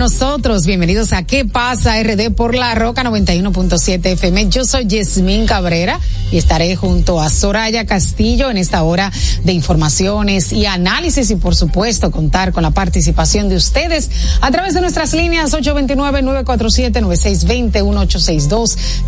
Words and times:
Nosotros. 0.00 0.64
Bienvenidos 0.64 1.12
a 1.12 1.24
¿Qué 1.24 1.44
pasa 1.44 2.02
RD 2.02 2.30
por 2.30 2.54
la 2.54 2.74
Roca 2.74 3.04
91.7 3.04 4.06
FM? 4.06 4.48
Yo 4.48 4.64
soy 4.64 4.86
Yasmín 4.86 5.44
Cabrera 5.44 6.00
y 6.32 6.38
estaré 6.38 6.74
junto 6.74 7.20
a 7.20 7.28
Soraya 7.28 7.84
Castillo 7.84 8.48
en 8.48 8.56
esta 8.56 8.82
hora 8.82 9.12
de 9.44 9.52
informaciones 9.52 10.54
y 10.54 10.64
análisis 10.64 11.30
y 11.30 11.36
por 11.36 11.54
supuesto 11.54 12.10
contar 12.10 12.52
con 12.52 12.62
la 12.62 12.70
participación 12.70 13.50
de 13.50 13.56
ustedes 13.56 14.08
a 14.40 14.50
través 14.50 14.72
de 14.72 14.80
nuestras 14.80 15.12
líneas 15.12 15.52
829-947-9620, 15.52 17.84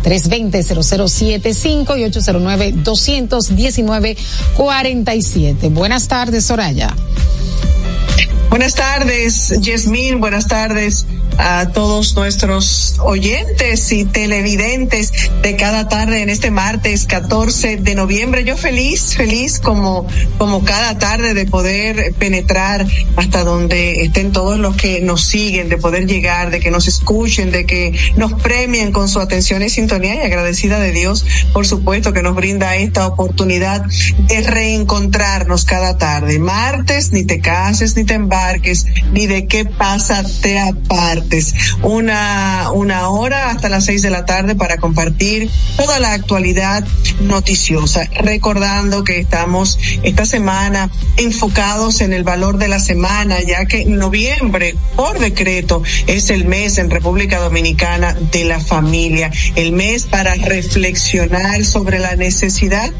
1862-320-0075 0.03 1.97
y 1.97 2.03
809-219-47. 4.53 5.73
Buenas 5.73 6.07
tardes, 6.07 6.45
Soraya. 6.45 6.93
Buenas 8.49 8.75
tardes, 8.75 9.53
Yasmín. 9.59 10.19
Buenas 10.19 10.47
tardes 10.47 11.05
a 11.37 11.69
todos 11.69 12.15
nuestros 12.15 12.95
oyentes 12.99 13.91
y 13.91 14.05
televidentes 14.05 15.11
de 15.41 15.55
cada 15.55 15.87
tarde 15.87 16.21
en 16.21 16.29
este 16.29 16.51
martes 16.51 17.05
14 17.05 17.77
de 17.77 17.95
noviembre. 17.95 18.43
Yo 18.43 18.57
feliz, 18.57 19.15
feliz 19.15 19.59
como, 19.59 20.07
como 20.37 20.63
cada 20.63 20.97
tarde 20.99 21.33
de 21.33 21.45
poder 21.45 22.13
penetrar 22.15 22.85
hasta 23.15 23.43
donde 23.43 24.03
estén 24.03 24.31
todos 24.31 24.59
los 24.59 24.75
que 24.75 25.01
nos 25.01 25.23
siguen, 25.23 25.69
de 25.69 25.77
poder 25.77 26.05
llegar, 26.05 26.51
de 26.51 26.59
que 26.59 26.71
nos 26.71 26.87
escuchen, 26.87 27.51
de 27.51 27.65
que 27.65 27.97
nos 28.15 28.33
premien 28.41 28.91
con 28.91 29.09
su 29.09 29.19
atención 29.19 29.63
y 29.63 29.69
sintonía 29.69 30.15
y 30.15 30.19
agradecida 30.19 30.79
de 30.79 30.91
Dios, 30.91 31.25
por 31.53 31.65
supuesto, 31.65 32.13
que 32.13 32.21
nos 32.21 32.35
brinda 32.35 32.75
esta 32.75 33.07
oportunidad 33.07 33.85
de 34.27 34.41
reencontrarnos 34.41 35.65
cada 35.65 35.97
tarde. 35.97 36.39
Martes, 36.39 37.11
ni 37.11 37.23
te 37.23 37.39
cases, 37.39 37.95
ni 37.95 38.03
te 38.03 38.15
embarques, 38.15 38.85
ni 39.11 39.27
de 39.27 39.47
qué 39.47 39.65
pasa 39.65 40.23
te 40.41 40.59
aparte 40.59 41.22
una, 41.81 42.71
una 42.73 43.09
hora 43.09 43.49
hasta 43.49 43.69
las 43.69 43.85
seis 43.85 44.01
de 44.01 44.09
la 44.09 44.25
tarde 44.25 44.55
para 44.55 44.77
compartir 44.77 45.49
toda 45.77 45.99
la 45.99 46.13
actualidad 46.13 46.83
noticiosa. 47.21 48.09
Recordando 48.21 49.03
que 49.03 49.19
estamos 49.19 49.79
esta 50.03 50.25
semana 50.25 50.89
enfocados 51.17 52.01
en 52.01 52.13
el 52.13 52.23
valor 52.23 52.57
de 52.57 52.67
la 52.67 52.79
semana, 52.79 53.41
ya 53.41 53.65
que 53.65 53.85
noviembre, 53.85 54.75
por 54.95 55.19
decreto, 55.19 55.83
es 56.07 56.29
el 56.29 56.45
mes 56.45 56.77
en 56.77 56.89
República 56.89 57.39
Dominicana 57.39 58.13
de 58.31 58.45
la 58.45 58.59
familia, 58.59 59.31
el 59.55 59.71
mes 59.71 60.03
para 60.05 60.35
reflexionar 60.35 61.65
sobre 61.65 61.99
la 61.99 62.15
necesidad 62.15 62.91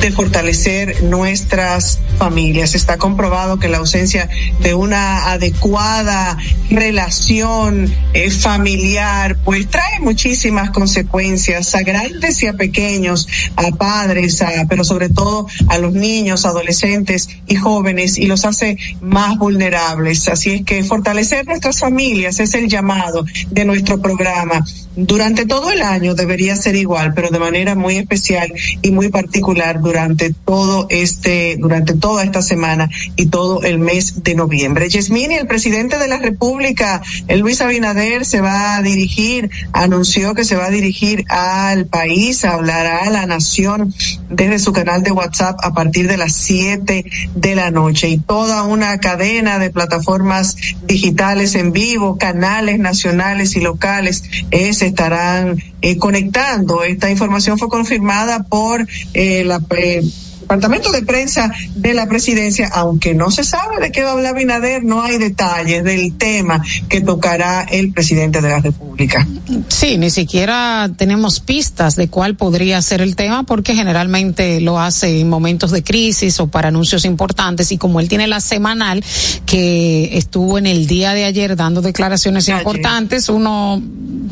de 0.00 0.10
fortalecer 0.10 1.02
nuestras 1.04 2.00
familias. 2.18 2.74
Está 2.74 2.96
comprobado 2.98 3.58
que 3.58 3.68
la 3.68 3.78
ausencia 3.78 4.28
de 4.60 4.74
una 4.74 5.30
adecuada 5.30 6.36
relación 6.70 7.65
eh, 7.72 8.30
familiar 8.30 9.36
pues 9.44 9.68
trae 9.68 10.00
muchísimas 10.00 10.70
consecuencias 10.70 11.74
a 11.74 11.82
grandes 11.82 12.42
y 12.42 12.46
a 12.46 12.54
pequeños, 12.54 13.28
a 13.56 13.70
padres, 13.72 14.42
a, 14.42 14.66
pero 14.68 14.84
sobre 14.84 15.08
todo 15.08 15.46
a 15.68 15.78
los 15.78 15.92
niños, 15.92 16.46
adolescentes 16.46 17.28
y 17.46 17.56
jóvenes 17.56 18.18
y 18.18 18.26
los 18.26 18.44
hace 18.44 18.78
más 19.00 19.38
vulnerables. 19.38 20.28
Así 20.28 20.52
es 20.52 20.64
que 20.64 20.84
fortalecer 20.84 21.46
nuestras 21.46 21.80
familias 21.80 22.40
es 22.40 22.54
el 22.54 22.68
llamado 22.68 23.24
de 23.50 23.64
nuestro 23.64 24.00
programa 24.00 24.64
durante 24.96 25.44
todo 25.44 25.70
el 25.70 25.82
año 25.82 26.14
debería 26.14 26.56
ser 26.56 26.74
igual, 26.74 27.12
pero 27.14 27.28
de 27.28 27.38
manera 27.38 27.74
muy 27.74 27.96
especial 27.98 28.52
y 28.80 28.90
muy 28.90 29.10
particular 29.10 29.80
durante 29.80 30.32
todo 30.32 30.86
este, 30.88 31.56
durante 31.58 31.94
toda 31.94 32.24
esta 32.24 32.40
semana 32.40 32.88
y 33.14 33.26
todo 33.26 33.62
el 33.62 33.78
mes 33.78 34.24
de 34.24 34.34
noviembre. 34.34 34.88
Yesmini, 34.88 35.34
el 35.34 35.46
presidente 35.46 35.98
de 35.98 36.08
la 36.08 36.16
República, 36.16 37.02
Luis 37.28 37.60
Abinader, 37.60 38.24
se 38.24 38.40
va 38.40 38.76
a 38.76 38.82
dirigir, 38.82 39.50
anunció 39.72 40.34
que 40.34 40.44
se 40.44 40.56
va 40.56 40.66
a 40.66 40.70
dirigir 40.70 41.24
al 41.28 41.86
país, 41.86 42.44
hablará 42.44 43.04
a 43.04 43.10
la 43.10 43.26
nación 43.26 43.94
desde 44.30 44.58
su 44.58 44.72
canal 44.72 45.02
de 45.02 45.12
WhatsApp 45.12 45.58
a 45.62 45.74
partir 45.74 46.08
de 46.08 46.16
las 46.16 46.32
7 46.34 47.04
de 47.34 47.54
la 47.54 47.70
noche 47.70 48.08
y 48.08 48.18
toda 48.18 48.62
una 48.62 48.98
cadena 48.98 49.58
de 49.58 49.70
plataformas 49.70 50.56
digitales 50.86 51.54
en 51.54 51.72
vivo, 51.72 52.16
canales 52.16 52.78
nacionales 52.78 53.56
y 53.56 53.60
locales, 53.60 54.24
es 54.50 54.85
estarán 54.86 55.62
eh, 55.82 55.96
conectando. 55.98 56.82
Esta 56.82 57.10
información 57.10 57.58
fue 57.58 57.68
confirmada 57.68 58.42
por 58.44 58.86
eh, 59.14 59.44
la 59.44 59.60
eh, 59.76 60.02
departamento 60.46 60.92
de 60.92 61.02
prensa 61.02 61.52
de 61.74 61.92
la 61.92 62.06
presidencia, 62.06 62.70
aunque 62.72 63.14
no 63.14 63.32
se 63.32 63.42
sabe 63.42 63.80
de 63.80 63.90
qué 63.90 64.04
va 64.04 64.10
a 64.10 64.12
hablar 64.12 64.36
Binader, 64.36 64.84
no 64.84 65.02
hay 65.02 65.18
detalles 65.18 65.82
del 65.82 66.16
tema 66.16 66.62
que 66.88 67.00
tocará 67.00 67.62
el 67.62 67.92
presidente 67.92 68.40
de 68.40 68.48
la 68.48 68.60
República. 68.60 69.26
Sí, 69.66 69.98
ni 69.98 70.08
siquiera 70.10 70.88
tenemos 70.96 71.40
pistas 71.40 71.96
de 71.96 72.08
cuál 72.08 72.36
podría 72.36 72.80
ser 72.80 73.00
el 73.00 73.16
tema, 73.16 73.42
porque 73.42 73.74
generalmente 73.74 74.60
lo 74.60 74.78
hace 74.78 75.20
en 75.20 75.28
momentos 75.28 75.72
de 75.72 75.82
crisis 75.82 76.38
o 76.38 76.46
para 76.46 76.68
anuncios 76.68 77.04
importantes, 77.04 77.72
y 77.72 77.76
como 77.76 77.98
él 77.98 78.08
tiene 78.08 78.28
la 78.28 78.40
semanal 78.40 79.04
que 79.46 80.16
estuvo 80.16 80.58
en 80.58 80.66
el 80.66 80.86
día 80.86 81.12
de 81.12 81.24
ayer 81.24 81.56
dando 81.56 81.82
declaraciones 81.82 82.48
importantes, 82.48 83.28
uno 83.28 83.82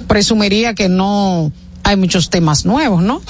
presumiría 0.07 0.75
que 0.75 0.89
no 0.89 1.51
hay 1.83 1.97
muchos 1.97 2.31
temas 2.31 2.65
nuevos, 2.65 3.03
¿no? 3.03 3.21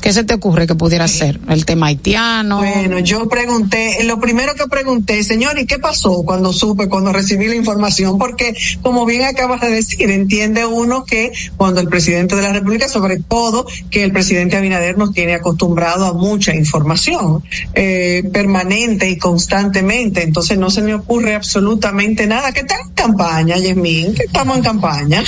¿Qué 0.00 0.12
se 0.12 0.24
te 0.24 0.34
ocurre 0.34 0.66
que 0.66 0.74
pudiera 0.74 1.08
ser? 1.08 1.40
¿El 1.48 1.64
tema 1.64 1.86
haitiano? 1.86 2.58
Bueno, 2.58 2.98
yo 3.00 3.28
pregunté, 3.28 4.04
lo 4.04 4.20
primero 4.20 4.54
que 4.54 4.66
pregunté, 4.66 5.22
señor, 5.24 5.58
¿y 5.58 5.66
qué 5.66 5.78
pasó 5.78 6.22
cuando 6.24 6.52
supe, 6.52 6.88
cuando 6.88 7.12
recibí 7.12 7.46
la 7.46 7.56
información? 7.56 8.18
Porque, 8.18 8.54
como 8.82 9.04
bien 9.06 9.24
acabas 9.24 9.60
de 9.60 9.70
decir, 9.70 10.10
entiende 10.10 10.64
uno 10.64 11.04
que 11.04 11.32
cuando 11.56 11.80
el 11.80 11.88
presidente 11.88 12.36
de 12.36 12.42
la 12.42 12.52
República, 12.52 12.88
sobre 12.88 13.18
todo 13.18 13.66
que 13.90 14.04
el 14.04 14.12
presidente 14.12 14.56
Abinader 14.56 14.96
nos 14.98 15.12
tiene 15.12 15.34
acostumbrado 15.34 16.06
a 16.06 16.12
mucha 16.12 16.54
información 16.54 17.42
eh, 17.74 18.22
permanente 18.32 19.10
y 19.10 19.18
constantemente, 19.18 20.22
entonces 20.22 20.58
no 20.58 20.70
se 20.70 20.82
me 20.82 20.94
ocurre 20.94 21.34
absolutamente 21.34 22.26
nada. 22.26 22.52
¿Qué 22.52 22.64
tal 22.64 22.80
en 22.80 22.92
campaña, 22.94 23.56
Yasmín? 23.56 24.14
¿Qué 24.14 24.24
estamos 24.24 24.56
en 24.56 24.62
campaña? 24.62 25.22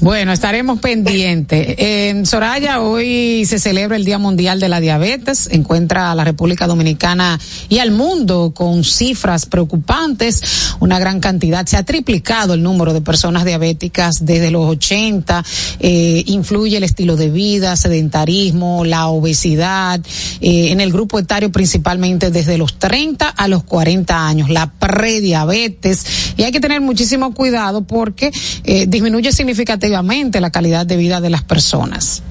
Bueno, 0.00 0.32
estaremos 0.32 0.80
pendientes. 0.80 1.74
En 1.78 2.26
Soraya 2.26 2.80
hoy 2.80 3.44
se 3.46 3.58
celebra 3.58 3.96
el 3.96 4.03
Día 4.04 4.18
Mundial 4.18 4.60
de 4.60 4.68
la 4.68 4.80
Diabetes, 4.80 5.48
encuentra 5.50 6.10
a 6.10 6.14
la 6.14 6.24
República 6.24 6.66
Dominicana 6.66 7.38
y 7.68 7.78
al 7.78 7.90
mundo 7.90 8.52
con 8.54 8.84
cifras 8.84 9.46
preocupantes. 9.46 10.74
Una 10.80 10.98
gran 10.98 11.20
cantidad, 11.20 11.66
se 11.66 11.76
ha 11.76 11.82
triplicado 11.84 12.54
el 12.54 12.62
número 12.62 12.92
de 12.92 13.00
personas 13.00 13.44
diabéticas 13.44 14.24
desde 14.24 14.50
los 14.50 14.68
80. 14.68 15.44
Eh, 15.80 16.24
influye 16.26 16.76
el 16.76 16.84
estilo 16.84 17.16
de 17.16 17.30
vida, 17.30 17.76
sedentarismo, 17.76 18.84
la 18.84 19.08
obesidad, 19.08 20.00
eh, 20.40 20.70
en 20.70 20.80
el 20.80 20.92
grupo 20.92 21.18
etario 21.18 21.50
principalmente 21.50 22.30
desde 22.30 22.58
los 22.58 22.78
30 22.78 23.28
a 23.28 23.48
los 23.48 23.64
40 23.64 24.26
años, 24.26 24.50
la 24.50 24.72
prediabetes. 24.72 26.34
Y 26.36 26.42
hay 26.42 26.52
que 26.52 26.60
tener 26.60 26.80
muchísimo 26.80 27.34
cuidado 27.34 27.84
porque 27.84 28.32
eh, 28.64 28.86
disminuye 28.86 29.32
significativamente 29.32 30.40
la 30.40 30.50
calidad 30.50 30.86
de 30.86 30.96
vida 30.96 31.20
de 31.20 31.30
las 31.30 31.42
personas. 31.42 32.22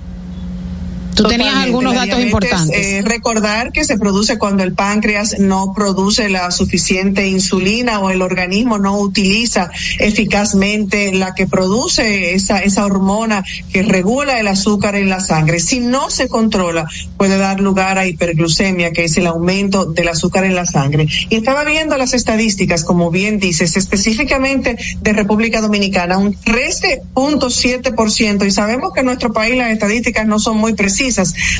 Tú 1.15 1.23
tenías 1.23 1.55
algunos 1.55 1.93
datos 1.93 2.19
importantes. 2.19 2.77
Eh, 2.77 3.01
recordar 3.03 3.71
que 3.71 3.83
se 3.83 3.97
produce 3.97 4.39
cuando 4.39 4.63
el 4.63 4.73
páncreas 4.73 5.39
no 5.39 5.73
produce 5.75 6.29
la 6.29 6.49
suficiente 6.51 7.27
insulina 7.27 7.99
o 7.99 8.09
el 8.09 8.21
organismo 8.21 8.77
no 8.77 8.99
utiliza 8.99 9.69
eficazmente 9.99 11.13
la 11.13 11.35
que 11.35 11.47
produce 11.47 12.33
esa, 12.33 12.59
esa 12.59 12.85
hormona 12.85 13.43
que 13.71 13.83
regula 13.83 14.39
el 14.39 14.47
azúcar 14.47 14.95
en 14.95 15.09
la 15.09 15.19
sangre. 15.19 15.59
Si 15.59 15.79
no 15.79 16.09
se 16.09 16.27
controla, 16.27 16.87
puede 17.17 17.37
dar 17.37 17.59
lugar 17.59 17.97
a 17.97 18.07
hiperglucemia, 18.07 18.91
que 18.91 19.05
es 19.05 19.17
el 19.17 19.27
aumento 19.27 19.85
del 19.85 20.07
azúcar 20.07 20.45
en 20.45 20.55
la 20.55 20.65
sangre. 20.65 21.07
Y 21.29 21.35
estaba 21.35 21.63
viendo 21.63 21.97
las 21.97 22.13
estadísticas, 22.13 22.83
como 22.83 23.11
bien 23.11 23.39
dices, 23.39 23.77
específicamente 23.77 24.77
de 25.01 25.13
República 25.13 25.61
Dominicana, 25.61 26.17
un 26.17 26.33
13.7%, 26.33 28.47
y 28.47 28.51
sabemos 28.51 28.93
que 28.93 29.01
en 29.01 29.05
nuestro 29.05 29.33
país 29.33 29.57
las 29.57 29.71
estadísticas 29.71 30.25
no 30.25 30.39
son 30.39 30.57
muy 30.57 30.73
precisas 30.73 31.02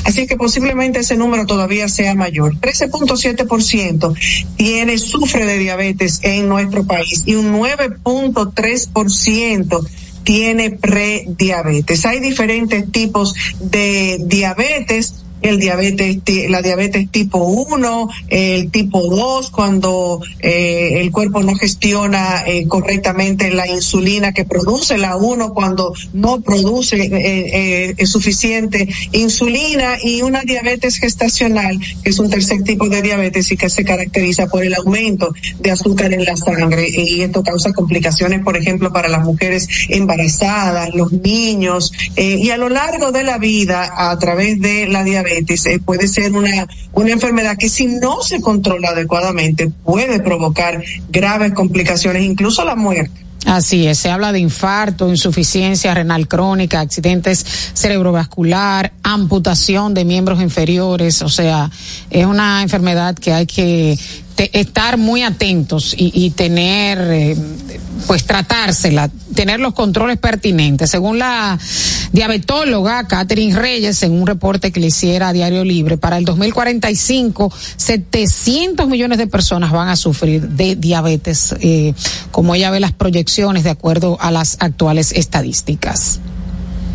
Así 0.04 0.26
que 0.26 0.36
posiblemente 0.36 1.00
ese 1.00 1.16
número 1.16 1.46
todavía 1.46 1.88
sea 1.88 2.14
mayor. 2.14 2.54
13.7% 2.56 4.14
tiene, 4.56 4.98
sufre 4.98 5.46
de 5.46 5.58
diabetes 5.58 6.20
en 6.22 6.48
nuestro 6.48 6.84
país 6.84 7.22
y 7.26 7.34
un 7.34 7.52
9.3% 7.52 9.88
tiene 10.24 10.70
prediabetes. 10.70 12.06
Hay 12.06 12.20
diferentes 12.20 12.90
tipos 12.90 13.34
de 13.60 14.18
diabetes 14.24 15.23
el 15.44 15.60
diabetes, 15.60 16.48
la 16.48 16.62
diabetes 16.62 17.10
tipo 17.10 17.38
1, 17.38 18.08
el 18.28 18.70
tipo 18.70 19.02
2, 19.14 19.50
cuando 19.50 20.22
eh, 20.40 21.00
el 21.00 21.12
cuerpo 21.12 21.42
no 21.42 21.54
gestiona 21.54 22.44
eh, 22.46 22.66
correctamente 22.66 23.50
la 23.50 23.68
insulina 23.68 24.32
que 24.32 24.46
produce, 24.46 24.96
la 24.96 25.16
1 25.16 25.52
cuando 25.52 25.92
no 26.14 26.40
produce 26.40 26.96
eh, 26.96 27.94
eh, 27.98 28.06
suficiente 28.06 28.88
insulina 29.12 29.98
y 30.02 30.22
una 30.22 30.40
diabetes 30.40 30.96
gestacional, 30.96 31.78
que 32.02 32.08
es 32.08 32.18
un 32.18 32.30
tercer 32.30 32.62
tipo 32.62 32.88
de 32.88 33.02
diabetes 33.02 33.52
y 33.52 33.58
que 33.58 33.68
se 33.68 33.84
caracteriza 33.84 34.46
por 34.46 34.64
el 34.64 34.74
aumento 34.74 35.34
de 35.60 35.70
azúcar 35.70 36.14
en 36.14 36.24
la 36.24 36.38
sangre. 36.38 36.88
Y 36.88 37.20
esto 37.20 37.42
causa 37.42 37.74
complicaciones, 37.74 38.42
por 38.42 38.56
ejemplo, 38.56 38.90
para 38.94 39.08
las 39.08 39.24
mujeres 39.24 39.68
embarazadas, 39.90 40.94
los 40.94 41.12
niños 41.12 41.92
y 42.16 42.48
a 42.48 42.56
lo 42.56 42.70
largo 42.70 43.12
de 43.12 43.24
la 43.24 43.36
vida 43.36 43.92
a 44.10 44.18
través 44.18 44.58
de 44.60 44.86
la 44.86 45.04
diabetes 45.04 45.33
eh, 45.38 45.78
puede 45.84 46.08
ser 46.08 46.32
una, 46.32 46.66
una 46.92 47.10
enfermedad 47.10 47.56
que 47.56 47.68
si 47.68 47.86
no 47.86 48.22
se 48.22 48.40
controla 48.40 48.90
adecuadamente 48.90 49.70
puede 49.84 50.20
provocar 50.20 50.82
graves 51.08 51.52
complicaciones, 51.52 52.22
incluso 52.22 52.64
la 52.64 52.74
muerte. 52.74 53.24
Así 53.46 53.86
es, 53.86 53.98
se 53.98 54.10
habla 54.10 54.32
de 54.32 54.38
infarto, 54.38 55.08
insuficiencia 55.10 55.92
renal 55.92 56.26
crónica, 56.28 56.80
accidentes 56.80 57.44
cerebrovascular, 57.74 58.92
amputación 59.02 59.92
de 59.92 60.06
miembros 60.06 60.40
inferiores, 60.40 61.20
o 61.20 61.28
sea, 61.28 61.70
es 62.08 62.24
una 62.24 62.62
enfermedad 62.62 63.14
que 63.14 63.34
hay 63.34 63.46
que 63.46 63.98
estar 64.36 64.96
muy 64.96 65.22
atentos 65.22 65.94
y, 65.96 66.30
tener, 66.30 66.98
eh, 67.10 67.36
pues 68.06 68.24
tratársela, 68.24 69.10
tener 69.34 69.60
los 69.60 69.74
controles 69.74 70.18
pertinentes. 70.18 70.90
Según 70.90 71.18
la 71.18 71.58
diabetóloga 72.12 73.06
Catherine 73.06 73.56
Reyes, 73.58 74.02
en 74.02 74.12
un 74.12 74.26
reporte 74.26 74.72
que 74.72 74.80
le 74.80 74.88
hiciera 74.88 75.28
a 75.28 75.32
Diario 75.32 75.64
Libre, 75.64 75.96
para 75.96 76.18
el 76.18 76.24
2045, 76.24 77.52
700 77.76 78.88
millones 78.88 79.18
de 79.18 79.26
personas 79.26 79.72
van 79.72 79.88
a 79.88 79.96
sufrir 79.96 80.48
de 80.48 80.76
diabetes, 80.76 81.54
eh, 81.60 81.94
como 82.30 82.54
ella 82.54 82.70
ve 82.70 82.80
las 82.80 82.92
proyecciones 82.92 83.64
de 83.64 83.70
acuerdo 83.70 84.18
a 84.20 84.30
las 84.30 84.56
actuales 84.60 85.12
estadísticas. 85.12 86.20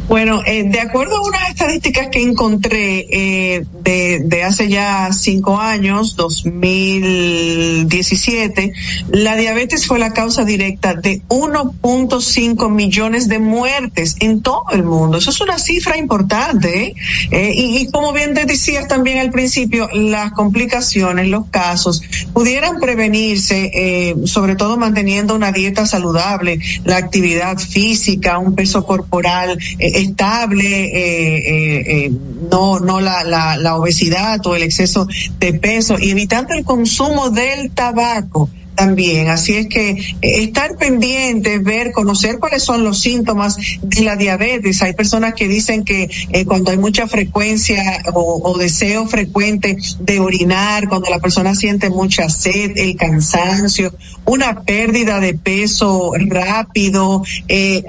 Bueno, 0.09 0.41
eh, 0.43 0.63
de 0.63 0.79
acuerdo 0.79 1.17
a 1.17 1.21
unas 1.21 1.51
estadísticas 1.51 2.07
que 2.07 2.23
encontré 2.23 3.05
eh, 3.11 3.63
de, 3.83 4.43
hace 4.43 4.67
ya 4.67 5.13
cinco 5.13 5.59
años, 5.59 6.15
2017, 6.15 8.73
la 9.11 9.35
diabetes 9.35 9.85
fue 9.85 9.99
la 9.99 10.11
causa 10.11 10.45
directa 10.45 10.95
de 10.95 11.21
1.5 11.27 12.71
millones 12.71 13.27
de 13.27 13.37
muertes 13.37 14.15
en 14.19 14.41
todo 14.41 14.63
el 14.71 14.81
mundo. 14.81 15.19
Eso 15.19 15.29
es 15.29 15.41
una 15.41 15.59
cifra 15.59 15.95
importante. 15.95 16.85
¿eh? 16.85 16.95
eh 17.29 17.53
y, 17.55 17.77
y, 17.77 17.91
como 17.91 18.11
bien 18.11 18.33
te 18.33 18.45
decías 18.45 18.87
también 18.87 19.19
al 19.19 19.29
principio, 19.29 19.89
las 19.93 20.31
complicaciones, 20.31 21.27
los 21.27 21.45
casos, 21.51 22.01
pudieran 22.33 22.79
prevenirse, 22.79 23.69
eh, 23.75 24.15
sobre 24.25 24.55
todo 24.55 24.75
manteniendo 24.75 25.35
una 25.35 25.51
dieta 25.51 25.85
saludable, 25.85 26.57
la 26.83 26.97
actividad 26.97 27.59
física, 27.59 28.39
un 28.39 28.55
peso 28.55 28.87
corporal. 28.87 29.59
Estable, 29.99 30.65
eh, 30.65 31.37
eh, 31.37 32.05
eh, 32.05 32.11
no, 32.51 32.79
no 32.79 33.01
la, 33.01 33.23
la, 33.23 33.57
la 33.57 33.75
obesidad 33.75 34.45
o 34.47 34.55
el 34.55 34.63
exceso 34.63 35.07
de 35.39 35.53
peso 35.53 35.97
y 35.99 36.11
evitando 36.11 36.53
el 36.53 36.63
consumo 36.63 37.29
del 37.29 37.71
tabaco 37.71 38.49
también. 38.79 39.27
Así 39.27 39.55
es 39.55 39.67
que 39.67 39.89
eh, 39.89 40.17
estar 40.21 40.77
pendiente, 40.77 41.59
ver, 41.59 41.91
conocer 41.91 42.39
cuáles 42.39 42.63
son 42.63 42.85
los 42.85 43.01
síntomas 43.01 43.57
de 43.81 44.01
la 44.03 44.15
diabetes. 44.15 44.81
Hay 44.81 44.93
personas 44.93 45.33
que 45.33 45.49
dicen 45.49 45.83
que 45.83 46.09
eh, 46.29 46.45
cuando 46.45 46.71
hay 46.71 46.77
mucha 46.77 47.05
frecuencia 47.05 48.01
o, 48.13 48.57
deseo 48.57 49.05
frecuente 49.05 49.77
de 49.99 50.19
orinar, 50.21 50.87
cuando 50.87 51.09
la 51.09 51.19
persona 51.19 51.55
siente 51.55 51.89
mucha 51.89 52.29
sed, 52.29 52.71
el 52.77 52.95
cansancio, 52.95 53.93
una 54.25 54.61
pérdida 54.61 55.19
de 55.19 55.33
peso 55.33 56.13
rápido, 56.17 57.23
eh, 57.49 57.83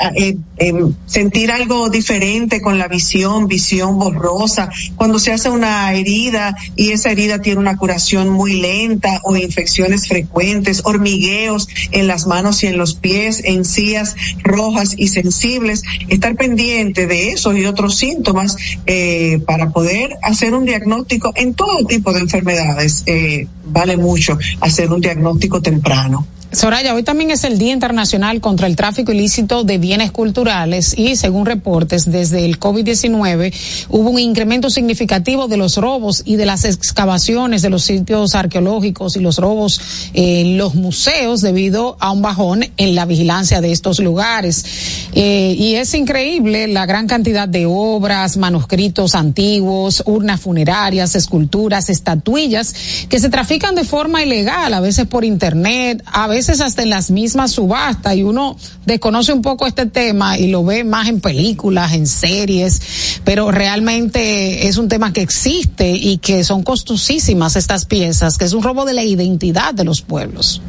em, 0.57 0.95
sentir 1.07 1.53
algo 1.53 1.89
diferente 1.89 2.61
con 2.61 2.79
la 2.79 2.89
visión, 2.89 3.47
visión 3.47 3.97
borrosa, 3.99 4.71
cuando 4.97 5.21
se 5.21 5.33
hace 5.33 5.51
una 5.51 5.93
herida 5.93 6.57
y 6.75 6.91
esa 6.91 7.11
herida 7.13 7.41
tiene 7.41 7.61
una 7.61 7.77
curación 7.77 8.29
muy 8.29 8.61
lenta 8.61 9.21
o 9.23 9.37
infecciones 9.37 10.09
frecuentes 10.09 10.80
hormigueos 10.85 11.69
en 11.93 12.07
las 12.07 12.27
manos 12.27 12.63
y 12.63 12.67
en 12.67 12.79
los 12.79 12.95
pies, 12.95 13.43
encías 13.45 14.17
rojas 14.43 14.95
y 14.97 15.09
sensibles, 15.09 15.83
estar 16.09 16.37
pendiente 16.37 17.07
de 17.07 17.33
esos 17.33 17.57
y 17.57 17.67
otros 17.67 17.97
síntomas 17.97 18.57
eh, 18.87 19.41
para 19.47 19.71
poder 19.71 20.17
hacer 20.23 20.55
un 20.55 20.65
diagnóstico 20.65 21.33
en 21.37 21.55
todo 21.55 21.85
tipo 21.87 22.13
de 22.13 22.21
enfermedades. 22.21 23.03
Eh, 23.07 23.47
vale 23.65 23.97
mucho 23.97 24.39
hacer 24.61 24.93
un 24.93 25.01
diagnóstico 25.01 25.63
temprano. 25.63 26.27
Soraya, 26.53 26.97
hoy 26.97 27.05
también 27.05 27.31
es 27.31 27.45
el 27.45 27.59
Día 27.59 27.73
Internacional 27.73 28.41
contra 28.41 28.67
el 28.67 28.75
Tráfico 28.75 29.13
Ilícito 29.13 29.63
de 29.63 29.79
Bienes 29.79 30.11
Culturales 30.11 30.99
y 30.99 31.15
según 31.15 31.47
reportes 31.47 32.11
desde 32.11 32.45
el 32.45 32.59
COVID-19 32.59 33.55
hubo 33.89 34.11
un 34.11 34.19
incremento 34.19 34.69
significativo 34.69 35.47
de 35.47 35.57
los 35.57 35.77
robos 35.77 36.23
y 36.25 36.35
de 36.35 36.47
las 36.47 36.65
excavaciones 36.65 37.63
de 37.63 37.71
los 37.71 37.85
sitios 37.85 38.35
arqueológicos 38.35 39.15
y 39.15 39.21
los 39.21 39.39
robos 39.39 39.81
en 40.13 40.59
los 40.59 40.75
museos 40.75 41.41
debido 41.41 41.97
a 42.01 42.11
un 42.11 42.21
bajón 42.21 42.67
en 42.77 42.97
la 42.97 43.05
vigilancia 43.05 43.61
de 43.61 43.71
estos 43.71 44.01
lugares. 44.01 45.09
Eh, 45.13 45.55
y 45.57 45.77
es 45.77 45.95
increíble 45.95 46.67
la 46.67 46.85
gran 46.85 47.07
cantidad 47.07 47.47
de 47.47 47.67
obras, 47.67 48.37
manuscritos 48.37 49.15
antiguos, 49.15 50.03
urnas 50.05 50.41
funerarias, 50.41 51.15
esculturas, 51.15 51.91
estatuillas 51.91 52.75
que 53.09 53.21
se 53.21 53.29
trafican 53.29 53.77
de 53.77 53.85
forma 53.85 54.25
ilegal, 54.25 54.75
a 54.75 54.81
veces 54.81 55.07
por 55.07 55.25
internet, 55.25 56.03
a 56.07 56.27
veces 56.27 56.40
veces 56.41 56.63
hasta 56.63 56.83
en 56.83 56.89
las 56.89 57.11
mismas 57.11 57.51
subastas 57.51 58.17
y 58.17 58.23
uno 58.23 58.57
desconoce 58.87 59.31
un 59.31 59.43
poco 59.43 59.67
este 59.67 59.85
tema 59.85 60.39
y 60.39 60.47
lo 60.47 60.65
ve 60.65 60.85
más 60.85 61.07
en 61.07 61.21
películas, 61.21 61.93
en 61.93 62.07
series, 62.07 62.81
pero 63.25 63.51
realmente 63.51 64.67
es 64.67 64.79
un 64.79 64.89
tema 64.89 65.13
que 65.13 65.21
existe 65.21 65.91
y 65.91 66.17
que 66.17 66.43
son 66.43 66.63
costosísimas 66.63 67.57
estas 67.57 67.85
piezas, 67.85 68.39
que 68.39 68.47
es 68.47 68.55
un 68.55 68.63
robo 68.63 68.87
de 68.87 68.95
la 68.95 69.05
identidad 69.05 69.75
de 69.75 69.85
los 69.85 70.01
pueblos. 70.01 70.63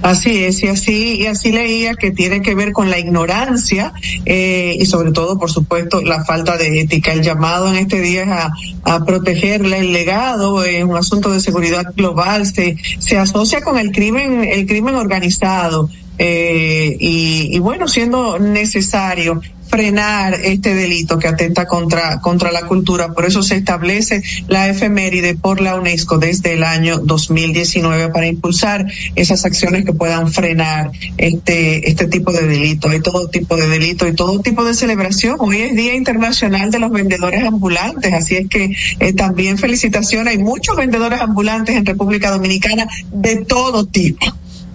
Así 0.00 0.44
es, 0.44 0.62
y 0.62 0.68
así, 0.68 1.16
y 1.16 1.26
así 1.26 1.50
leía 1.50 1.94
que 1.94 2.12
tiene 2.12 2.40
que 2.40 2.54
ver 2.54 2.72
con 2.72 2.88
la 2.88 2.98
ignorancia 2.98 3.92
eh, 4.24 4.76
y 4.78 4.86
sobre 4.86 5.10
todo, 5.10 5.38
por 5.38 5.50
supuesto, 5.50 6.00
la 6.02 6.24
falta 6.24 6.56
de 6.56 6.80
ética. 6.80 7.12
El 7.12 7.22
llamado 7.22 7.68
en 7.68 7.76
este 7.76 8.00
día 8.00 8.22
es 8.22 8.28
a, 8.28 8.52
a 8.84 9.04
protegerle 9.04 9.78
el 9.80 9.92
legado, 9.92 10.64
es 10.64 10.84
un 10.84 10.96
asunto 10.96 11.30
de 11.32 11.40
seguridad 11.40 11.92
global, 11.96 12.46
se, 12.46 12.76
se 13.00 13.18
asocia 13.18 13.60
con 13.60 13.76
el 13.76 13.90
crimen, 13.90 14.44
el 14.44 14.66
crimen 14.66 14.94
organizado. 14.94 15.90
Eh, 16.20 16.96
y, 16.98 17.54
y 17.54 17.58
bueno, 17.60 17.86
siendo 17.86 18.38
necesario 18.38 19.40
frenar 19.68 20.34
este 20.34 20.74
delito 20.74 21.18
que 21.18 21.28
atenta 21.28 21.66
contra, 21.66 22.20
contra 22.20 22.52
la 22.52 22.62
cultura. 22.62 23.12
Por 23.12 23.24
eso 23.26 23.42
se 23.42 23.56
establece 23.56 24.22
la 24.48 24.68
efeméride 24.68 25.34
por 25.34 25.60
la 25.60 25.74
UNESCO 25.74 26.18
desde 26.18 26.54
el 26.54 26.64
año 26.64 26.98
2019 26.98 28.08
para 28.08 28.26
impulsar 28.26 28.86
esas 29.14 29.44
acciones 29.44 29.84
que 29.84 29.92
puedan 29.92 30.32
frenar 30.32 30.90
este, 31.16 31.88
este 31.88 32.06
tipo 32.06 32.32
de 32.32 32.46
delito. 32.46 32.88
Hay 32.88 33.00
todo 33.00 33.28
tipo 33.28 33.56
de 33.56 33.68
delito 33.68 34.06
y 34.06 34.14
todo 34.14 34.40
tipo 34.40 34.64
de 34.64 34.74
celebración. 34.74 35.36
Hoy 35.38 35.58
es 35.62 35.76
Día 35.76 35.94
Internacional 35.94 36.70
de 36.70 36.78
los 36.78 36.90
Vendedores 36.90 37.44
Ambulantes, 37.44 38.12
así 38.12 38.36
es 38.36 38.48
que 38.48 38.74
eh, 39.00 39.12
también 39.12 39.58
felicitaciones. 39.58 40.36
Hay 40.36 40.42
muchos 40.42 40.76
vendedores 40.76 41.20
ambulantes 41.20 41.76
en 41.76 41.86
República 41.86 42.30
Dominicana 42.30 42.86
de 43.12 43.44
todo 43.44 43.86
tipo. 43.86 44.26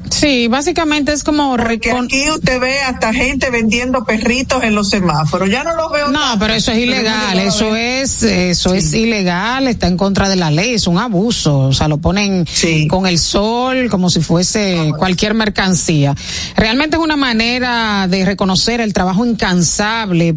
Sí, 0.09 0.47
básicamente 0.47 1.13
es 1.13 1.23
como 1.23 1.55
porque 1.57 1.91
aquí 1.91 2.29
usted 2.29 2.59
ve 2.59 2.79
hasta 2.79 3.13
gente 3.13 3.49
vendiendo 3.49 4.03
perritos 4.05 4.63
en 4.63 4.75
los 4.75 4.89
semáforos. 4.89 5.49
Ya 5.49 5.63
no 5.63 5.75
lo 5.75 5.89
veo. 5.89 6.09
No, 6.09 6.37
pero 6.39 6.53
eso 6.53 6.71
es 6.71 6.79
ilegal. 6.79 7.39
Eso 7.39 7.75
es 7.75 8.23
eso 8.23 8.73
es 8.73 8.93
ilegal. 8.93 9.67
Está 9.67 9.87
en 9.87 9.97
contra 9.97 10.29
de 10.29 10.35
la 10.35 10.51
ley. 10.51 10.73
Es 10.73 10.87
un 10.87 10.97
abuso. 10.97 11.59
O 11.59 11.73
sea, 11.73 11.87
lo 11.87 11.97
ponen 11.97 12.45
con 12.89 13.07
el 13.07 13.19
sol 13.19 13.89
como 13.89 14.09
si 14.09 14.21
fuese 14.21 14.91
cualquier 14.97 15.33
mercancía. 15.33 16.15
Realmente 16.55 16.97
es 16.97 17.01
una 17.01 17.15
manera 17.15 18.07
de 18.07 18.25
reconocer 18.25 18.81
el 18.81 18.93
trabajo 18.93 19.25
incansable 19.25 20.35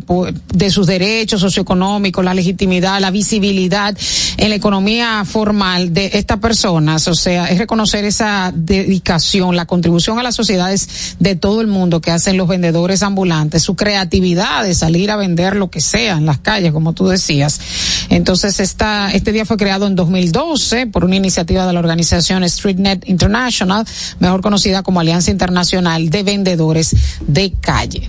de 0.54 0.70
sus 0.70 0.86
derechos 0.86 1.40
socioeconómicos, 1.40 2.24
la 2.24 2.34
legitimidad, 2.34 3.00
la 3.00 3.10
visibilidad 3.10 3.96
en 4.36 4.48
la 4.48 4.54
economía 4.54 5.24
formal 5.24 5.92
de 5.92 6.10
estas 6.14 6.38
personas. 6.38 7.08
O 7.08 7.14
sea, 7.14 7.46
es 7.46 7.58
reconocer 7.58 8.04
esa 8.04 8.52
dedicación, 8.54 9.55
la 9.56 9.66
contribución 9.66 10.18
a 10.18 10.22
las 10.22 10.34
sociedades 10.34 11.16
de 11.18 11.36
todo 11.36 11.60
el 11.60 11.66
mundo 11.66 12.00
que 12.00 12.10
hacen 12.10 12.36
los 12.36 12.48
vendedores 12.48 13.02
ambulantes, 13.02 13.62
su 13.62 13.76
creatividad 13.76 14.64
de 14.64 14.74
salir 14.74 15.10
a 15.10 15.16
vender 15.16 15.56
lo 15.56 15.70
que 15.70 15.80
sea 15.80 16.16
en 16.16 16.26
las 16.26 16.38
calles, 16.38 16.72
como 16.72 16.92
tú 16.92 17.08
decías. 17.08 17.60
Entonces, 18.08 18.60
esta, 18.60 19.12
este 19.12 19.32
día 19.32 19.44
fue 19.44 19.56
creado 19.56 19.86
en 19.86 19.96
2012 19.96 20.86
por 20.86 21.04
una 21.04 21.16
iniciativa 21.16 21.66
de 21.66 21.72
la 21.72 21.80
organización 21.80 22.48
StreetNet 22.48 23.08
International, 23.08 23.86
mejor 24.18 24.42
conocida 24.42 24.82
como 24.82 25.00
Alianza 25.00 25.30
Internacional 25.30 26.10
de 26.10 26.22
Vendedores 26.22 26.94
de 27.26 27.52
Calle. 27.60 28.08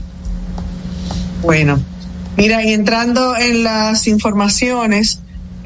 Bueno, 1.42 1.80
mira, 2.36 2.63
y 2.63 2.74
entrando 2.74 3.36
en 3.38 3.63
las 3.63 4.08
informaciones, 4.08 5.20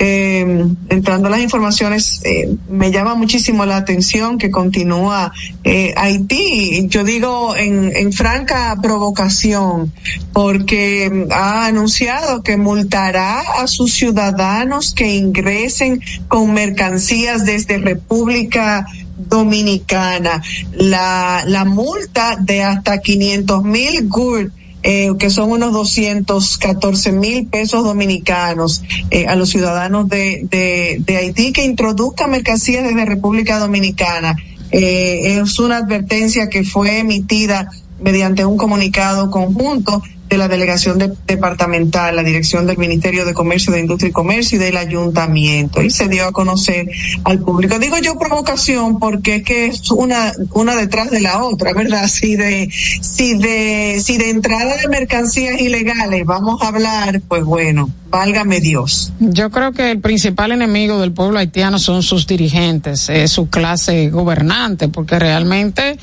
eh, 0.04 0.66
entrando 0.90 1.28
a 1.28 1.30
las 1.30 1.42
informaciones, 1.42 2.22
eh, 2.24 2.56
me 2.68 2.92
llama 2.92 3.14
muchísimo 3.14 3.68
la 3.68 3.78
atención 3.78 4.40
que 4.40 4.50
continúa 4.50 5.32
eh, 5.64 5.94
Haití, 5.96 6.88
yo 6.88 7.04
digo 7.04 7.56
en, 7.56 7.96
en 7.96 8.12
franca 8.12 8.76
provocación, 8.82 9.94
porque 10.34 11.28
ha 11.30 11.68
anunciado 11.68 12.42
que 12.42 12.58
multará 12.58 13.42
a 13.42 13.68
sus 13.68 13.94
ciudadanos 13.94 14.92
que 14.96 15.16
ingresen 15.16 16.02
con 16.28 16.52
mercancías 16.52 17.46
desde 17.46 17.78
República 17.78 18.88
Dominicana. 19.20 20.42
La, 20.74 21.44
la 21.46 21.64
multa 21.64 22.38
de 22.40 22.64
hasta 22.64 23.02
500 23.02 23.64
mil 23.64 24.08
GURD 24.08 24.52
eh, 24.84 25.12
que 25.20 25.30
son 25.30 25.52
unos 25.52 25.74
214 25.74 27.12
mil 27.12 27.48
pesos 27.48 27.84
dominicanos 27.84 28.84
eh, 29.12 29.28
a 29.28 29.36
los 29.36 29.50
ciudadanos 29.50 30.10
de, 30.10 30.48
de, 30.50 30.98
de, 31.00 31.18
Haití 31.18 31.54
que 31.54 31.64
introduzcan 31.64 32.32
mercancías 32.32 32.84
desde 32.84 33.06
República 33.06 33.60
Dominicana. 33.60 34.36
Eh, 34.72 35.38
es 35.40 35.60
una 35.60 35.78
advertencia 35.78 36.50
que 36.50 36.64
fue 36.64 37.00
emitida 37.00 37.70
mediante 38.00 38.46
un 38.46 38.58
comunicado 38.58 39.30
conjunto 39.30 40.02
de 40.32 40.38
la 40.38 40.48
delegación 40.48 40.98
departamental, 41.28 42.16
la 42.16 42.24
dirección 42.24 42.66
del 42.66 42.78
Ministerio 42.78 43.26
de 43.26 43.34
Comercio, 43.34 43.74
de 43.74 43.82
Industria 43.82 44.10
y 44.10 44.14
Comercio 44.14 44.58
y 44.58 44.62
del 44.62 44.78
Ayuntamiento. 44.78 45.82
Y 45.82 45.90
se 45.90 46.08
dio 46.08 46.26
a 46.26 46.32
conocer 46.32 46.90
al 47.26 47.40
público. 47.40 47.78
Digo 47.80 47.98
yo 47.98 48.18
provocación 48.18 48.98
porque 48.98 49.36
es 49.36 49.44
que 49.44 49.66
es 49.66 49.92
una, 49.92 50.32
una 50.54 50.78
detrás 50.78 51.12
de 51.12 51.20
la 51.20 51.44
otra, 51.44 51.74
¿verdad? 51.74 52.08
Si 52.08 52.38
de, 52.38 52.70
si 52.72 53.38
de, 53.38 54.00
si 54.02 54.18
de 54.18 54.30
entrada 54.30 54.78
de 54.78 54.88
mercancías 54.88 55.60
ilegales 55.60 56.26
vamos 56.26 56.62
a 56.62 56.70
hablar, 56.70 57.22
pues 57.28 57.44
bueno, 57.44 57.90
válgame 58.10 58.62
Dios. 58.62 59.12
Yo 59.20 59.52
creo 59.52 59.74
que 59.74 59.92
el 59.92 60.00
principal 60.00 60.54
enemigo 60.54 60.98
del 61.02 61.12
pueblo 61.12 61.40
haitiano 61.40 61.78
son 61.78 62.04
sus 62.04 62.26
dirigentes, 62.26 63.10
es 63.10 63.32
su 63.32 63.50
clase 63.50 64.10
gobernante, 64.10 64.88
porque 64.88 65.20
realmente, 65.20 65.98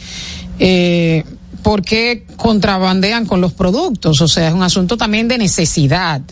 eh, 0.58 1.24
¿por 1.68 1.82
qué 1.82 2.24
contrabandean 2.36 3.26
con 3.26 3.42
los 3.42 3.52
productos? 3.52 4.22
O 4.22 4.26
sea, 4.26 4.48
es 4.48 4.54
un 4.54 4.62
asunto 4.62 4.96
también 4.96 5.28
de 5.28 5.36
necesidad. 5.36 6.22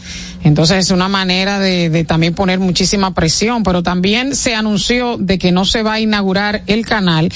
Entonces 0.42 0.86
es 0.86 0.90
una 0.92 1.08
manera 1.08 1.58
de, 1.58 1.90
de, 1.90 2.04
también 2.04 2.32
poner 2.32 2.58
muchísima 2.58 3.12
presión, 3.12 3.62
pero 3.62 3.82
también 3.82 4.34
se 4.34 4.54
anunció 4.54 5.18
de 5.18 5.38
que 5.38 5.52
no 5.52 5.66
se 5.66 5.82
va 5.82 5.92
a 5.92 6.00
inaugurar 6.00 6.62
el 6.66 6.86
canal 6.86 7.30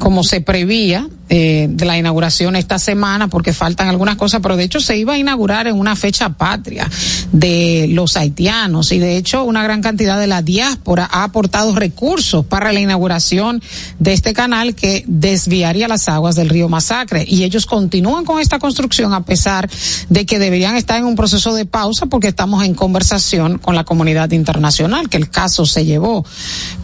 como 0.00 0.24
se 0.24 0.40
prevía 0.40 1.06
eh, 1.28 1.66
de 1.68 1.84
la 1.84 1.98
inauguración 1.98 2.54
esta 2.54 2.78
semana 2.78 3.28
porque 3.28 3.52
faltan 3.52 3.88
algunas 3.88 4.16
cosas, 4.16 4.40
pero 4.42 4.56
de 4.56 4.64
hecho 4.64 4.80
se 4.80 4.96
iba 4.96 5.14
a 5.14 5.18
inaugurar 5.18 5.66
en 5.66 5.76
una 5.76 5.96
fecha 5.96 6.30
patria 6.30 6.88
de 7.32 7.88
los 7.90 8.16
haitianos 8.16 8.92
y 8.92 8.98
de 8.98 9.16
hecho 9.16 9.44
una 9.44 9.62
gran 9.62 9.82
cantidad 9.82 10.20
de 10.20 10.28
la 10.28 10.42
diáspora 10.42 11.08
ha 11.10 11.24
aportado 11.24 11.74
recursos 11.74 12.46
para 12.46 12.72
la 12.72 12.80
inauguración 12.80 13.62
de 13.98 14.12
este 14.12 14.34
canal 14.34 14.74
que 14.74 15.04
desviaría 15.06 15.88
las 15.88 16.08
aguas 16.08 16.36
del 16.36 16.48
río 16.48 16.68
Masacre. 16.68 17.24
Y 17.26 17.42
ellos 17.42 17.66
continúan 17.66 18.24
con 18.24 18.40
esta 18.40 18.58
construcción 18.58 19.12
a 19.12 19.24
pesar 19.24 19.68
de 20.08 20.26
que 20.26 20.38
deberían 20.38 20.76
estar 20.76 20.98
en 20.98 21.06
un 21.06 21.16
proceso 21.16 21.54
de 21.54 21.66
pausa 21.66 22.06
porque 22.06 22.28
estamos 22.28 22.64
en 22.64 22.74
conversación 22.74 23.58
con 23.58 23.74
la 23.74 23.84
comunidad 23.84 24.30
internacional 24.30 25.08
que 25.08 25.16
el 25.16 25.30
caso 25.30 25.66
se 25.66 25.84
llevó, 25.84 26.24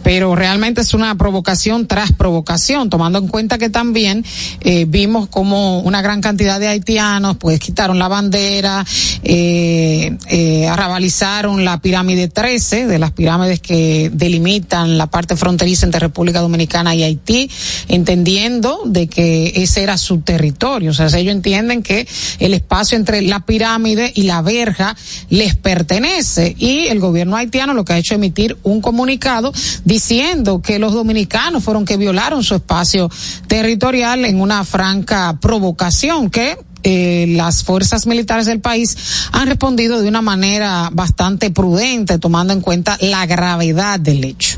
pero 0.03 0.35
realmente 0.35 0.81
es 0.81 0.93
una 0.93 1.15
provocación 1.15 1.87
tras 1.87 2.11
provocación, 2.11 2.89
tomando 2.89 3.19
en 3.19 3.27
cuenta 3.27 3.57
que 3.57 3.69
también 3.69 4.25
eh, 4.61 4.85
vimos 4.87 5.27
como 5.29 5.79
una 5.79 6.01
gran 6.01 6.21
cantidad 6.21 6.59
de 6.59 6.67
haitianos 6.67 7.37
pues 7.37 7.59
quitaron 7.59 7.99
la 7.99 8.07
bandera, 8.07 8.85
eh, 9.23 10.15
eh, 10.27 10.67
arrabalizaron 10.67 11.63
la 11.65 11.79
pirámide 11.81 12.27
13 12.27 12.87
de 12.87 12.99
las 12.99 13.11
pirámides 13.11 13.59
que 13.59 14.09
delimitan 14.13 14.97
la 14.97 15.07
parte 15.07 15.35
fronteriza 15.35 15.85
entre 15.85 15.99
República 15.99 16.41
Dominicana 16.41 16.95
y 16.95 17.03
Haití, 17.03 17.49
entendiendo 17.87 18.81
de 18.85 19.07
que 19.07 19.53
ese 19.55 19.83
era 19.83 19.97
su 19.97 20.21
territorio. 20.21 20.91
O 20.91 20.93
sea, 20.93 21.07
ellos 21.07 21.33
entienden 21.33 21.83
que 21.83 22.07
el 22.39 22.53
espacio 22.53 22.97
entre 22.97 23.21
la 23.21 23.45
pirámide 23.45 24.11
y 24.15 24.23
la 24.23 24.41
verja 24.41 24.95
les 25.29 25.55
pertenece 25.55 26.55
y 26.57 26.87
el 26.87 26.99
gobierno 26.99 27.35
haitiano 27.35 27.73
lo 27.73 27.85
que 27.85 27.93
ha 27.93 27.97
hecho 27.97 28.13
es 28.13 28.17
emitir 28.17 28.57
un 28.63 28.81
comunicado 28.81 29.53
diciendo 29.85 30.61
que 30.61 30.79
los 30.79 30.93
dominicanos 30.93 31.63
fueron 31.63 31.85
que 31.85 31.97
violaron 31.97 32.43
su 32.43 32.55
espacio 32.55 33.09
territorial 33.47 34.22
en 34.25 34.41
una 34.41 34.63
franca 34.63 35.37
provocación 35.41 36.29
que 36.29 36.57
eh, 36.83 37.27
las 37.29 37.63
fuerzas 37.63 38.05
militares 38.05 38.45
del 38.45 38.59
país 38.59 38.97
han 39.31 39.47
respondido 39.47 40.01
de 40.01 40.09
una 40.09 40.21
manera 40.21 40.89
bastante 40.91 41.49
prudente, 41.49 42.19
tomando 42.19 42.53
en 42.53 42.61
cuenta 42.61 42.97
la 42.99 43.25
gravedad 43.25 43.99
del 43.99 44.23
hecho. 44.25 44.57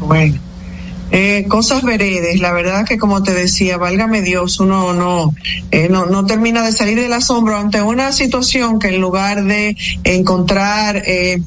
Bueno. 0.00 0.38
Eh, 1.10 1.44
cosas 1.48 1.84
veredes, 1.84 2.40
la 2.40 2.52
verdad 2.52 2.84
que 2.84 2.98
como 2.98 3.22
te 3.22 3.34
decía, 3.34 3.76
válgame 3.76 4.20
Dios, 4.20 4.58
uno 4.58 4.94
no, 4.94 5.32
eh, 5.70 5.88
no, 5.88 6.06
no 6.06 6.26
termina 6.26 6.62
de 6.62 6.72
salir 6.72 6.98
del 6.98 7.12
asombro 7.12 7.56
ante 7.56 7.80
una 7.82 8.10
situación 8.10 8.80
que 8.80 8.88
en 8.88 9.00
lugar 9.00 9.44
de 9.44 9.76
encontrar 10.02 11.02
eh, 11.06 11.40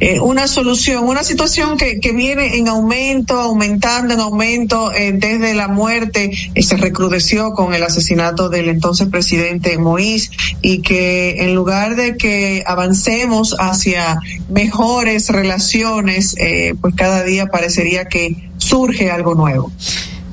eh, 0.00 0.20
una 0.20 0.46
solución, 0.46 1.04
una 1.04 1.24
situación 1.24 1.76
que, 1.76 2.00
que 2.00 2.12
viene 2.12 2.56
en 2.56 2.68
aumento, 2.68 3.40
aumentando 3.40 4.14
en 4.14 4.20
aumento 4.20 4.92
eh, 4.92 5.12
desde 5.12 5.54
la 5.54 5.68
muerte, 5.68 6.30
eh, 6.54 6.62
se 6.62 6.76
recrudeció 6.76 7.52
con 7.52 7.74
el 7.74 7.82
asesinato 7.82 8.48
del 8.48 8.68
entonces 8.68 9.08
presidente 9.08 9.78
Moïse 9.78 10.30
y 10.62 10.82
que 10.82 11.44
en 11.44 11.54
lugar 11.54 11.96
de 11.96 12.16
que 12.16 12.62
avancemos 12.66 13.56
hacia 13.58 14.18
mejores 14.48 15.28
relaciones, 15.28 16.36
eh, 16.38 16.74
pues 16.80 16.94
cada 16.94 17.22
día 17.22 17.46
parecería 17.46 18.06
que 18.06 18.50
surge 18.58 19.10
algo 19.10 19.34
nuevo. 19.34 19.72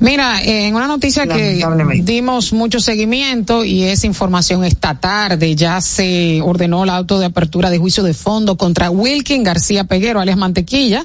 Mira, 0.02 0.42
en 0.42 0.74
una 0.74 0.88
noticia 0.88 1.28
que 1.28 1.64
dimos 2.02 2.52
mucho 2.52 2.80
seguimiento 2.80 3.64
y 3.64 3.84
es 3.84 4.02
información 4.02 4.64
esta 4.64 4.98
tarde, 4.98 5.54
ya 5.54 5.80
se 5.80 6.40
ordenó 6.42 6.84
la 6.84 6.96
auto 6.96 7.20
de 7.20 7.26
apertura 7.26 7.70
de 7.70 7.78
juicio 7.78 8.02
de 8.02 8.12
fondo 8.12 8.56
contra 8.56 8.90
Wilkin 8.90 9.44
García 9.44 9.84
Peguero, 9.84 10.18
alias 10.18 10.36
Mantequilla, 10.36 11.04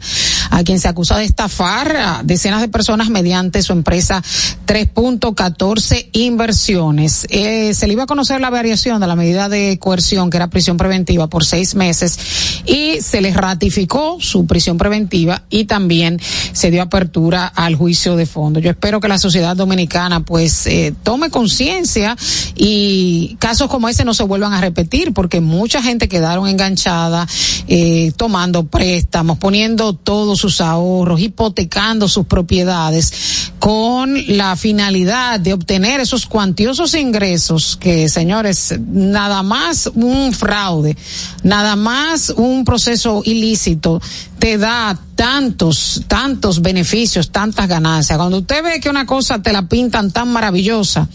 a 0.49 0.63
quien 0.63 0.79
se 0.79 0.87
acusa 0.87 1.15
de 1.15 1.25
estafar 1.25 1.95
a 1.95 2.21
decenas 2.23 2.59
de 2.59 2.69
personas 2.69 3.11
mediante 3.11 3.61
su 3.61 3.71
empresa 3.71 4.23
3.14 4.65 6.09
Inversiones. 6.13 7.27
Eh, 7.29 7.75
se 7.75 7.85
le 7.85 7.93
iba 7.93 8.03
a 8.03 8.07
conocer 8.07 8.41
la 8.41 8.49
variación 8.49 8.99
de 8.99 9.05
la 9.05 9.15
medida 9.15 9.47
de 9.47 9.77
coerción, 9.77 10.31
que 10.31 10.37
era 10.37 10.49
prisión 10.49 10.77
preventiva 10.77 11.27
por 11.27 11.45
seis 11.45 11.75
meses, 11.75 12.63
y 12.65 12.99
se 13.01 13.21
les 13.21 13.35
ratificó 13.35 14.17
su 14.19 14.47
prisión 14.47 14.79
preventiva 14.79 15.43
y 15.51 15.65
también 15.65 16.19
se 16.53 16.71
dio 16.71 16.81
apertura 16.81 17.45
al 17.45 17.75
juicio 17.75 18.15
de 18.15 18.25
fondo. 18.25 18.59
Yo 18.59 18.71
espero 18.71 18.86
que 18.99 19.07
la 19.07 19.17
sociedad 19.17 19.55
dominicana 19.55 20.21
pues 20.21 20.67
eh, 20.67 20.93
tome 21.03 21.29
conciencia 21.29 22.15
y 22.55 23.37
casos 23.39 23.69
como 23.69 23.87
ese 23.89 24.03
no 24.03 24.13
se 24.13 24.23
vuelvan 24.23 24.53
a 24.53 24.61
repetir 24.61 25.13
porque 25.13 25.41
mucha 25.41 25.81
gente 25.81 26.07
quedaron 26.07 26.47
enganchada 26.47 27.27
eh, 27.67 28.11
tomando 28.17 28.65
préstamos, 28.65 29.37
poniendo 29.37 29.93
todo 29.93 30.17
todos 30.17 30.39
sus 30.39 30.61
ahorros, 30.61 31.21
hipotecando 31.21 32.07
sus 32.07 32.25
propiedades 32.25 33.51
con 33.59 34.15
la 34.35 34.55
finalidad 34.55 35.39
de 35.39 35.53
obtener 35.53 35.99
esos 35.99 36.25
cuantiosos 36.25 36.95
ingresos 36.95 37.77
que, 37.79 38.09
señores, 38.09 38.73
nada 38.87 39.43
más 39.43 39.91
un 39.93 40.33
fraude, 40.33 40.97
nada 41.43 41.75
más 41.75 42.31
un 42.35 42.65
proceso 42.65 43.21
ilícito 43.25 44.01
te 44.39 44.57
da 44.57 44.97
tantos, 45.15 46.01
tantos 46.07 46.61
beneficios, 46.61 47.31
tantas 47.31 47.67
ganancias. 47.67 48.17
Cuando 48.17 48.39
usted 48.39 48.63
ve 48.63 48.79
que 48.79 48.89
una 48.89 49.05
cosa 49.05 49.41
te 49.41 49.51
la 49.51 49.67
pintan 49.67 50.11
tan 50.11 50.31
maravillosa, 50.31 51.07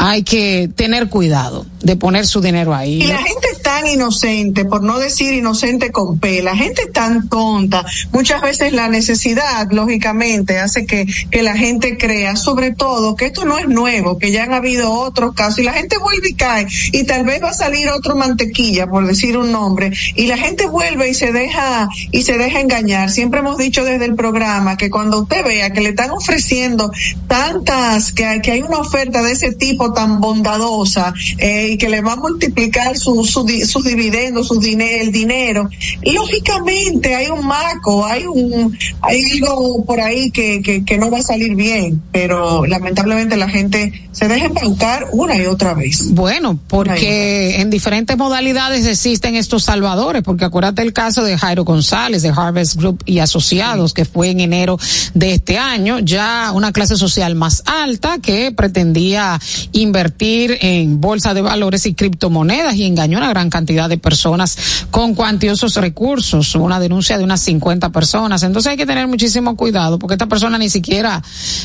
hay 0.00 0.22
que 0.22 0.70
tener 0.76 1.08
cuidado 1.08 1.66
de 1.82 1.96
poner 1.96 2.24
su 2.24 2.40
dinero 2.40 2.72
ahí. 2.74 3.02
Y 3.02 3.06
la 3.08 3.18
gente 3.18 3.48
es 3.52 3.62
tan 3.62 3.86
inocente, 3.86 4.64
por 4.64 4.82
no 4.82 4.98
decir 5.00 5.34
inocente 5.34 5.90
con 5.90 6.20
P, 6.20 6.40
la 6.40 6.56
gente 6.56 6.82
es 6.82 6.92
tan 6.92 7.28
tonta. 7.28 7.84
Muchas 8.12 8.40
veces 8.40 8.72
la 8.72 8.88
necesidad, 8.88 9.68
lógicamente, 9.72 10.60
hace 10.60 10.86
que, 10.86 11.04
que 11.30 11.42
la 11.42 11.56
gente 11.56 11.98
crea, 11.98 12.36
sobre 12.36 12.72
todo, 12.72 13.16
que 13.16 13.26
esto 13.26 13.44
no 13.44 13.58
es 13.58 13.68
nuevo, 13.68 14.18
que 14.18 14.30
ya 14.30 14.44
han 14.44 14.54
habido 14.54 14.92
otros 14.92 15.34
casos 15.34 15.58
y 15.58 15.62
la 15.64 15.72
gente 15.72 15.98
vuelve 15.98 16.28
y 16.30 16.34
cae 16.34 16.66
y 16.92 17.04
tal 17.04 17.24
vez 17.24 17.42
va 17.42 17.50
a 17.50 17.54
salir 17.54 17.88
otro 17.90 18.14
mantequilla, 18.14 18.86
por 18.86 19.04
decir 19.04 19.36
un 19.36 19.50
nombre, 19.50 19.92
y 20.14 20.26
la 20.26 20.38
gente 20.38 20.66
vuelve 20.66 21.10
y 21.10 21.14
se 21.14 21.32
deja, 21.32 21.88
y 22.12 22.22
se 22.22 22.38
deja 22.38 22.60
engañar. 22.60 23.10
Siempre 23.10 23.40
hemos 23.40 23.58
dicho 23.58 23.84
desde 23.84 24.04
el 24.04 24.14
programa 24.14 24.76
que 24.76 24.90
cuando 24.90 25.22
usted 25.22 25.44
vea 25.44 25.72
que 25.72 25.80
le 25.80 25.90
están 25.90 26.10
ofreciendo 26.12 26.92
tantas, 27.26 28.12
que 28.12 28.28
que 28.42 28.52
hay 28.52 28.62
una 28.62 28.78
oferta 28.78 29.22
de 29.22 29.32
ese 29.32 29.52
tipo 29.52 29.87
tan 29.92 30.20
bondadosa, 30.20 31.12
eh, 31.38 31.70
y 31.72 31.78
que 31.78 31.88
le 31.88 32.00
va 32.00 32.12
a 32.12 32.16
multiplicar 32.16 32.96
sus 32.96 33.30
su, 33.30 33.46
su 33.66 33.82
dividendos, 33.82 34.48
su 34.48 34.60
dinero, 34.60 35.02
el 35.02 35.12
dinero. 35.12 35.68
Lógicamente 36.02 37.14
hay 37.14 37.28
un 37.28 37.46
marco, 37.46 38.06
hay 38.06 38.24
un, 38.26 38.76
hay 39.00 39.22
algo 39.32 39.84
por 39.84 40.00
ahí 40.00 40.30
que, 40.30 40.62
que, 40.62 40.84
que 40.84 40.98
no 40.98 41.10
va 41.10 41.18
a 41.18 41.22
salir 41.22 41.54
bien, 41.54 42.02
pero 42.12 42.66
lamentablemente 42.66 43.36
la 43.36 43.48
gente 43.48 44.08
se 44.12 44.28
deja 44.28 44.46
embaucar 44.46 45.06
una 45.12 45.36
y 45.36 45.46
otra 45.46 45.74
vez. 45.74 46.12
Bueno, 46.12 46.58
porque 46.68 47.60
en 47.60 47.70
diferentes 47.70 48.16
modalidades 48.16 48.86
existen 48.86 49.36
estos 49.36 49.64
salvadores, 49.64 50.22
porque 50.22 50.44
acuérdate 50.44 50.82
el 50.82 50.92
caso 50.92 51.22
de 51.22 51.38
Jairo 51.38 51.64
González 51.64 52.22
de 52.22 52.32
Harvest 52.34 52.76
Group 52.76 53.02
y 53.06 53.20
Asociados, 53.20 53.94
que 53.94 54.04
fue 54.04 54.30
en 54.30 54.40
enero 54.40 54.78
de 55.14 55.34
este 55.34 55.58
año, 55.58 55.98
ya 56.00 56.52
una 56.54 56.72
clase 56.72 56.96
social 56.96 57.34
más 57.34 57.62
alta 57.66 58.18
que 58.18 58.52
pretendía 58.52 59.40
invertir 59.72 60.58
en 60.60 61.00
bolsa 61.00 61.34
de 61.34 61.42
valores 61.42 61.86
y 61.86 61.94
criptomonedas 61.94 62.74
y 62.74 62.84
engañó 62.84 63.18
a 63.18 63.22
una 63.22 63.30
gran 63.30 63.50
cantidad 63.50 63.88
de 63.88 63.98
personas 63.98 64.86
con 64.90 65.14
cuantiosos 65.14 65.76
recursos, 65.76 66.54
una 66.54 66.80
denuncia 66.80 67.18
de 67.18 67.24
unas 67.24 67.40
50 67.40 67.90
personas. 67.90 68.42
Entonces 68.42 68.70
hay 68.70 68.76
que 68.76 68.86
tener 68.86 69.06
muchísimo 69.06 69.56
cuidado 69.56 69.98
porque 69.98 70.14
esta 70.14 70.26
persona 70.26 70.58
ni 70.58 70.68
siquiera 70.70 71.22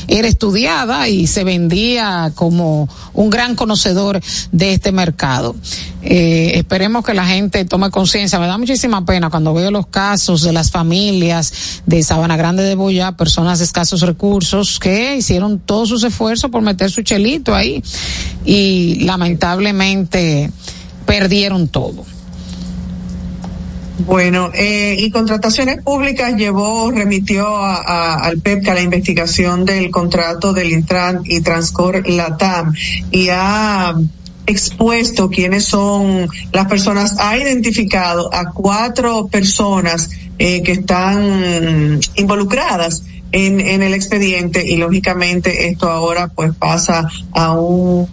era 0.08 0.28
estudiada 0.28 1.08
y 1.08 1.26
se 1.26 1.44
vendía 1.44 2.32
como 2.34 2.88
un 3.12 3.30
gran 3.30 3.54
conocedor 3.54 4.20
de 4.52 4.72
este 4.72 4.92
mercado. 4.92 5.54
Eh, 6.02 6.52
esperemos 6.58 7.04
que 7.04 7.14
la 7.14 7.26
gente 7.26 7.64
tome 7.64 7.90
conciencia. 7.90 8.38
Me 8.38 8.46
da 8.46 8.58
muchísima 8.58 9.04
pena 9.04 9.30
cuando 9.30 9.54
veo 9.54 9.70
los 9.70 9.86
casos 9.86 10.42
de 10.42 10.52
las 10.52 10.70
familias 10.70 11.80
de 11.86 12.02
Sabana 12.02 12.36
Grande 12.36 12.62
de 12.62 12.74
Boya, 12.74 13.12
personas 13.12 13.58
de 13.58 13.64
escasos 13.64 14.02
recursos 14.02 14.78
que 14.78 15.16
hicieron 15.16 15.58
todos 15.58 15.88
sus 15.88 16.04
esfuerzos 16.04 16.50
por 16.50 16.62
meter 16.62 16.90
su 16.90 17.02
chelito 17.02 17.54
ahí 17.54 17.82
y 18.44 19.00
lamentablemente 19.04 20.50
perdieron 21.06 21.68
todo. 21.68 22.04
Bueno, 23.98 24.50
eh, 24.52 24.96
y 24.98 25.10
Contrataciones 25.10 25.80
Públicas 25.82 26.34
llevó, 26.34 26.90
remitió 26.90 27.46
a, 27.46 28.16
al 28.16 28.40
PEPCA 28.40 28.74
la 28.74 28.82
investigación 28.82 29.64
del 29.64 29.90
contrato 29.90 30.52
del 30.52 30.72
Intran 30.72 31.20
y 31.24 31.40
Transcor 31.40 32.08
Latam 32.08 32.74
y 33.12 33.28
ha 33.30 33.94
expuesto 34.46 35.30
quiénes 35.30 35.64
son 35.64 36.28
las 36.52 36.66
personas, 36.66 37.16
ha 37.18 37.38
identificado 37.38 38.34
a 38.34 38.50
cuatro 38.50 39.28
personas 39.28 40.10
eh, 40.38 40.62
que 40.62 40.72
están 40.72 42.00
involucradas 42.16 43.04
en, 43.34 43.58
en 43.58 43.82
el 43.82 43.94
expediente 43.94 44.64
y 44.64 44.76
lógicamente 44.76 45.68
esto 45.68 45.90
ahora 45.90 46.28
pues 46.28 46.54
pasa 46.54 47.08
a 47.32 47.52
un 47.52 48.08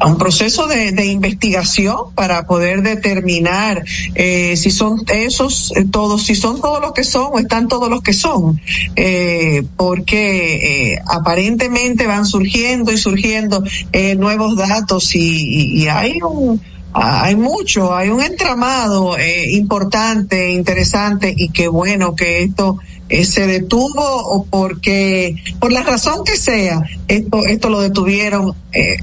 a 0.00 0.06
un 0.06 0.16
proceso 0.16 0.66
de, 0.66 0.92
de 0.92 1.06
investigación 1.06 2.14
para 2.14 2.46
poder 2.46 2.82
determinar 2.82 3.84
eh, 4.14 4.56
si 4.56 4.70
son 4.70 5.02
esos 5.12 5.72
eh, 5.76 5.84
todos, 5.90 6.24
si 6.24 6.34
son 6.34 6.60
todos 6.60 6.80
los 6.80 6.92
que 6.92 7.04
son 7.04 7.28
o 7.32 7.38
están 7.38 7.68
todos 7.68 7.90
los 7.90 8.02
que 8.02 8.14
son, 8.14 8.58
eh, 8.96 9.62
porque 9.76 10.94
eh, 10.94 11.02
aparentemente 11.06 12.06
van 12.06 12.24
surgiendo 12.24 12.92
y 12.92 12.96
surgiendo 12.96 13.62
eh, 13.92 14.14
nuevos 14.14 14.56
datos 14.56 15.14
y, 15.14 15.82
y, 15.82 15.88
hay 15.88 16.18
un 16.22 16.60
hay 16.92 17.36
mucho, 17.36 17.94
hay 17.94 18.08
un 18.08 18.20
entramado 18.22 19.16
eh, 19.16 19.52
importante, 19.52 20.50
interesante 20.50 21.32
y 21.36 21.50
qué 21.50 21.68
bueno 21.68 22.16
que 22.16 22.42
esto 22.42 22.78
eh, 23.10 23.24
se 23.24 23.46
detuvo 23.46 24.02
o 24.02 24.44
porque 24.44 25.36
por 25.58 25.72
la 25.72 25.82
razón 25.82 26.24
que 26.24 26.36
sea 26.36 26.82
esto 27.08 27.44
esto 27.46 27.68
lo 27.68 27.80
detuvieron 27.80 28.54
eh, 28.72 28.96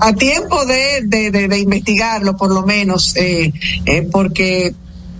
a 0.00 0.12
tiempo 0.12 0.64
de, 0.66 1.02
de, 1.04 1.30
de, 1.30 1.48
de 1.48 1.58
investigarlo, 1.58 2.36
por 2.36 2.52
lo 2.52 2.62
menos, 2.62 3.16
eh, 3.16 3.52
eh, 3.86 4.02
porque 4.10 4.74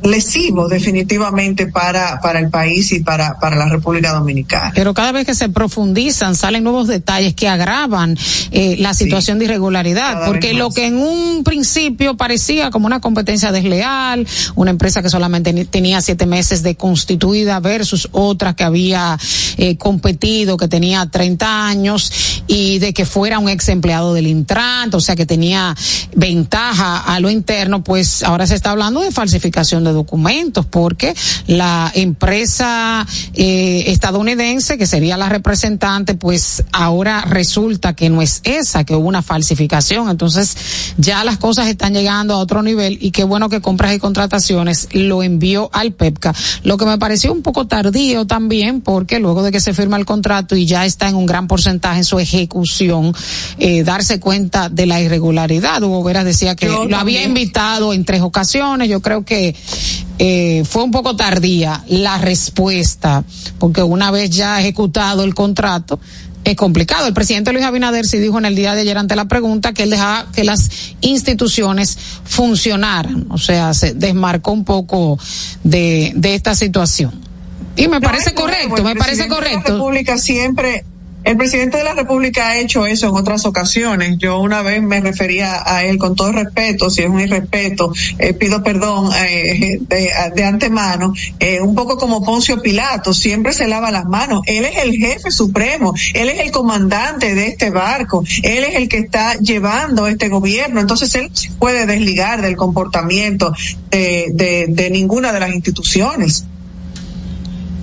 lesivo 0.05 0.69
definitivamente 0.69 1.67
para, 1.67 2.21
para 2.21 2.39
el 2.39 2.51
país 2.51 2.93
y 2.93 3.01
para, 3.01 3.39
para 3.39 3.57
la 3.57 3.69
República 3.69 4.13
Dominicana. 4.13 4.73
Pero 4.75 4.93
cada 4.93 5.13
vez 5.13 5.27
que 5.27 5.35
se 5.35 5.49
profundizan 5.49 6.37
salen 6.37 6.63
nuevos 6.63 6.89
detalles 6.89 7.35
que 7.35 7.49
agravan 7.49 8.17
eh, 8.51 8.77
la 8.79 8.93
situación 8.95 9.37
sí, 9.37 9.39
de 9.41 9.45
irregularidad, 9.47 10.27
porque 10.27 10.55
lo 10.55 10.71
que 10.71 10.87
en 10.87 10.99
un 10.99 11.43
principio 11.43 12.17
parecía 12.17 12.71
como 12.71 12.87
una 12.87 13.01
competencia 13.01 13.51
desleal, 13.51 14.27
una 14.55 14.71
empresa 14.71 15.03
que 15.03 15.09
solamente 15.09 15.53
tenía 15.67 16.01
siete 16.03 16.27
meses 16.27 16.63
de 16.63 16.77
constituida 16.77 17.61
versus 17.61 18.09
otra 18.13 18.55
que 18.55 18.65
había 18.65 19.19
eh, 19.57 19.77
competido, 19.77 20.57
que 20.57 20.69
tenía 20.69 21.07
30 21.07 21.67
años 21.67 22.43
y 22.47 22.79
de 22.79 22.93
que 22.93 23.07
fuera 23.07 23.39
un 23.39 23.49
ex 23.49 23.69
empleado 23.69 24.13
del 24.13 24.27
Intran, 24.27 24.91
o 24.93 25.01
sea 25.01 25.17
que 25.17 25.25
tenía 25.25 25.75
ventaja 26.15 26.99
a 26.99 27.21
lo 27.21 27.31
interno, 27.31 27.83
pues 27.83 28.23
ahora 28.23 28.47
se 28.47 28.55
está 28.55 28.71
hablando 28.71 29.01
de 29.01 29.11
falsificación 29.11 29.85
de 29.85 29.94
documentos 29.95 30.67
porque 30.67 31.15
la 31.47 31.91
empresa 31.95 33.07
eh, 33.35 33.85
estadounidense 33.87 34.77
que 34.77 34.87
sería 34.87 35.17
la 35.17 35.29
representante 35.29 36.15
pues 36.15 36.65
ahora 36.73 37.23
resulta 37.23 37.95
que 37.95 38.11
no 38.11 38.21
es 38.21 38.41
esa 38.45 38.85
que 38.85 38.95
hubo 38.95 39.09
una 39.09 39.23
falsificación. 39.23 40.11
Entonces 40.11 40.57
ya 40.99 41.25
las 41.25 41.39
cosas 41.39 41.69
están 41.69 41.95
llegando 41.95 42.35
a 42.35 42.39
otro 42.39 42.63
nivel 42.63 42.99
y 43.01 43.11
qué 43.11 43.25
bueno 43.25 43.49
que 43.49 43.61
compras 43.61 43.95
y 43.95 43.99
contrataciones 43.99 44.89
lo 44.93 45.23
envió 45.23 45.71
al 45.73 45.93
PEPCA 45.93 46.35
lo 46.63 46.77
que 46.77 46.85
me 46.85 46.99
pareció 46.99 47.33
un 47.33 47.43
poco 47.43 47.67
tardío 47.67 48.27
también 48.27 48.81
porque 48.81 49.19
luego 49.19 49.43
de 49.43 49.53
que 49.53 49.61
se 49.61 49.75
firma 49.75 49.97
el 49.97 50.05
contrato 50.05 50.57
y 50.57 50.67
ya 50.67 50.85
está 50.85 51.09
en 51.09 51.15
un 51.15 51.27
gran 51.27 51.47
porcentaje 51.47 51.99
en 51.99 52.05
su 52.05 52.19
ejecución 52.19 53.15
eh, 53.59 53.85
darse 53.85 54.21
cuenta 54.21 54.69
de 54.69 54.87
la 54.87 55.01
irregularidad. 55.01 55.83
Hugo 55.83 56.03
Veras 56.03 56.25
decía 56.25 56.57
que 56.57 56.67
yo 56.67 56.87
lo 56.87 56.97
había 56.97 57.23
invitado 57.23 57.93
en 57.93 58.05
tres 58.05 58.23
ocasiones. 58.23 58.89
Yo 58.89 59.01
creo 59.01 59.25
que 59.25 59.55
eh, 60.19 60.65
fue 60.69 60.83
un 60.83 60.91
poco 60.91 61.17
tardía 61.17 61.83
la 61.89 62.19
respuesta, 62.19 63.25
porque 63.59 63.83
una 63.83 64.11
vez 64.11 64.31
ya 64.31 64.61
ejecutado 64.61 65.25
el 65.25 65.35
contrato, 65.35 65.99
es 66.45 66.57
complicado. 66.57 67.07
El 67.07 67.15
presidente 67.15 67.53
Luis 67.53 67.65
Abinader 67.65 68.07
sí 68.07 68.19
dijo 68.19 68.39
en 68.39 68.45
el 68.45 68.55
día 68.55 68.75
de 68.75 68.83
ayer 68.83 68.99
ante 68.99 69.17
la 69.17 69.27
pregunta 69.27 69.73
que 69.73 69.85
él 69.85 69.91
dejaba 69.91 70.27
que 70.33 70.45
las 70.45 70.71
instituciones 71.01 71.97
funcionaran, 72.25 73.27
o 73.31 73.39
sea, 73.39 73.75
se 73.75 73.95
desmarcó 73.95 74.53
un 74.53 74.65
poco 74.65 75.19
de, 75.63 76.13
de 76.15 76.35
esta 76.35 76.55
situación. 76.55 77.13
Y 77.77 77.89
me 77.89 77.99
no, 77.99 78.03
parece 78.03 78.35
correcto, 78.35 78.85
me 78.85 78.95
parece 78.95 79.27
correcto. 79.27 79.73
La 79.73 79.75
República 79.75 80.19
siempre 80.19 80.85
el 81.25 81.37
presidente 81.37 81.79
de 81.79 81.85
la 81.85 81.95
República 81.95 82.49
ha 82.49 82.59
hecho 82.59 82.87
eso 82.87 83.09
en 83.09 83.15
otras 83.17 83.47
ocasiones. 83.47 84.19
Yo 84.19 84.39
una 84.39 84.63
vez 84.63 84.83
me 84.83 85.01
refería 85.01 85.63
a 85.65 85.85
él 85.85 85.99
con 85.99 86.15
todo 86.15 86.33
respeto, 86.33 86.91
si 86.91 87.03
es 87.03 87.09
un 87.09 87.21
irrespeto, 87.21 87.93
eh, 88.19 88.35
pido 88.35 88.63
perdón 88.63 89.11
eh, 89.15 89.79
de, 89.81 90.45
antemano, 90.45 91.15
eh, 91.39 91.61
un 91.61 91.75
poco 91.75 91.97
como 91.97 92.25
Poncio 92.25 92.61
Pilato, 92.61 93.15
siempre 93.15 93.53
se 93.53 93.67
lava 93.67 93.91
las 93.91 94.05
manos. 94.05 94.43
Él 94.47 94.65
es 94.65 94.79
el 94.79 94.93
jefe 94.97 95.31
supremo, 95.31 95.95
él 96.13 96.29
es 96.29 96.41
el 96.41 96.51
comandante 96.51 97.35
de 97.35 97.49
este 97.49 97.71
barco, 97.71 98.23
él 98.43 98.65
es 98.65 98.77
el 98.77 98.89
que 98.89 98.99
está 98.99 99.35
llevando 99.39 100.07
este 100.07 100.29
gobierno, 100.29 100.81
entonces 100.81 101.15
él 101.15 101.31
puede 101.59 101.87
desligar 101.87 102.43
del 102.43 102.57
comportamiento 102.57 103.53
de, 103.91 104.27
de, 104.33 104.67
de 104.69 104.91
ninguna 104.91 105.33
de 105.33 105.41
las 105.41 105.55
instituciones. 105.55 106.45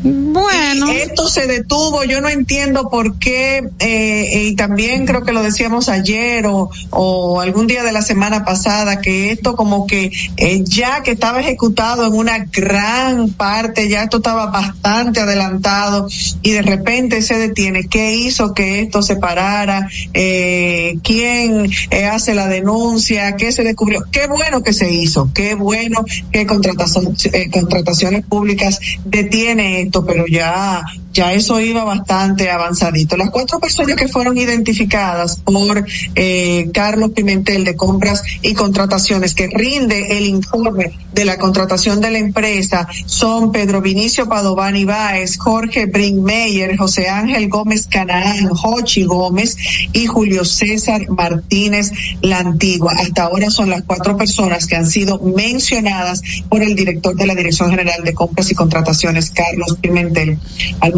Bueno. 0.04 0.90
Esto 0.92 1.28
se 1.30 1.48
detuvo, 1.48 2.04
yo 2.04 2.22
no 2.22 2.30
entiendo 2.30 2.90
por 2.90 3.20
qué, 3.20 3.64
eh, 3.80 4.46
y 4.48 4.56
también 4.56 5.06
creo 5.06 5.24
que 5.24 5.32
lo 5.32 5.44
decíamos 5.44 5.90
ayer 5.90 6.48
o, 6.48 6.70
o 6.90 7.40
algún 7.40 7.68
día 7.68 7.84
de 7.84 7.92
la 7.92 8.02
semana 8.02 8.44
pasada, 8.44 9.02
que 9.02 9.32
esto 9.32 9.56
como 9.56 9.86
que 9.86 10.12
eh, 10.38 10.64
ya 10.64 11.04
que 11.04 11.12
estaba 11.12 11.40
ejecutado 11.40 12.06
en 12.08 12.14
una 12.14 12.46
gran 12.52 13.30
parte, 13.30 13.90
ya 13.90 14.04
esto 14.04 14.18
estaba 14.18 14.48
bastante 14.48 15.20
adelantado 15.20 16.08
y 16.42 16.52
de 16.52 16.62
repente 16.62 17.22
se 17.22 17.38
detiene. 17.38 17.88
¿Qué 17.88 18.14
hizo 18.14 18.54
que 18.54 18.82
esto 18.82 19.02
se 19.02 19.18
parara? 19.18 19.88
Eh, 20.14 20.98
¿Quién 21.04 21.70
eh, 21.92 22.06
hace 22.06 22.34
la 22.34 22.48
denuncia? 22.48 23.36
¿Qué 23.36 23.52
se 23.52 23.64
descubrió? 23.64 24.04
Qué 24.12 24.28
bueno 24.28 24.64
que 24.64 24.74
se 24.74 24.92
hizo, 24.92 25.30
qué 25.34 25.56
bueno 25.56 26.06
que 26.32 26.46
contratación, 26.46 27.16
eh, 27.34 27.50
contrataciones 27.52 28.26
públicas 28.26 28.80
detiene 29.06 29.91
pero 30.00 30.24
ya 30.32 30.80
ya 31.14 31.34
eso 31.34 31.60
iba 31.60 31.84
bastante 31.84 32.50
avanzadito. 32.50 33.18
Las 33.18 33.30
cuatro 33.30 33.60
personas 33.60 33.96
que 33.96 34.08
fueron 34.08 34.38
identificadas 34.38 35.38
por 35.38 35.86
eh, 36.16 36.70
Carlos 36.74 37.12
Pimentel 37.12 37.64
de 37.64 37.76
compras 37.76 38.24
y 38.42 38.54
contrataciones 38.54 39.34
que 39.34 39.48
rinde 39.48 40.18
el 40.18 40.26
informe 40.26 40.92
de 41.14 41.26
la 41.26 41.38
contratación 41.38 42.00
de 42.00 42.12
la 42.12 42.20
empresa 42.20 42.88
son 43.06 43.52
Pedro 43.52 43.82
Vinicio 43.82 44.30
Padovani 44.30 44.86
Báez, 44.86 45.38
Jorge 45.38 45.86
Brinkmeyer, 45.86 46.78
José 46.78 47.10
Ángel 47.10 47.50
Gómez 47.50 47.88
Canaán, 47.88 48.50
Jochi 48.50 49.04
Gómez 49.04 49.58
y 49.92 50.06
Julio 50.06 50.46
César 50.46 51.10
Martínez 51.10 51.92
La 52.22 52.40
Antigua. 52.40 52.94
Hasta 52.98 53.24
ahora 53.24 53.50
son 53.50 53.70
las 53.70 53.84
cuatro 53.84 54.16
personas 54.16 54.68
que 54.68 54.76
han 54.76 54.86
sido 54.86 55.20
mencionadas 55.20 56.22
por 56.50 56.62
el 56.62 56.76
director 56.76 57.16
de 57.16 57.26
la 57.26 57.36
Dirección 57.36 57.70
General 57.70 58.04
de 58.04 58.14
Compras 58.14 58.52
y 58.52 58.56
Contrataciones, 58.56 59.32
Carlos 59.32 59.78
Pimentel. 59.82 60.40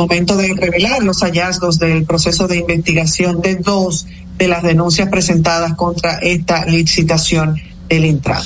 Momento 0.04 0.36
de 0.36 0.54
revelar 0.54 1.04
los 1.04 1.22
hallazgos 1.22 1.80
del 1.80 2.04
proceso 2.04 2.48
de 2.48 2.58
investigación 2.58 3.42
de 3.42 3.56
dos 3.56 4.06
de 4.38 4.48
las 4.48 4.64
denuncias 4.64 5.10
presentadas 5.10 5.76
contra 5.76 6.18
esta 6.20 6.66
licitación 6.66 7.56
del 7.88 8.06
Intran. 8.06 8.44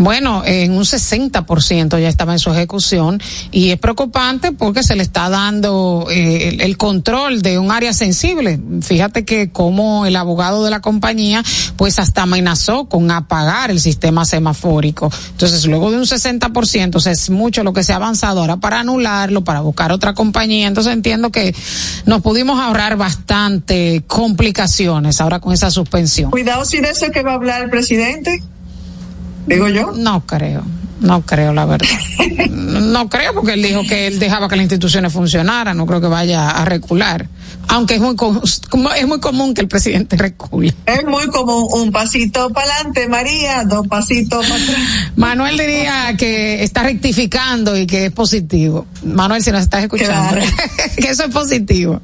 Bueno, 0.00 0.42
en 0.46 0.72
un 0.72 0.84
60% 0.84 2.00
ya 2.00 2.08
estaba 2.08 2.32
en 2.32 2.38
su 2.38 2.50
ejecución 2.50 3.20
y 3.52 3.68
es 3.68 3.78
preocupante 3.78 4.50
porque 4.50 4.82
se 4.82 4.96
le 4.96 5.02
está 5.02 5.28
dando 5.28 6.06
eh, 6.10 6.56
el, 6.60 6.78
control 6.78 7.42
de 7.42 7.58
un 7.58 7.70
área 7.70 7.92
sensible. 7.92 8.58
Fíjate 8.80 9.26
que 9.26 9.50
como 9.50 10.06
el 10.06 10.16
abogado 10.16 10.64
de 10.64 10.70
la 10.70 10.80
compañía 10.80 11.42
pues 11.76 11.98
hasta 11.98 12.22
amenazó 12.22 12.86
con 12.86 13.10
apagar 13.10 13.70
el 13.70 13.78
sistema 13.78 14.24
semafórico. 14.24 15.12
Entonces 15.32 15.66
luego 15.66 15.90
de 15.90 15.98
un 15.98 16.04
60%, 16.04 16.96
o 16.96 17.00
sea, 17.00 17.12
es 17.12 17.28
mucho 17.28 17.62
lo 17.62 17.74
que 17.74 17.84
se 17.84 17.92
ha 17.92 17.96
avanzado 17.96 18.40
ahora 18.40 18.56
para 18.56 18.80
anularlo, 18.80 19.44
para 19.44 19.60
buscar 19.60 19.92
otra 19.92 20.14
compañía. 20.14 20.66
Entonces 20.66 20.94
entiendo 20.94 21.30
que 21.30 21.54
nos 22.06 22.22
pudimos 22.22 22.58
ahorrar 22.58 22.96
bastante 22.96 24.02
complicaciones 24.06 25.20
ahora 25.20 25.40
con 25.40 25.52
esa 25.52 25.70
suspensión. 25.70 26.30
Cuidado 26.30 26.64
si 26.64 26.80
de 26.80 26.88
eso 26.88 27.10
que 27.12 27.22
va 27.22 27.32
a 27.32 27.34
hablar 27.34 27.60
el 27.60 27.68
presidente 27.68 28.42
digo 29.46 29.68
yo. 29.68 29.92
No 29.92 30.20
creo. 30.26 30.62
No 31.00 31.22
creo, 31.22 31.52
la 31.52 31.64
verdad. 31.64 31.88
no 32.50 33.08
creo 33.08 33.34
porque 33.34 33.54
él 33.54 33.62
dijo 33.62 33.82
que 33.88 34.06
él 34.06 34.18
dejaba 34.18 34.48
que 34.48 34.56
las 34.56 34.64
instituciones 34.64 35.12
funcionaran, 35.12 35.76
no 35.76 35.86
creo 35.86 36.00
que 36.00 36.06
vaya 36.06 36.50
a 36.50 36.64
recular. 36.64 37.26
Aunque 37.68 37.94
es 37.94 38.00
muy, 38.00 38.16
es 38.96 39.06
muy 39.06 39.20
común 39.20 39.54
que 39.54 39.60
el 39.60 39.68
presidente 39.68 40.16
recule. 40.16 40.74
Es 40.86 41.04
muy 41.04 41.26
común, 41.28 41.68
un 41.72 41.92
pasito 41.92 42.50
para 42.50 42.72
adelante, 42.74 43.08
María, 43.08 43.64
dos 43.64 43.86
pasitos 43.86 44.46
para 44.46 44.62
atrás. 44.62 44.78
Manuel 45.16 45.56
diría 45.56 46.16
que 46.18 46.62
está 46.62 46.82
rectificando 46.82 47.76
y 47.76 47.86
que 47.86 48.06
es 48.06 48.12
positivo. 48.12 48.86
Manuel, 49.04 49.42
si 49.42 49.52
nos 49.52 49.62
estás 49.62 49.84
escuchando, 49.84 50.40
claro. 50.40 50.42
que 50.96 51.08
eso 51.08 51.24
es 51.24 51.30
positivo. 51.30 52.02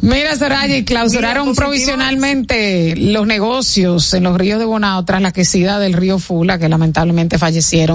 Mira, 0.00 0.36
Soraya, 0.36 0.84
clausuraron 0.84 1.48
Mira, 1.48 1.56
provisionalmente 1.56 2.96
los 2.96 3.26
negocios 3.26 4.14
en 4.14 4.24
los 4.24 4.38
ríos 4.38 4.58
de 4.58 4.64
Bonao 4.64 5.04
tras 5.04 5.20
la 5.20 5.32
crecida 5.32 5.78
del 5.78 5.92
río 5.92 6.18
Fula, 6.18 6.58
que 6.58 6.68
lamentablemente 6.68 7.38
fallecieron 7.38 7.91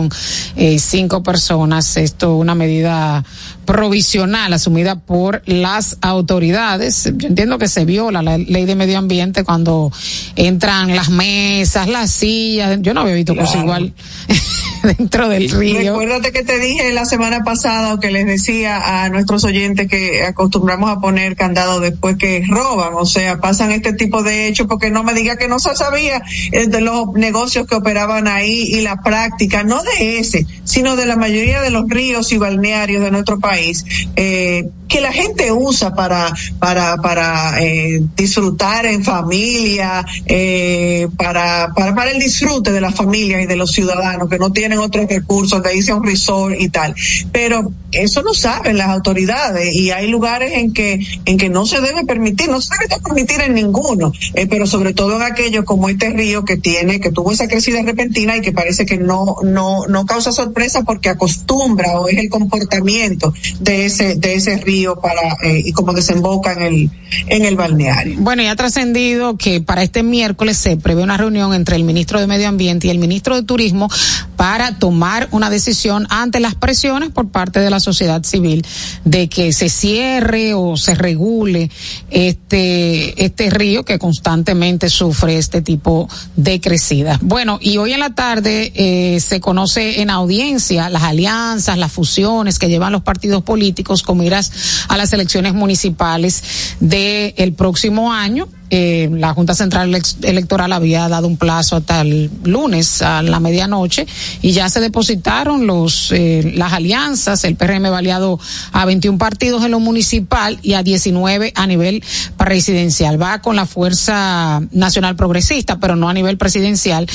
eh, 0.55 0.79
cinco 0.79 1.23
personas. 1.23 1.97
Esto 1.97 2.35
una 2.35 2.55
medida 2.55 3.23
provisional 3.65 4.53
asumida 4.53 4.95
por 4.95 5.41
las 5.45 5.97
autoridades. 6.01 7.11
Yo 7.15 7.27
entiendo 7.27 7.57
que 7.57 7.67
se 7.67 7.85
viola 7.85 8.21
la 8.21 8.37
ley 8.37 8.65
de 8.65 8.75
medio 8.75 8.97
ambiente 8.97 9.43
cuando 9.43 9.91
entran 10.35 10.95
las 10.95 11.09
mesas, 11.09 11.87
las 11.87 12.11
sillas. 12.11 12.79
Yo 12.81 12.93
no 12.93 13.01
había 13.01 13.13
visto 13.13 13.33
claro. 13.33 13.47
cosa 13.47 13.61
igual 13.61 13.93
dentro 14.97 15.29
del 15.29 15.49
río. 15.49 15.79
Recuérdate 15.79 16.31
que 16.31 16.43
te 16.43 16.59
dije 16.59 16.91
la 16.91 17.05
semana 17.05 17.43
pasada 17.43 17.95
o 17.95 17.99
que 17.99 18.11
les 18.11 18.25
decía 18.25 19.03
a 19.03 19.09
nuestros 19.09 19.43
oyentes 19.43 19.87
que 19.87 20.23
acostumbramos 20.23 20.89
a 20.89 20.99
poner 20.99 21.35
candado 21.35 21.79
después 21.79 22.17
que 22.17 22.43
roban, 22.47 22.93
o 22.93 23.05
sea, 23.05 23.39
pasan 23.39 23.71
este 23.71 23.93
tipo 23.93 24.23
de 24.23 24.47
hechos 24.47 24.67
porque 24.67 24.91
no 24.91 25.03
me 25.03 25.13
diga 25.13 25.37
que 25.37 25.47
no 25.47 25.59
se 25.59 25.75
sabía 25.75 26.21
de 26.51 26.81
los 26.81 27.13
negocios 27.13 27.67
que 27.67 27.75
operaban 27.75 28.27
ahí 28.27 28.69
y 28.73 28.81
la 28.81 29.01
práctica, 29.01 29.63
no 29.63 29.81
de 29.81 30.19
ese, 30.19 30.45
sino 30.63 30.95
de 30.95 31.05
la 31.05 31.15
mayoría 31.15 31.61
de 31.61 31.71
los 31.71 31.89
ríos 31.89 32.31
y 32.31 32.37
balnearios 32.37 33.03
de 33.03 33.11
nuestro 33.11 33.39
país 33.39 33.47
país 33.47 33.85
eh, 34.15 34.69
que 34.87 35.01
la 35.01 35.11
gente 35.11 35.51
usa 35.51 35.93
para 35.93 36.33
para 36.59 36.97
para 36.97 37.61
eh, 37.61 38.01
disfrutar 38.15 38.85
en 38.85 39.03
familia 39.03 40.05
eh, 40.25 41.07
para, 41.17 41.73
para 41.75 41.93
para 41.93 42.11
el 42.11 42.19
disfrute 42.19 42.71
de 42.71 42.81
la 42.81 42.91
familia 42.91 43.41
y 43.41 43.45
de 43.45 43.55
los 43.55 43.71
ciudadanos 43.71 44.29
que 44.29 44.39
no 44.39 44.51
tienen 44.51 44.66
otros 44.73 45.07
recursos 45.07 45.61
de 45.63 45.77
irse 45.77 45.91
a 45.91 45.95
un 45.95 46.03
resort 46.03 46.55
y 46.59 46.69
tal 46.69 46.95
pero 47.31 47.71
eso 47.91 48.21
no 48.21 48.33
saben 48.33 48.77
las 48.77 48.89
autoridades 48.89 49.73
y 49.73 49.91
hay 49.91 50.07
lugares 50.07 50.51
en 50.53 50.73
que 50.73 50.99
en 51.25 51.37
que 51.37 51.49
no 51.49 51.65
se 51.65 51.81
debe 51.81 52.05
permitir 52.05 52.49
no 52.49 52.61
se 52.61 52.75
debe 52.77 53.01
permitir 53.01 53.41
en 53.41 53.53
ninguno 53.53 54.11
eh, 54.33 54.47
pero 54.47 54.67
sobre 54.67 54.93
todo 54.93 55.15
en 55.15 55.21
aquellos 55.23 55.65
como 55.65 55.89
este 55.89 56.09
río 56.09 56.43
que 56.45 56.57
tiene 56.57 56.99
que 56.99 57.11
tuvo 57.11 57.31
esa 57.31 57.47
crecida 57.47 57.81
repentina 57.81 58.35
y 58.37 58.41
que 58.41 58.51
parece 58.51 58.85
que 58.85 58.97
no 58.97 59.37
no 59.43 59.87
no 59.87 60.05
causa 60.05 60.31
sorpresa 60.31 60.83
porque 60.83 61.09
acostumbra 61.09 61.99
o 61.99 62.07
es 62.07 62.17
el 62.17 62.29
comportamiento 62.29 63.33
de 63.59 63.85
ese 63.85 64.15
de 64.15 64.35
ese 64.35 64.57
río 64.57 64.99
para 64.99 65.37
eh, 65.43 65.61
y 65.65 65.71
como 65.71 65.93
desemboca 65.93 66.53
en 66.53 66.61
el 66.61 66.91
en 67.27 67.45
el 67.45 67.55
balneario. 67.55 68.17
Bueno, 68.19 68.41
y 68.41 68.47
ha 68.47 68.55
trascendido 68.55 69.37
que 69.37 69.61
para 69.61 69.83
este 69.83 70.03
miércoles 70.03 70.57
se 70.57 70.77
prevé 70.77 71.03
una 71.03 71.17
reunión 71.17 71.53
entre 71.53 71.75
el 71.75 71.83
ministro 71.83 72.19
de 72.19 72.27
Medio 72.27 72.47
Ambiente 72.47 72.87
y 72.87 72.89
el 72.89 72.99
ministro 72.99 73.35
de 73.35 73.43
Turismo 73.43 73.89
para 74.35 74.56
tomar 74.79 75.27
una 75.31 75.49
decisión 75.49 76.07
ante 76.09 76.39
las 76.39 76.55
presiones 76.55 77.09
por 77.11 77.29
parte 77.29 77.59
de 77.59 77.69
la 77.69 77.79
sociedad 77.79 78.23
civil 78.23 78.65
de 79.05 79.29
que 79.29 79.53
se 79.53 79.69
cierre 79.69 80.53
o 80.53 80.77
se 80.77 80.95
regule 80.95 81.69
este 82.09 83.25
este 83.25 83.49
río 83.49 83.83
que 83.83 83.99
constantemente 83.99 84.89
sufre 84.89 85.37
este 85.37 85.61
tipo 85.61 86.09
de 86.35 86.59
crecidas. 86.59 87.19
Bueno, 87.21 87.59
y 87.61 87.77
hoy 87.77 87.93
en 87.93 87.99
la 87.99 88.11
tarde 88.11 88.71
eh, 88.75 89.19
se 89.19 89.39
conoce 89.39 90.01
en 90.01 90.09
audiencia 90.09 90.89
las 90.89 91.03
alianzas, 91.03 91.77
las 91.77 91.91
fusiones 91.91 92.59
que 92.59 92.69
llevan 92.69 92.91
los 92.91 93.03
partidos 93.03 93.43
políticos 93.43 94.01
con 94.01 94.17
miras 94.17 94.51
a 94.87 94.97
las 94.97 95.13
elecciones 95.13 95.53
municipales 95.53 96.43
del 96.79 97.33
el 97.37 97.53
próximo 97.53 98.11
año 98.13 98.47
eh, 98.69 99.09
la 99.11 99.33
Junta 99.33 99.55
Central 99.55 99.95
Electoral 100.23 100.73
había 100.73 101.07
dado 101.07 101.27
un 101.27 101.37
plazo 101.37 101.77
hasta 101.77 102.01
el 102.01 102.29
lunes 102.43 103.01
a 103.01 103.21
la 103.21 103.39
medianoche 103.39 104.05
y 104.41 104.51
ya 104.51 104.69
se 104.69 104.79
depositaron 104.79 105.67
los 105.67 106.11
eh, 106.11 106.51
las 106.55 106.73
alianzas, 106.73 107.43
el 107.43 107.55
PRM 107.55 107.85
aliado 107.85 108.39
a 108.71 108.85
21 108.85 109.17
partidos 109.17 109.63
en 109.63 109.71
lo 109.71 109.79
municipal 109.79 110.59
y 110.61 110.73
a 110.73 110.83
19 110.83 111.53
a 111.55 111.67
nivel 111.67 112.03
presidencial. 112.37 113.21
Va 113.21 113.39
con 113.39 113.55
la 113.55 113.65
Fuerza 113.65 114.61
Nacional 114.71 115.15
Progresista, 115.15 115.79
pero 115.79 115.95
no 115.95 116.09
a 116.09 116.13
nivel 116.13 116.37
presidencial 116.37 117.07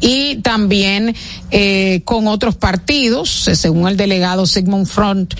y 0.00 0.36
también 0.36 1.14
eh, 1.50 2.02
con 2.04 2.26
otros 2.26 2.56
partidos, 2.56 3.48
eh, 3.48 3.56
según 3.56 3.88
el 3.88 3.96
delegado 3.96 4.46
Sigmund 4.46 4.86
Front, 4.86 5.34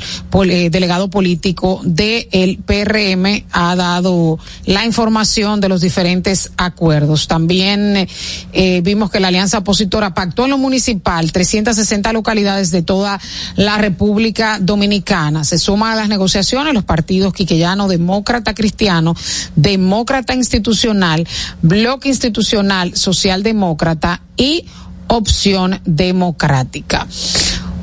eh, 0.44 0.70
delegado 0.70 1.09
político 1.09 1.80
del 1.85 2.28
el 2.33 2.59
PRM 2.59 3.44
ha 3.52 3.76
dado 3.76 4.38
la 4.64 4.85
información 4.85 5.60
de 5.61 5.68
los 5.68 5.81
diferentes 5.81 6.53
acuerdos. 6.57 7.29
También 7.29 8.09
eh, 8.53 8.81
vimos 8.83 9.11
que 9.11 9.20
la 9.20 9.29
alianza 9.29 9.59
opositora 9.59 10.14
pactó 10.14 10.44
en 10.44 10.51
lo 10.51 10.59
municipal 10.59 11.33
360 11.33 12.12
localidades 12.12 12.70
de 12.70 12.83
toda 12.83 13.20
la 13.57 13.79
República 13.79 14.59
Dominicana. 14.61 15.44
Se 15.44 15.59
suman 15.59 15.92
a 15.92 15.96
las 15.96 16.09
negociaciones 16.09 16.75
los 16.75 16.85
partidos 16.85 17.33
quiqueyano, 17.33 17.88
demócrata 17.88 18.55
cristiano, 18.55 19.14
demócrata 19.57 20.35
institucional, 20.35 21.27
bloque 21.62 22.09
institucional 22.09 22.96
socialdemócrata 22.96 24.23
y 24.37 24.66
opción 25.09 25.81
democrática. 25.85 27.07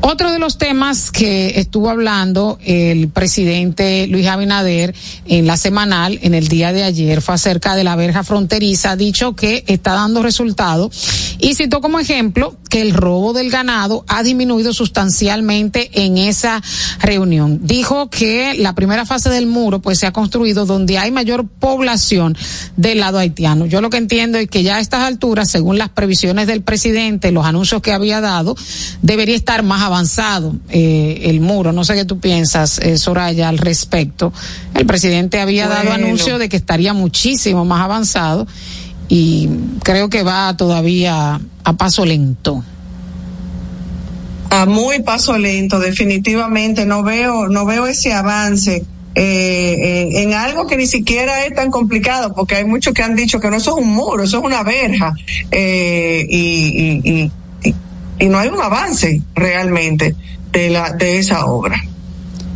Otro 0.01 0.31
de 0.31 0.39
los 0.39 0.57
temas 0.57 1.11
que 1.11 1.59
estuvo 1.59 1.89
hablando 1.89 2.59
el 2.63 3.09
presidente 3.09 4.05
Luis 4.07 4.27
Abinader 4.27 4.93
en 5.25 5.47
la 5.47 5.57
semanal, 5.57 6.19
en 6.21 6.35
el 6.35 6.47
día 6.47 6.71
de 6.71 6.83
ayer, 6.83 7.21
fue 7.21 7.35
acerca 7.35 7.75
de 7.75 7.83
la 7.83 7.95
verja 7.95 8.23
fronteriza, 8.23 8.95
dicho 8.95 9.35
que 9.35 9.63
está 9.67 9.93
dando 9.93 10.21
resultado 10.21 10.91
y 11.39 11.55
citó 11.55 11.81
como 11.81 11.99
ejemplo 11.99 12.55
que 12.69 12.81
el 12.81 12.93
robo 12.93 13.33
del 13.33 13.49
ganado 13.49 14.05
ha 14.07 14.23
disminuido 14.23 14.73
sustancialmente 14.73 15.89
en 16.05 16.17
esa 16.17 16.61
reunión. 16.99 17.61
Dijo 17.63 18.09
que 18.09 18.55
la 18.57 18.75
primera 18.75 19.05
fase 19.05 19.29
del 19.29 19.47
muro 19.47 19.79
pues 19.79 19.99
se 19.99 20.05
ha 20.07 20.13
construido 20.13 20.65
donde 20.65 20.97
hay 20.97 21.11
mayor 21.11 21.47
población 21.47 22.37
del 22.75 22.99
lado 22.99 23.17
haitiano. 23.17 23.65
Yo 23.65 23.81
lo 23.81 23.89
que 23.89 23.97
entiendo 23.97 24.37
es 24.37 24.47
que 24.47 24.63
ya 24.63 24.77
a 24.77 24.79
estas 24.79 25.01
alturas, 25.01 25.49
según 25.49 25.77
las 25.77 25.89
previsiones 25.89 26.47
del 26.47 26.61
presidente, 26.61 27.31
los 27.31 27.45
anuncios 27.45 27.81
que 27.81 27.93
había 27.93 28.21
dado, 28.21 28.55
debería 29.01 29.35
estar 29.35 29.63
más 29.63 29.86
avanzado 29.87 30.55
eh, 30.69 31.21
el 31.23 31.41
muro. 31.41 31.71
No 31.71 31.83
sé 31.83 31.95
qué 31.95 32.05
tú 32.05 32.19
piensas, 32.19 32.79
eh, 32.79 32.97
Soraya, 32.97 33.49
al 33.49 33.57
respecto. 33.57 34.31
El 34.73 34.85
presidente 34.85 35.41
había 35.41 35.67
dado 35.67 35.91
anuncio 35.91 36.37
de 36.37 36.49
que 36.49 36.57
estaría 36.57 36.93
muchísimo 36.93 37.65
más 37.65 37.83
avanzado 37.83 38.47
y 39.09 39.49
creo 39.83 40.09
que 40.09 40.23
va 40.23 40.55
todavía 40.55 41.39
a 41.63 41.73
paso 41.73 42.05
lento. 42.05 42.63
A 44.49 44.65
muy 44.65 45.01
paso 45.01 45.37
lento, 45.37 45.79
definitivamente. 45.79 46.85
No 46.85 47.03
veo, 47.03 47.49
no 47.49 47.65
veo 47.65 47.85
ese 47.85 48.13
avance. 48.13 48.85
Eh, 49.19 50.21
en, 50.21 50.33
algo 50.33 50.67
que 50.67 50.77
ni 50.77 50.85
siquiera 50.85 51.43
es 51.43 51.55
tan 51.55 51.71
complicado, 51.71 52.35
porque 52.35 52.55
hay 52.55 52.65
muchos 52.65 52.93
que 52.93 53.01
han 53.01 53.15
dicho 53.15 53.39
que 53.39 53.49
no 53.49 53.57
eso 53.57 53.71
es 53.71 53.83
un 53.83 53.91
muro, 53.91 54.23
eso 54.23 54.37
es 54.37 54.43
una 54.43 54.61
verja, 54.61 55.11
eh, 55.49 56.23
y, 56.29 57.01
y, 57.03 57.23
y 57.23 57.31
no 58.25 58.39
hay 58.39 58.49
un 58.49 58.61
avance 58.61 59.21
realmente 59.35 60.15
de 60.51 60.69
la 60.69 60.91
de 60.91 61.19
esa 61.19 61.45
obra. 61.45 61.81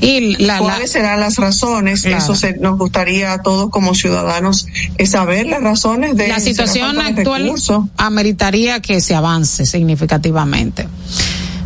Y 0.01 0.37
la, 0.37 0.57
¿Cuáles 0.57 0.91
serán 0.91 1.19
las 1.19 1.37
razones? 1.37 2.05
Eso 2.05 2.33
nos 2.59 2.77
gustaría 2.79 3.33
a 3.33 3.43
todos 3.43 3.69
como 3.69 3.93
ciudadanos 3.93 4.65
saber 5.05 5.45
las 5.45 5.61
razones 5.61 6.17
de 6.17 6.27
la 6.27 6.39
situación 6.39 6.99
actual. 6.99 7.53
Ameritaría 7.97 8.81
que 8.81 8.99
se 8.99 9.13
avance 9.13 9.67
significativamente. 9.67 10.87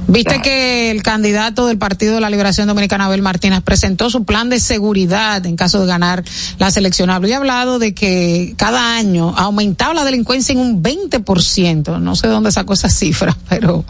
Viste 0.08 0.42
que 0.42 0.92
el 0.92 1.02
candidato 1.02 1.68
del 1.68 1.78
Partido 1.78 2.16
de 2.16 2.22
la 2.22 2.30
Liberación 2.30 2.68
Dominicana, 2.68 3.06
Abel 3.06 3.22
Martínez, 3.22 3.62
presentó 3.62 4.10
su 4.10 4.24
plan 4.24 4.50
de 4.50 4.60
seguridad 4.60 5.46
en 5.46 5.56
caso 5.56 5.80
de 5.82 5.88
ganar 5.88 6.24
las 6.60 6.78
elecciones. 6.78 7.16
Había 7.16 7.38
hablado 7.38 7.80
de 7.80 7.94
que 7.94 8.54
cada 8.58 8.98
año 8.98 9.34
ha 9.36 9.44
aumentado 9.44 9.94
la 9.94 10.06
delincuencia 10.06 10.54
en 10.54 10.60
un 10.60 10.84
20%. 10.84 12.00
No 12.00 12.16
sé 12.16 12.28
dónde 12.28 12.52
sacó 12.52 12.74
esa 12.74 12.90
cifra, 12.90 13.36
pero 13.50 13.84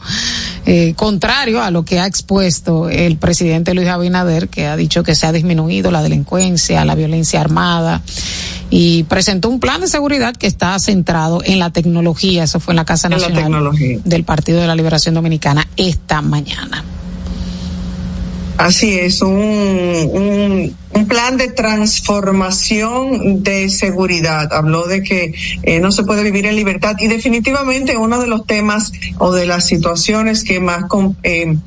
eh, 0.65 0.93
contrario 0.95 1.61
a 1.61 1.69
lo 1.69 1.83
que 1.83 1.99
ha 1.99 2.05
expuesto 2.05 2.89
el 2.89 3.17
presidente 3.17 3.73
Luis 3.73 3.89
Abinader, 3.89 4.47
que 4.47 4.67
ha 4.67 4.77
dicho 4.77 5.03
que 5.03 5.15
se 5.15 5.27
ha 5.27 5.31
disminuido 5.31 5.91
la 5.91 6.01
delincuencia, 6.01 6.85
la 6.85 6.95
violencia 6.95 7.41
armada 7.41 8.01
y 8.69 9.03
presentó 9.03 9.49
un 9.49 9.59
plan 9.59 9.81
de 9.81 9.87
seguridad 9.87 10.35
que 10.35 10.47
está 10.47 10.77
centrado 10.79 11.41
en 11.43 11.59
la 11.59 11.69
tecnología. 11.69 12.43
Eso 12.43 12.59
fue 12.59 12.73
en 12.73 12.77
la 12.77 12.85
Casa 12.85 13.09
Nacional 13.09 13.71
del 14.03 14.23
Partido 14.23 14.59
de 14.59 14.67
la 14.67 14.75
Liberación 14.75 15.15
Dominicana 15.15 15.67
esta 16.05 16.21
mañana. 16.21 16.83
Así 18.57 18.99
es, 18.99 19.21
un, 19.23 20.75
un, 20.93 21.07
plan 21.07 21.35
de 21.35 21.47
transformación 21.47 23.43
de 23.43 23.69
seguridad. 23.69 24.53
Habló 24.53 24.85
de 24.85 25.01
que 25.01 25.33
eh, 25.63 25.79
no 25.79 25.91
se 25.91 26.03
puede 26.03 26.23
vivir 26.23 26.45
en 26.45 26.55
libertad 26.55 26.95
y 26.99 27.07
definitivamente 27.07 27.97
uno 27.97 28.19
de 28.19 28.27
los 28.27 28.45
temas 28.45 28.93
o 29.17 29.33
de 29.33 29.45
las 29.45 29.65
situaciones 29.65 30.43
que 30.43 30.59
más 30.59 30.85
eh, 31.23 31.57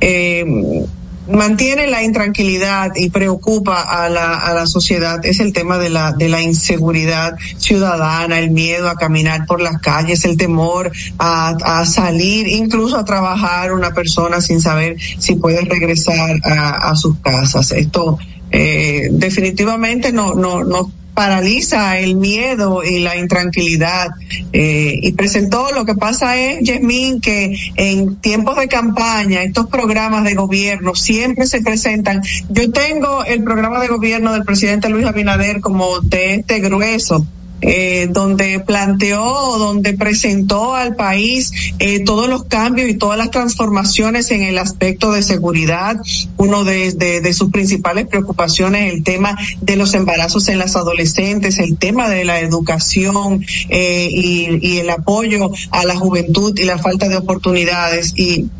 eh, 0.00 0.84
mantiene 1.30 1.86
la 1.86 2.02
intranquilidad 2.02 2.92
y 2.94 3.10
preocupa 3.10 3.82
a 3.82 4.08
la, 4.08 4.38
a 4.38 4.54
la 4.54 4.66
sociedad 4.66 5.24
es 5.24 5.40
el 5.40 5.52
tema 5.52 5.78
de 5.78 5.90
la, 5.90 6.12
de 6.12 6.28
la 6.28 6.42
inseguridad 6.42 7.36
ciudadana, 7.58 8.38
el 8.38 8.50
miedo 8.50 8.88
a 8.88 8.96
caminar 8.96 9.46
por 9.46 9.60
las 9.60 9.80
calles, 9.80 10.24
el 10.24 10.36
temor 10.36 10.92
a, 11.18 11.80
a 11.80 11.86
salir, 11.86 12.46
incluso 12.48 12.96
a 12.96 13.04
trabajar 13.04 13.72
una 13.72 13.92
persona 13.92 14.40
sin 14.40 14.60
saber 14.60 14.96
si 15.18 15.36
puede 15.36 15.62
regresar 15.62 16.40
a, 16.44 16.90
a 16.90 16.96
sus 16.96 17.18
casas. 17.20 17.72
Esto 17.72 18.18
eh, 18.50 19.08
definitivamente 19.10 20.12
no, 20.12 20.34
no, 20.34 20.64
no 20.64 20.90
paraliza 21.16 21.98
el 21.98 22.14
miedo 22.14 22.84
y 22.84 23.00
la 23.00 23.16
intranquilidad. 23.16 24.10
Eh, 24.52 25.00
y 25.02 25.12
presentó 25.12 25.72
lo 25.72 25.84
que 25.84 25.94
pasa 25.94 26.36
es, 26.36 26.60
Yasmín, 26.60 27.20
que 27.20 27.56
en 27.74 28.16
tiempos 28.16 28.56
de 28.56 28.68
campaña, 28.68 29.42
estos 29.42 29.66
programas 29.66 30.22
de 30.24 30.34
gobierno 30.34 30.94
siempre 30.94 31.46
se 31.46 31.62
presentan. 31.62 32.22
Yo 32.50 32.70
tengo 32.70 33.24
el 33.24 33.42
programa 33.42 33.80
de 33.80 33.88
gobierno 33.88 34.34
del 34.34 34.44
presidente 34.44 34.90
Luis 34.90 35.06
Abinader 35.06 35.60
como 35.60 36.00
de 36.00 36.34
este 36.34 36.60
grueso 36.60 37.26
eh, 37.62 38.08
donde 38.10 38.60
planteó, 38.60 39.58
donde 39.58 39.94
presentó 39.94 40.74
al 40.74 40.94
país 40.94 41.52
eh, 41.78 42.04
todos 42.04 42.28
los 42.28 42.44
cambios 42.44 42.88
y 42.88 42.94
todas 42.94 43.16
las 43.16 43.30
transformaciones 43.30 44.30
en 44.30 44.42
el 44.42 44.58
aspecto 44.58 45.10
de 45.12 45.22
seguridad. 45.22 45.96
Uno 46.36 46.64
de, 46.64 46.92
de, 46.92 47.32
sus 47.32 47.50
principales 47.50 48.06
preocupaciones, 48.06 48.92
el 48.92 49.02
tema 49.02 49.38
de 49.60 49.76
los 49.76 49.94
embarazos 49.94 50.48
en 50.48 50.58
las 50.58 50.76
adolescentes, 50.76 51.58
el 51.58 51.78
tema 51.78 52.08
de 52.08 52.24
la 52.24 52.40
educación 52.40 53.44
eh, 53.68 54.08
y, 54.10 54.58
y 54.60 54.78
el 54.78 54.90
apoyo 54.90 55.50
a 55.70 55.84
la 55.84 55.96
juventud 55.96 56.58
y 56.58 56.64
la 56.64 56.78
falta 56.78 57.08
de 57.08 57.16
oportunidades. 57.16 58.12
Y, 58.16 58.50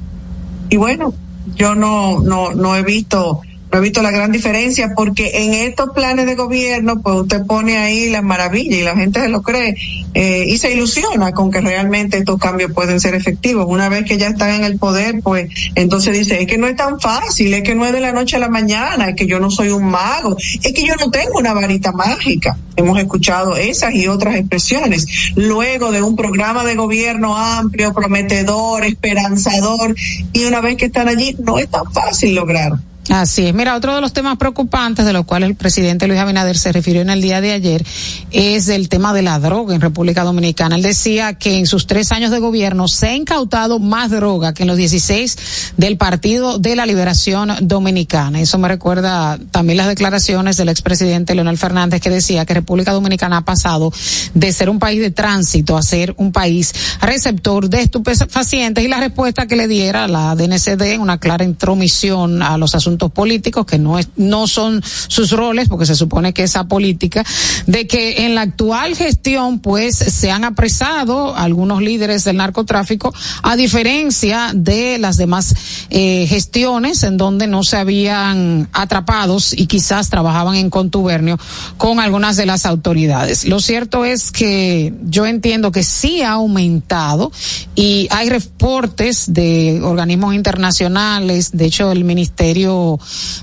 y 0.71 0.77
bueno, 0.77 1.13
yo 1.55 1.75
no, 1.75 2.21
no, 2.21 2.53
no 2.53 2.77
he 2.77 2.83
visto 2.83 3.41
no 3.77 3.83
he 3.83 3.85
visto 3.85 4.01
la 4.01 4.11
gran 4.11 4.33
diferencia 4.33 4.95
porque 4.97 5.33
en 5.35 5.53
estos 5.53 5.91
planes 5.91 6.25
de 6.25 6.35
gobierno, 6.35 7.03
pues 7.03 7.15
usted 7.17 7.45
pone 7.45 7.77
ahí 7.77 8.09
las 8.09 8.23
maravillas 8.23 8.79
y 8.79 8.83
la 8.83 8.97
gente 8.97 9.21
se 9.21 9.29
lo 9.29 9.43
cree 9.43 9.77
eh, 10.15 10.47
y 10.49 10.57
se 10.57 10.73
ilusiona 10.73 11.33
con 11.33 11.51
que 11.51 11.61
realmente 11.61 12.17
estos 12.17 12.41
cambios 12.41 12.73
pueden 12.73 13.01
ser 13.01 13.15
efectivos. 13.15 13.67
Una 13.69 13.91
vez 13.91 14.07
que 14.07 14.17
ya 14.17 14.29
están 14.29 14.49
en 14.53 14.65
el 14.65 14.79
poder, 14.79 15.21
pues 15.23 15.51
entonces 15.75 16.19
dice, 16.19 16.41
es 16.41 16.47
que 16.47 16.57
no 16.57 16.67
es 16.69 16.77
tan 16.77 16.99
fácil, 17.01 17.53
es 17.53 17.65
que 17.65 17.75
no 17.75 17.85
es 17.85 17.93
de 17.93 18.01
la 18.01 18.13
noche 18.13 18.37
a 18.37 18.39
la 18.39 18.49
mañana, 18.49 19.11
es 19.11 19.15
que 19.15 19.27
yo 19.27 19.41
no 19.41 19.51
soy 19.51 19.69
un 19.69 19.85
mago, 19.85 20.39
es 20.39 20.73
que 20.73 20.83
yo 20.83 20.95
no 20.99 21.11
tengo 21.11 21.39
una 21.39 21.53
varita 21.53 21.93
mágica. 21.93 22.57
Hemos 22.77 22.99
escuchado 22.99 23.57
esas 23.57 23.95
y 23.95 24.09
otras 24.09 24.37
expresiones. 24.37 25.07
Luego 25.35 25.93
de 25.93 26.01
un 26.01 26.17
programa 26.17 26.65
de 26.65 26.77
gobierno 26.77 27.37
amplio, 27.37 27.93
prometedor, 27.93 28.87
esperanzador, 28.87 29.95
y 30.33 30.45
una 30.47 30.63
vez 30.63 30.77
que 30.77 30.87
están 30.87 31.09
allí, 31.09 31.37
no 31.41 31.59
es 31.59 31.69
tan 31.69 31.93
fácil 31.93 32.35
lograr. 32.35 32.73
Así 33.09 33.47
es. 33.47 33.55
Mira, 33.55 33.77
otro 33.77 33.95
de 33.95 34.01
los 34.01 34.13
temas 34.13 34.37
preocupantes 34.37 35.05
de 35.05 35.13
los 35.13 35.27
cuales 35.27 35.49
el 35.49 35.55
presidente 35.55 36.09
Luis 36.09 36.19
Abinader 36.19 36.59
se 36.59 36.73
refirió 36.73 37.03
en 37.03 37.11
el 37.11 37.23
día 37.23 37.41
de 37.41 37.53
ayer 37.53 37.85
es 38.33 38.69
el 38.69 38.89
tema 38.89 39.13
de 39.13 39.23
la 39.23 39.39
droga 39.39 39.75
en 39.75 39.81
República 39.81 40.25
Dominicana. 40.25 40.75
Él 40.77 40.83
decía 40.83 41.35
que 41.35 41.59
en 41.59 41.67
sus 41.67 41.87
tres 41.87 42.11
años 42.11 42.33
de 42.33 42.41
gobierno 42.41 42.89
se 42.89 43.09
ha 43.09 43.15
incautado 43.15 43.79
más 43.79 44.11
droga 44.11 44.55
que 44.55 44.65
en 44.65 44.69
los 44.69 44.77
16 44.77 45.75
del 45.77 45.97
Partido 45.97 46.59
de 46.59 46.75
la 46.75 46.85
Liberación 46.85 47.53
Dominicana. 47.63 48.41
Eso 48.41 48.59
me 48.59 48.69
recuerda 48.69 49.39
también 49.53 49.77
las 49.77 49.87
declaraciones 49.87 50.57
del 50.57 50.69
expresidente 50.69 51.35
Leonel 51.35 51.59
Fernández 51.59 52.01
que 52.01 52.11
decía 52.11 52.45
que 52.45 52.55
República 52.55 52.93
Dominicana 52.93 53.39
ha 53.39 53.45
pasado 53.45 53.93
de 54.35 54.53
ser 54.53 54.69
un 54.69 54.81
país 54.81 55.01
de 55.01 55.13
tránsito 55.13 55.77
a 55.77 55.83
ser 55.83 56.15
un 56.17 56.33
país 56.33 56.75
receptor 57.01 57.71
de 57.71 57.83
estupefacientes 57.83 58.85
y 58.85 58.89
la 58.89 58.99
respuesta 58.99 59.47
que 59.47 59.55
le 59.55 59.69
diera 59.69 60.09
la 60.09 60.35
DNCD, 60.35 60.99
una 60.99 61.19
clara 61.19 61.45
intromisión 61.45 62.43
a 62.43 62.59
los 62.59 62.75
asuntos 62.75 62.96
políticos, 62.97 63.67
que 63.67 63.79
no, 63.79 63.99
es, 63.99 64.09
no 64.17 64.47
son 64.47 64.83
sus 64.85 65.31
roles, 65.31 65.69
porque 65.69 65.87
se 65.87 65.95
supone 65.95 66.33
que 66.33 66.43
esa 66.43 66.65
política, 66.65 67.25
de 67.67 67.87
que 67.87 68.27
en 68.27 68.35
la 68.35 68.43
actual 68.43 68.95
gestión, 68.97 69.61
pues, 69.61 69.97
se 69.97 70.31
han 70.31 70.45
apresado 70.45 71.37
algunos 71.37 71.83
líderes 71.83 72.25
del 72.25 72.37
narcotráfico, 72.37 73.15
a 73.43 73.57
diferencia 73.57 74.51
de 74.55 74.99
las 74.99 75.17
demás 75.17 75.55
eh, 75.91 76.27
gestiones 76.29 77.03
en 77.03 77.17
donde 77.17 77.47
no 77.47 77.63
se 77.63 77.77
habían 77.77 78.69
atrapados 78.73 79.53
y 79.53 79.67
quizás 79.67 80.11
trabajaban 80.11 80.57
en 80.57 80.71
contubernio 80.71 81.39
con 81.77 82.01
algunas 82.01 82.37
de 82.37 82.47
las 82.47 82.67
autoridades. 82.67 83.47
Lo 83.47 83.61
cierto 83.61 84.05
es 84.05 84.33
que 84.33 84.93
yo 85.05 85.27
entiendo 85.27 85.73
que 85.73 85.83
sí 85.83 86.23
ha 86.23 86.33
aumentado 86.33 87.33
y 87.75 88.09
hay 88.11 88.31
reportes 88.31 89.33
de 89.33 89.81
organismos 89.83 90.35
internacionales, 90.35 91.51
de 91.53 91.67
hecho 91.67 91.93
el 91.93 92.05
Ministerio 92.05 92.86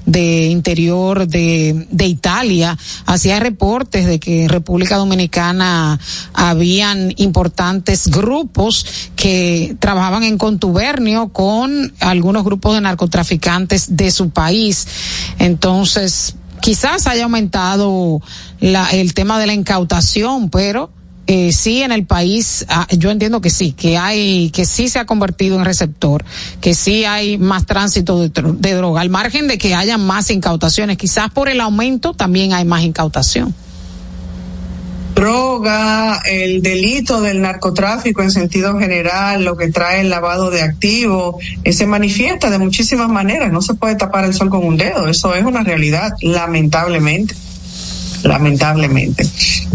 de 0.05 0.47
Interior 0.47 1.27
de, 1.27 1.87
de 1.89 2.07
Italia 2.07 2.77
hacía 3.05 3.39
reportes 3.39 4.05
de 4.05 4.19
que 4.19 4.43
en 4.43 4.49
República 4.49 4.97
Dominicana 4.97 5.99
habían 6.33 7.13
importantes 7.17 8.07
grupos 8.07 8.85
que 9.15 9.75
trabajaban 9.79 10.23
en 10.23 10.37
contubernio 10.37 11.29
con 11.29 11.93
algunos 11.99 12.43
grupos 12.43 12.75
de 12.75 12.81
narcotraficantes 12.81 13.95
de 13.95 14.11
su 14.11 14.29
país. 14.29 14.87
Entonces, 15.39 16.35
quizás 16.61 17.07
haya 17.07 17.25
aumentado 17.25 18.21
el 18.61 19.13
tema 19.13 19.39
de 19.39 19.47
la 19.47 19.53
incautación, 19.53 20.49
pero 20.49 20.89
eh, 21.25 21.53
sí 21.53 21.81
en 21.81 21.91
el 21.91 22.05
país, 22.05 22.65
ah, 22.67 22.85
yo 22.91 23.09
entiendo 23.09 23.39
que 23.39 23.49
sí, 23.49 23.71
que 23.71 23.97
hay, 23.97 24.49
que 24.51 24.65
sí 24.65 24.89
se 24.89 24.99
ha 24.99 25.05
convertido 25.05 25.57
en 25.57 25.65
receptor, 25.65 26.25
que 26.59 26.73
sí 26.73 27.05
hay 27.05 27.37
más 27.37 27.65
tránsito 27.65 28.19
de, 28.27 28.73
droga, 28.73 29.01
al 29.01 29.09
margen 29.09 29.47
de 29.47 29.57
que 29.57 29.73
haya 29.73 29.97
más 29.97 30.29
incautaciones, 30.31 30.97
quizás 30.97 31.31
por 31.31 31.47
el 31.47 31.61
aumento 31.61 32.13
también 32.13 32.53
hay 32.53 32.65
más 32.65 32.83
incautación 32.83 33.53
droga, 35.15 36.21
el 36.25 36.61
delito 36.61 37.21
del 37.21 37.39
narcotráfico 37.39 38.23
en 38.23 38.31
sentido 38.31 38.77
general, 38.79 39.45
lo 39.45 39.55
que 39.55 39.71
trae 39.71 40.01
el 40.01 40.09
lavado 40.09 40.49
de 40.49 40.63
activos, 40.63 41.35
eh, 41.63 41.71
se 41.71 41.85
manifiesta 41.85 42.49
de 42.49 42.57
muchísimas 42.57 43.09
maneras. 43.09 43.51
No 43.51 43.61
se 43.61 43.75
puede 43.75 43.95
tapar 43.95 44.25
el 44.25 44.33
sol 44.33 44.49
con 44.49 44.65
un 44.65 44.75
dedo. 44.75 45.07
Eso 45.07 45.35
es 45.35 45.45
una 45.45 45.63
realidad, 45.63 46.13
lamentablemente. 46.21 47.35
Lamentablemente. 48.23 49.25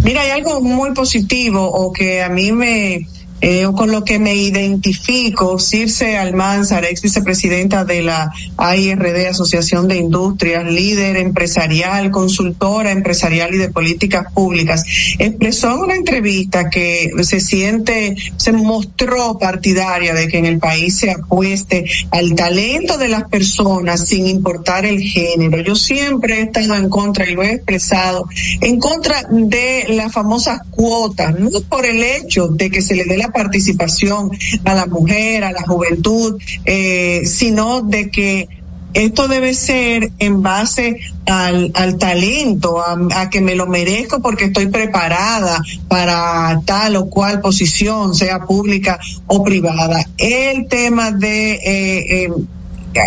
Mira, 0.03 0.23
hay 0.23 0.31
algo 0.31 0.61
muy 0.61 0.93
positivo 0.93 1.65
o 1.65 1.93
que 1.93 2.23
a 2.23 2.29
mí 2.29 2.53
me, 2.53 3.07
eh, 3.41 3.67
con 3.77 3.93
lo 3.93 4.05
que 4.05 4.19
me 4.19 4.35
identifico, 4.35 5.59
Circe 5.59 6.17
Almanzar, 6.17 6.85
ex 6.85 7.03
vicepresidenta 7.03 7.85
de 7.85 8.03
la 8.03 8.33
AIRD, 8.57 9.27
Asociación 9.29 9.89
de 9.89 9.97
Industrias, 9.97 10.65
líder 10.65 11.17
empresarial, 11.17 12.11
consultora 12.11 12.91
empresarial 12.91 13.55
y 13.55 13.59
de 13.59 13.71
políticas 13.71 14.33
públicas, 14.33 14.85
expresó 15.19 15.75
en 15.75 15.81
una 15.81 15.95
entrevista 15.95 16.69
que 16.71 17.11
se 17.23 17.41
siente, 17.41 18.17
se 18.37 18.53
mostró 18.53 19.39
partidaria 19.39 20.15
de 20.15 20.29
que 20.29 20.39
en 20.39 20.47
el 20.47 20.59
país 20.59 20.99
se 20.99 21.11
apueste 21.11 21.85
al 22.11 22.35
talento 22.35 22.99
de 22.99 23.09
las 23.09 23.25
personas 23.25 24.07
sin 24.07 24.27
importar 24.27 24.85
el 24.85 25.01
género. 25.01 25.61
Yo 25.61 25.75
siempre 25.75 26.39
he 26.39 26.43
estado 26.43 26.75
en 26.75 26.89
contra 26.89 27.29
y 27.29 27.35
lo 27.35 27.43
he 27.43 27.53
expresado, 27.53 28.29
en 28.61 28.79
contra 28.79 29.23
de 29.31 29.87
las 29.91 30.13
famosas 30.13 30.61
cuotas, 30.71 31.39
no 31.39 31.49
por 31.69 31.87
el 31.87 32.03
hecho 32.03 32.49
de 32.49 32.71
que 32.71 32.83
se 32.83 32.95
le 32.95 33.05
dé 33.05 33.17
la 33.17 33.28
participación 33.31 34.31
a 34.65 34.75
la 34.75 34.87
mujer, 34.87 35.45
a 35.45 35.53
la 35.53 35.63
juventud, 35.63 36.41
eh, 36.65 37.23
sino 37.27 37.83
de 37.83 38.11
que 38.11 38.49
esto 38.95 39.29
debe 39.29 39.55
ser 39.55 40.11
en 40.19 40.43
base 40.43 40.99
al, 41.27 41.71
al 41.75 41.99
talento, 41.99 42.83
a, 42.83 43.29
que 43.31 43.41
me 43.41 43.55
lo 43.55 43.67
merezco 43.67 44.21
porque 44.21 44.47
estoy 44.47 44.69
preparada 44.69 45.63
para 45.89 46.61
tal 46.65 46.97
o 46.97 47.11
cual 47.11 47.41
posición, 47.41 48.15
sea 48.15 48.41
pública 48.41 48.99
o 49.27 49.45
privada. 49.45 50.05
El 50.17 50.69
tema 50.69 51.11
de 51.11 51.53
eh, 51.53 52.25
eh, 52.25 52.33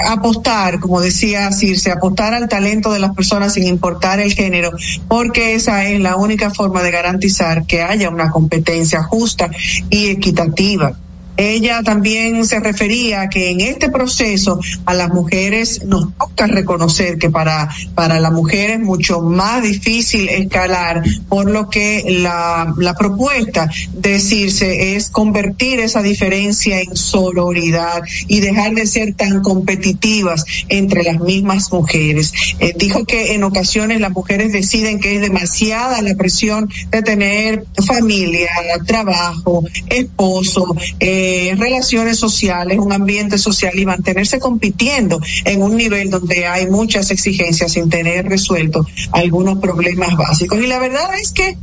apostar, 0.08 0.80
como 0.80 1.02
decía 1.02 1.52
Circe, 1.52 1.92
apostar 1.92 2.34
al 2.34 2.48
talento 2.48 2.92
de 2.92 3.00
las 3.00 3.16
personas 3.16 3.54
sin 3.54 3.66
importar 3.66 4.20
el 4.20 4.34
género, 4.34 4.72
porque 5.08 5.54
esa 5.56 5.86
es 5.86 6.00
la 6.00 6.16
única 6.16 6.52
forma 6.52 6.82
de 6.84 6.92
garantizar 6.92 7.66
que 7.66 7.82
haya 7.82 8.10
una 8.10 8.32
competencia 8.32 9.04
justa 9.04 9.50
y 9.90 10.08
equitativa. 10.08 10.94
Ella 11.42 11.82
también 11.84 12.46
se 12.46 12.60
refería 12.60 13.28
que 13.28 13.50
en 13.50 13.62
este 13.62 13.90
proceso 13.90 14.60
a 14.86 14.94
las 14.94 15.10
mujeres 15.10 15.84
nos 15.86 16.16
toca 16.16 16.46
reconocer 16.46 17.18
que 17.18 17.32
para, 17.32 17.68
para 17.96 18.20
la 18.20 18.30
mujer 18.30 18.70
es 18.70 18.80
mucho 18.80 19.22
más 19.22 19.64
difícil 19.64 20.30
escalar, 20.30 21.02
por 21.28 21.50
lo 21.50 21.70
que 21.70 22.04
la, 22.22 22.74
la 22.78 22.94
propuesta 22.94 23.70
decirse 23.94 24.96
es 24.96 25.10
convertir 25.10 25.80
esa 25.80 26.04
diferencia 26.04 26.80
en 26.80 26.96
sororidad 26.96 28.04
y 28.28 28.40
dejar 28.40 28.74
de 28.74 28.86
ser 28.86 29.14
tan 29.16 29.42
competitivas 29.42 30.46
entre 30.70 31.04
las 31.04 31.20
mismas 31.20 31.72
mujeres. 31.72 32.34
Eh, 32.60 32.74
dijo 32.78 33.06
que 33.06 33.34
en 33.34 33.44
ocasiones 33.44 34.00
las 34.00 34.12
mujeres 34.12 34.52
deciden 34.52 35.00
que 35.00 35.16
es 35.16 35.22
demasiada 35.22 36.02
la 36.04 36.14
presión 36.16 36.70
de 36.92 37.02
tener 37.02 37.66
familia, 37.86 38.50
trabajo, 38.86 39.64
esposo, 39.90 40.76
eh, 41.00 41.31
relaciones 41.58 42.18
sociales, 42.18 42.80
un 42.80 42.94
ambiente 42.94 43.38
social 43.38 43.78
y 43.78 43.86
mantenerse 43.86 44.40
compitiendo 44.40 45.22
en 45.46 45.62
un 45.62 45.76
nivel 45.76 46.10
donde 46.10 46.46
hay 46.46 46.68
muchas 46.68 47.12
exigencias 47.12 47.74
sin 47.74 47.90
tener 47.90 48.28
resuelto 48.28 48.86
algunos 49.12 49.60
problemas 49.60 50.16
básicos. 50.16 50.60
Y 50.60 50.68
la 50.68 50.80
verdad 50.80 51.10
es 51.20 51.32
que 51.32 51.58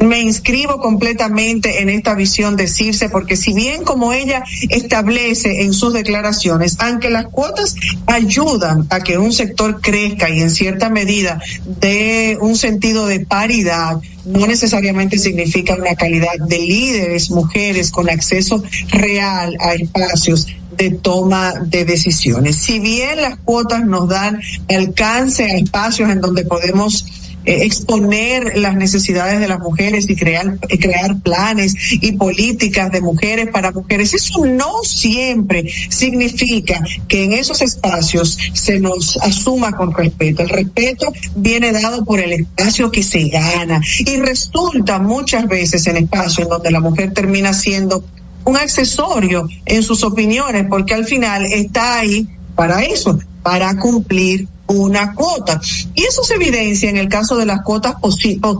me 0.00 0.20
inscribo 0.20 0.78
completamente 0.78 1.82
en 1.82 1.90
esta 1.90 2.14
visión 2.14 2.56
de 2.56 2.68
Circe, 2.68 3.10
porque 3.10 3.36
si 3.36 3.52
bien 3.52 3.84
como 3.84 4.12
ella 4.12 4.42
establece 4.70 5.62
en 5.62 5.72
sus 5.72 5.92
declaraciones, 5.92 6.76
aunque 6.78 7.10
las 7.10 7.26
cuotas 7.26 7.74
ayudan 8.06 8.86
a 8.90 9.00
que 9.00 9.18
un 9.18 9.32
sector 9.32 9.80
crezca 9.80 10.30
y 10.30 10.40
en 10.40 10.50
cierta 10.50 10.88
medida 10.88 11.40
de 11.66 12.38
un 12.40 12.56
sentido 12.56 13.06
de 13.06 13.20
paridad, 13.20 14.00
no 14.24 14.46
necesariamente 14.46 15.18
significa 15.18 15.76
una 15.76 15.94
calidad 15.94 16.38
de 16.38 16.58
líderes, 16.58 17.30
mujeres 17.30 17.90
con 17.90 18.08
acceso 18.10 18.62
real 18.88 19.56
a 19.60 19.74
espacios 19.74 20.46
de 20.76 20.90
toma 20.90 21.52
de 21.66 21.84
decisiones. 21.84 22.56
Si 22.56 22.78
bien 22.78 23.20
las 23.20 23.36
cuotas 23.36 23.84
nos 23.84 24.08
dan 24.08 24.40
alcance 24.68 25.44
a 25.44 25.56
espacios 25.56 26.10
en 26.10 26.20
donde 26.20 26.44
podemos 26.44 27.04
eh, 27.44 27.64
exponer 27.64 28.58
las 28.58 28.76
necesidades 28.76 29.40
de 29.40 29.48
las 29.48 29.60
mujeres 29.60 30.08
y 30.10 30.16
crear, 30.16 30.58
crear 30.58 31.20
planes 31.20 31.74
y 31.92 32.12
políticas 32.12 32.90
de 32.92 33.00
mujeres 33.00 33.48
para 33.50 33.72
mujeres. 33.72 34.14
Eso 34.14 34.44
no 34.44 34.82
siempre 34.82 35.70
significa 35.88 36.82
que 37.08 37.24
en 37.24 37.32
esos 37.32 37.62
espacios 37.62 38.38
se 38.52 38.78
nos 38.78 39.16
asuma 39.18 39.72
con 39.72 39.94
respeto. 39.94 40.42
El 40.42 40.48
respeto 40.50 41.12
viene 41.34 41.72
dado 41.72 42.04
por 42.04 42.20
el 42.20 42.32
espacio 42.32 42.90
que 42.90 43.02
se 43.02 43.28
gana 43.28 43.80
y 43.98 44.16
resulta 44.18 44.98
muchas 44.98 45.48
veces 45.48 45.86
en 45.86 45.96
espacios 45.96 46.48
donde 46.48 46.70
la 46.70 46.80
mujer 46.80 47.12
termina 47.12 47.52
siendo 47.52 48.04
un 48.44 48.56
accesorio 48.56 49.48
en 49.66 49.82
sus 49.82 50.02
opiniones 50.02 50.66
porque 50.68 50.94
al 50.94 51.04
final 51.04 51.46
está 51.46 51.98
ahí 51.98 52.28
para 52.54 52.82
eso, 52.84 53.18
para 53.42 53.76
cumplir 53.76 54.46
una 54.70 55.14
cuota. 55.14 55.60
Y 55.94 56.04
eso 56.04 56.22
se 56.22 56.34
evidencia 56.34 56.88
en 56.88 56.96
el 56.96 57.08
caso 57.08 57.36
de 57.36 57.46
las 57.46 57.62
cuotas 57.62 57.94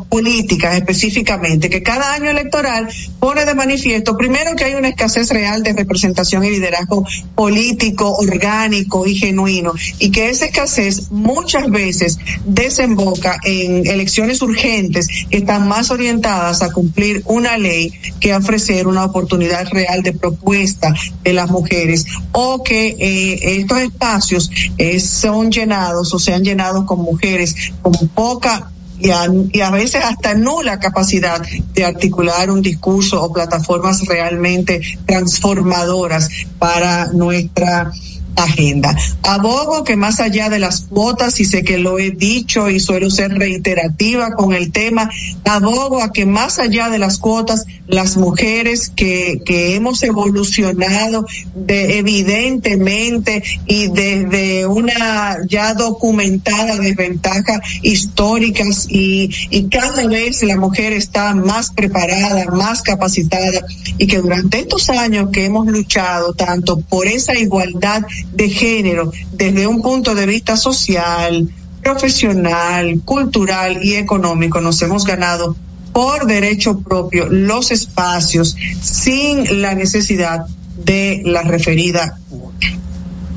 políticas 0.08 0.76
específicamente, 0.76 1.70
que 1.70 1.82
cada 1.82 2.14
año 2.14 2.30
electoral 2.30 2.88
pone 3.18 3.44
de 3.44 3.54
manifiesto, 3.54 4.16
primero, 4.16 4.56
que 4.56 4.64
hay 4.64 4.74
una 4.74 4.88
escasez 4.88 5.30
real 5.30 5.62
de 5.62 5.72
representación 5.72 6.44
y 6.44 6.50
liderazgo 6.50 7.06
político, 7.34 8.16
orgánico 8.16 9.06
y 9.06 9.14
genuino, 9.14 9.72
y 9.98 10.10
que 10.10 10.28
esa 10.28 10.46
escasez 10.46 11.10
muchas 11.10 11.70
veces 11.70 12.18
desemboca 12.44 13.38
en 13.44 13.86
elecciones 13.86 14.42
urgentes 14.42 15.06
que 15.30 15.38
están 15.38 15.68
más 15.68 15.90
orientadas 15.90 16.62
a 16.62 16.72
cumplir 16.72 17.22
una 17.26 17.56
ley 17.56 17.92
que 18.18 18.32
a 18.32 18.38
ofrecer 18.38 18.86
una 18.86 19.04
oportunidad 19.04 19.68
real 19.70 20.02
de 20.02 20.12
propuesta 20.12 20.92
de 21.22 21.32
las 21.32 21.50
mujeres, 21.50 22.06
o 22.32 22.62
que 22.62 22.96
eh, 22.98 23.60
estos 23.60 23.80
espacios 23.80 24.50
eh, 24.78 24.98
son 25.00 25.50
llenados 25.50 25.99
o 26.00 26.18
se 26.18 26.34
han 26.34 26.44
llenado 26.44 26.86
con 26.86 27.00
mujeres 27.00 27.54
con 27.82 27.92
poca 28.08 28.70
y 28.98 29.10
a, 29.10 29.26
y 29.52 29.60
a, 29.60 29.70
veces 29.70 30.04
hasta 30.04 30.34
nula 30.34 30.78
capacidad 30.78 31.40
de 31.74 31.84
articular 31.84 32.50
un 32.50 32.60
discurso 32.60 33.22
o 33.22 33.32
plataformas 33.32 34.04
realmente 34.06 34.80
transformadoras 35.06 36.28
para 36.58 37.06
nuestra 37.12 37.90
agenda. 38.36 38.96
Abogo 39.22 39.84
que 39.84 39.96
más 39.96 40.20
allá 40.20 40.48
de 40.48 40.58
las 40.58 40.82
cuotas, 40.82 41.40
y 41.40 41.44
sé 41.44 41.62
que 41.62 41.78
lo 41.78 41.98
he 41.98 42.10
dicho 42.10 42.68
y 42.68 42.80
suelo 42.80 43.10
ser 43.10 43.32
reiterativa 43.32 44.32
con 44.32 44.52
el 44.52 44.72
tema, 44.72 45.10
abogo 45.44 46.02
a 46.02 46.12
que 46.12 46.26
más 46.26 46.58
allá 46.58 46.88
de 46.88 46.98
las 46.98 47.18
cuotas, 47.18 47.64
las 47.90 48.16
mujeres 48.16 48.90
que, 48.90 49.42
que 49.44 49.74
hemos 49.74 50.02
evolucionado 50.02 51.26
de 51.54 51.98
evidentemente 51.98 53.42
y 53.66 53.88
desde 53.88 54.66
una 54.66 55.38
ya 55.46 55.74
documentada 55.74 56.76
desventaja 56.76 57.60
históricas 57.82 58.86
y, 58.88 59.30
y 59.50 59.68
cada 59.68 60.06
vez 60.06 60.42
la 60.42 60.56
mujer 60.56 60.92
está 60.92 61.34
más 61.34 61.70
preparada, 61.70 62.46
más 62.46 62.82
capacitada 62.82 63.64
y 63.98 64.06
que 64.06 64.18
durante 64.18 64.60
estos 64.60 64.88
años 64.90 65.30
que 65.32 65.44
hemos 65.44 65.66
luchado 65.66 66.32
tanto 66.34 66.80
por 66.80 67.06
esa 67.06 67.38
igualdad 67.38 68.02
de 68.32 68.48
género 68.48 69.12
desde 69.32 69.66
un 69.66 69.82
punto 69.82 70.14
de 70.14 70.26
vista 70.26 70.56
social, 70.56 71.48
profesional, 71.82 73.00
cultural 73.04 73.84
y 73.84 73.94
económico. 73.94 74.60
Nos 74.60 74.80
hemos 74.82 75.04
ganado 75.04 75.56
por 75.92 76.26
derecho 76.26 76.80
propio 76.80 77.26
los 77.28 77.70
espacios 77.70 78.56
sin 78.82 79.62
la 79.62 79.74
necesidad 79.74 80.46
de 80.76 81.22
la 81.24 81.42
referida. 81.42 82.18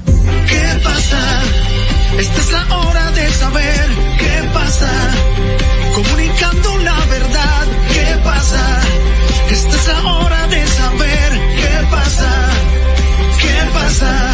¿Qué 0.06 0.80
pasa? 0.84 1.42
Esta 2.20 2.40
es 2.40 2.52
la 2.52 2.78
hora 2.78 3.12
de 3.12 3.30
saber 3.32 3.90
qué 4.20 4.50
pasa. 4.54 4.92
Comunicando 5.96 6.78
la 6.80 7.06
verdad, 7.06 7.68
¿qué 7.94 8.18
pasa? 8.24 8.82
Esta 9.52 9.76
es 9.76 9.88
la 9.88 10.14
hora 10.14 10.48
de 10.48 10.68
saber 10.68 11.32
qué 11.56 11.88
pasa. 11.92 12.50
¿Qué 13.42 13.72
pasa? 13.74 14.34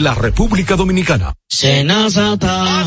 la 0.00 0.14
República 0.14 0.76
Dominicana. 0.76 1.34
Senazata. 1.48 2.86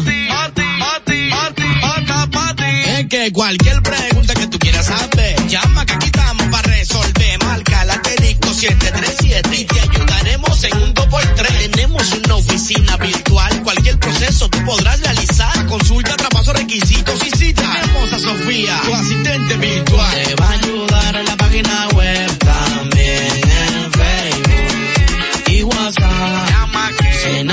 Es 2.88 3.07
que 3.07 3.32
cualquier 3.32 3.82
pregunta 3.82 4.34
que 4.34 4.47
tú 4.47 4.59
quieras 4.59 4.86
saber, 4.86 5.47
llama 5.47 5.86
que 5.86 5.93
aquí 5.93 6.05
estamos 6.05 6.47
para 6.47 6.68
resolver. 6.68 7.43
Marca 7.43 7.86
la 7.86 7.93
asterisco 7.93 8.53
737 8.53 9.55
y 9.55 9.66
te 9.66 9.80
ayudaremos 9.80 10.64
en 10.64 10.78
un 10.78 10.93
2x3. 10.93 11.72
Tenemos 11.72 12.14
una 12.26 12.36
oficina 12.36 12.97
virtual, 12.97 13.64
cualquier 13.64 13.99
proceso 13.99 14.49
tú 14.49 14.64
podrás 14.66 14.99
realizar. 15.01 15.66
Consulta, 15.68 16.16
traspaso, 16.16 16.53
requisitos 16.53 17.26
y 17.26 17.32
si 17.38 17.53
Tenemos 17.53 18.14
a 18.14 18.20
Sofía, 18.20 18.82
tu 18.86 18.93
asistente 18.93 19.57
virtual. 19.57 20.24
Te 20.24 20.36
va 20.36 20.47
a 20.47 20.51
ayudar 20.51 21.16
en 21.16 21.26
la 21.26 21.38
página 21.38 21.88
web 21.88 21.91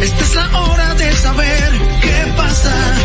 Esta 0.00 0.24
es 0.24 0.34
la 0.34 0.60
hora 0.60 0.94
de 0.94 1.12
saber 1.12 1.72
qué 2.00 2.32
pasa. 2.36 2.99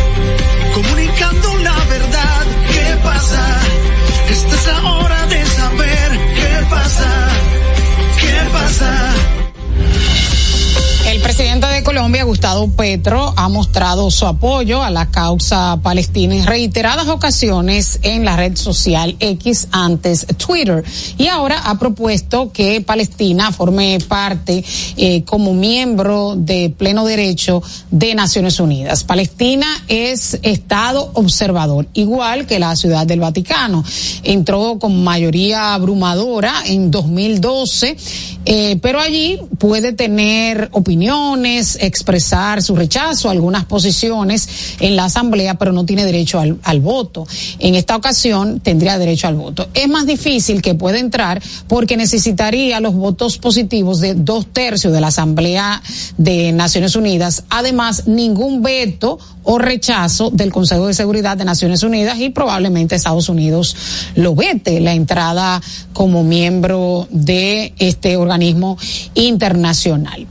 Colombia, 11.86 12.24
Gustavo 12.24 12.68
Petro, 12.72 13.32
ha 13.36 13.48
mostrado 13.48 14.10
su 14.10 14.26
apoyo 14.26 14.82
a 14.82 14.90
la 14.90 15.08
causa 15.08 15.78
palestina 15.84 16.34
en 16.34 16.44
reiteradas 16.44 17.06
ocasiones 17.06 18.00
en 18.02 18.24
la 18.24 18.34
red 18.34 18.56
social 18.56 19.14
X, 19.20 19.68
antes 19.70 20.26
Twitter, 20.36 20.82
y 21.16 21.28
ahora 21.28 21.60
ha 21.64 21.78
propuesto 21.78 22.50
que 22.50 22.80
Palestina 22.80 23.52
forme 23.52 23.98
parte 24.08 24.64
eh, 24.96 25.22
como 25.22 25.54
miembro 25.54 26.34
de 26.36 26.74
pleno 26.76 27.04
derecho 27.04 27.62
de 27.92 28.16
Naciones 28.16 28.58
Unidas. 28.58 29.04
Palestina 29.04 29.68
es 29.86 30.40
Estado 30.42 31.12
observador, 31.14 31.86
igual 31.94 32.46
que 32.46 32.58
la 32.58 32.74
Ciudad 32.74 33.06
del 33.06 33.20
Vaticano. 33.20 33.84
Entró 34.24 34.80
con 34.80 35.04
mayoría 35.04 35.72
abrumadora 35.74 36.64
en 36.66 36.90
2012, 36.90 37.96
eh, 38.44 38.76
pero 38.82 38.98
allí 38.98 39.38
puede 39.60 39.92
tener 39.92 40.68
opiniones, 40.72 41.75
expresar 41.80 42.62
su 42.62 42.76
rechazo 42.76 43.28
a 43.28 43.32
algunas 43.32 43.64
posiciones 43.64 44.76
en 44.80 44.96
la 44.96 45.04
Asamblea, 45.04 45.54
pero 45.54 45.72
no 45.72 45.84
tiene 45.84 46.04
derecho 46.04 46.38
al, 46.40 46.58
al, 46.62 46.80
voto. 46.80 47.26
En 47.58 47.74
esta 47.74 47.96
ocasión 47.96 48.60
tendría 48.60 48.98
derecho 48.98 49.28
al 49.28 49.36
voto. 49.36 49.68
Es 49.74 49.88
más 49.88 50.06
difícil 50.06 50.62
que 50.62 50.74
pueda 50.74 50.98
entrar 50.98 51.42
porque 51.68 51.96
necesitaría 51.96 52.80
los 52.80 52.94
votos 52.94 53.38
positivos 53.38 54.00
de 54.00 54.14
dos 54.14 54.46
tercios 54.46 54.92
de 54.92 55.00
la 55.00 55.08
Asamblea 55.08 55.82
de 56.16 56.52
Naciones 56.52 56.96
Unidas. 56.96 57.44
Además, 57.48 58.06
ningún 58.06 58.62
veto 58.62 59.18
o 59.46 59.58
rechazo 59.58 60.30
del 60.30 60.52
Consejo 60.52 60.86
de 60.86 60.94
Seguridad 60.94 61.36
de 61.36 61.44
Naciones 61.44 61.82
Unidas 61.82 62.18
y 62.20 62.30
probablemente 62.30 62.94
Estados 62.94 63.28
Unidos 63.28 63.76
lo 64.14 64.34
vete 64.34 64.80
la 64.80 64.92
entrada 64.92 65.62
como 65.92 66.22
miembro 66.22 67.08
de 67.10 67.72
este 67.78 68.16
organismo 68.16 68.76
internacional. 69.14 70.26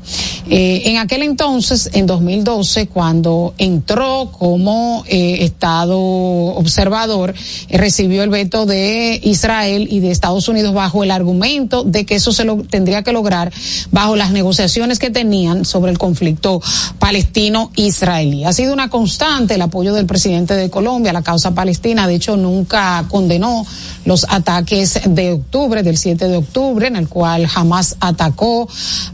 Eh, 0.48 0.84
en 0.86 0.98
aquel 0.98 1.24
entonces, 1.24 1.90
en 1.94 2.06
2012, 2.06 2.88
cuando 2.88 3.56
entró 3.58 4.30
como 4.32 5.04
eh, 5.08 5.38
Estado 5.42 5.98
observador, 6.00 7.34
eh, 7.68 7.78
recibió 7.78 8.22
el 8.22 8.30
veto 8.30 8.68
de 8.68 9.20
Israel 9.24 9.88
y 9.90 10.02
de 10.02 10.12
Estados 10.12 10.48
Unidos 10.48 10.74
bajo 10.74 11.04
el 11.04 11.10
argumento 11.10 11.84
de 11.84 12.06
que 12.06 12.16
eso 12.16 12.32
se 12.32 12.44
lo 12.44 12.58
tendría 12.58 13.02
que 13.02 13.12
lograr 13.12 13.52
bajo 13.92 14.16
las 14.16 14.32
negociaciones 14.32 15.00
que 15.00 15.10
tenían 15.10 15.66
sobre 15.66 15.92
el 15.92 15.98
conflicto 15.98 16.62
palestino-israelí. 17.00 18.44
Ha 18.44 18.54
sido 18.54 18.74
una 18.74 18.90
constante 19.06 19.54
el 19.54 19.62
apoyo 19.62 19.94
del 19.94 20.08
presidente 20.08 20.56
de 20.56 20.72
Colombia 20.72 21.12
a 21.12 21.14
la 21.14 21.22
causa 21.22 21.52
palestina, 21.52 22.08
de 22.08 22.16
hecho 22.16 22.38
nunca 22.38 23.06
condenó 23.08 23.64
los 24.04 24.26
ataques 24.28 25.00
de 25.08 25.34
octubre, 25.34 25.84
del 25.84 25.96
7 25.96 26.28
de 26.28 26.38
octubre, 26.38 26.88
en 26.88 26.96
el 26.96 27.08
cual 27.08 27.48
Hamas 27.54 27.98
atacó 28.00 28.68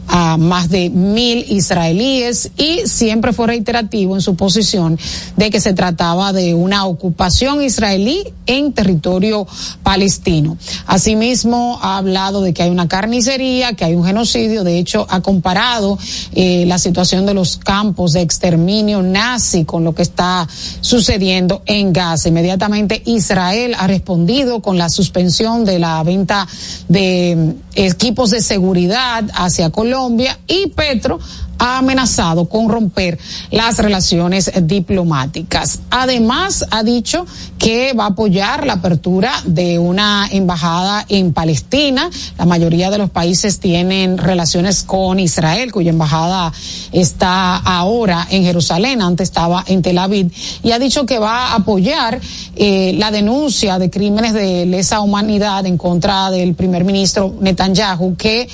a 0.08 0.38
más 0.38 0.70
de 0.70 0.88
mil 0.88 1.44
israelíes 1.46 2.52
y 2.56 2.86
siempre 2.86 3.34
fue 3.34 3.48
reiterativo 3.48 4.14
en 4.14 4.22
su 4.22 4.34
posición 4.34 4.98
de 5.36 5.50
que 5.50 5.60
se 5.60 5.74
trataba 5.74 6.32
de 6.32 6.54
una 6.54 6.86
ocupación 6.86 7.62
israelí 7.62 8.24
en 8.46 8.72
territorio 8.72 9.46
palestino. 9.82 10.56
Asimismo, 10.86 11.78
ha 11.82 11.98
hablado 11.98 12.40
de 12.40 12.54
que 12.54 12.62
hay 12.62 12.70
una 12.70 12.88
carnicería, 12.88 13.74
que 13.74 13.84
hay 13.84 13.94
un 13.94 14.04
genocidio, 14.04 14.64
de 14.64 14.78
hecho, 14.78 15.06
ha 15.10 15.20
comparado 15.20 15.98
eh, 16.34 16.64
la 16.66 16.78
situación 16.78 17.26
de 17.26 17.34
los 17.34 17.58
campos 17.58 18.12
de 18.12 18.22
exterminio 18.22 19.02
nazi 19.02 19.64
con 19.64 19.81
lo 19.84 19.94
que 19.94 20.02
está 20.02 20.48
sucediendo 20.80 21.62
en 21.66 21.92
Gaza. 21.92 22.28
Inmediatamente 22.28 23.02
Israel 23.04 23.74
ha 23.78 23.86
respondido 23.86 24.60
con 24.60 24.78
la 24.78 24.88
suspensión 24.88 25.64
de 25.64 25.78
la 25.78 26.02
venta 26.02 26.46
de 26.88 27.54
equipos 27.74 28.30
de 28.30 28.40
seguridad 28.40 29.24
hacia 29.34 29.70
Colombia 29.70 30.38
y 30.46 30.68
Petro 30.68 31.18
ha 31.62 31.78
amenazado 31.78 32.46
con 32.46 32.68
romper 32.68 33.20
las 33.52 33.78
relaciones 33.78 34.50
diplomáticas. 34.62 35.78
Además, 35.90 36.66
ha 36.72 36.82
dicho 36.82 37.24
que 37.56 37.92
va 37.92 38.04
a 38.04 38.08
apoyar 38.08 38.66
la 38.66 38.74
apertura 38.74 39.32
de 39.44 39.78
una 39.78 40.26
embajada 40.28 41.06
en 41.08 41.32
Palestina. 41.32 42.10
La 42.36 42.46
mayoría 42.46 42.90
de 42.90 42.98
los 42.98 43.10
países 43.10 43.60
tienen 43.60 44.18
relaciones 44.18 44.82
con 44.82 45.20
Israel, 45.20 45.70
cuya 45.70 45.90
embajada 45.90 46.52
está 46.90 47.58
ahora 47.58 48.26
en 48.28 48.42
Jerusalén, 48.42 49.00
antes 49.00 49.28
estaba 49.28 49.62
en 49.68 49.82
Tel 49.82 49.98
Aviv, 49.98 50.32
y 50.64 50.72
ha 50.72 50.80
dicho 50.80 51.06
que 51.06 51.20
va 51.20 51.52
a 51.52 51.54
apoyar 51.54 52.20
eh, 52.56 52.96
la 52.98 53.12
denuncia 53.12 53.78
de 53.78 53.88
crímenes 53.88 54.34
de 54.34 54.66
lesa 54.66 55.00
humanidad 55.00 55.64
en 55.66 55.78
contra 55.78 56.28
del 56.32 56.56
primer 56.56 56.82
ministro 56.82 57.36
Netanyahu, 57.40 58.16
que 58.16 58.48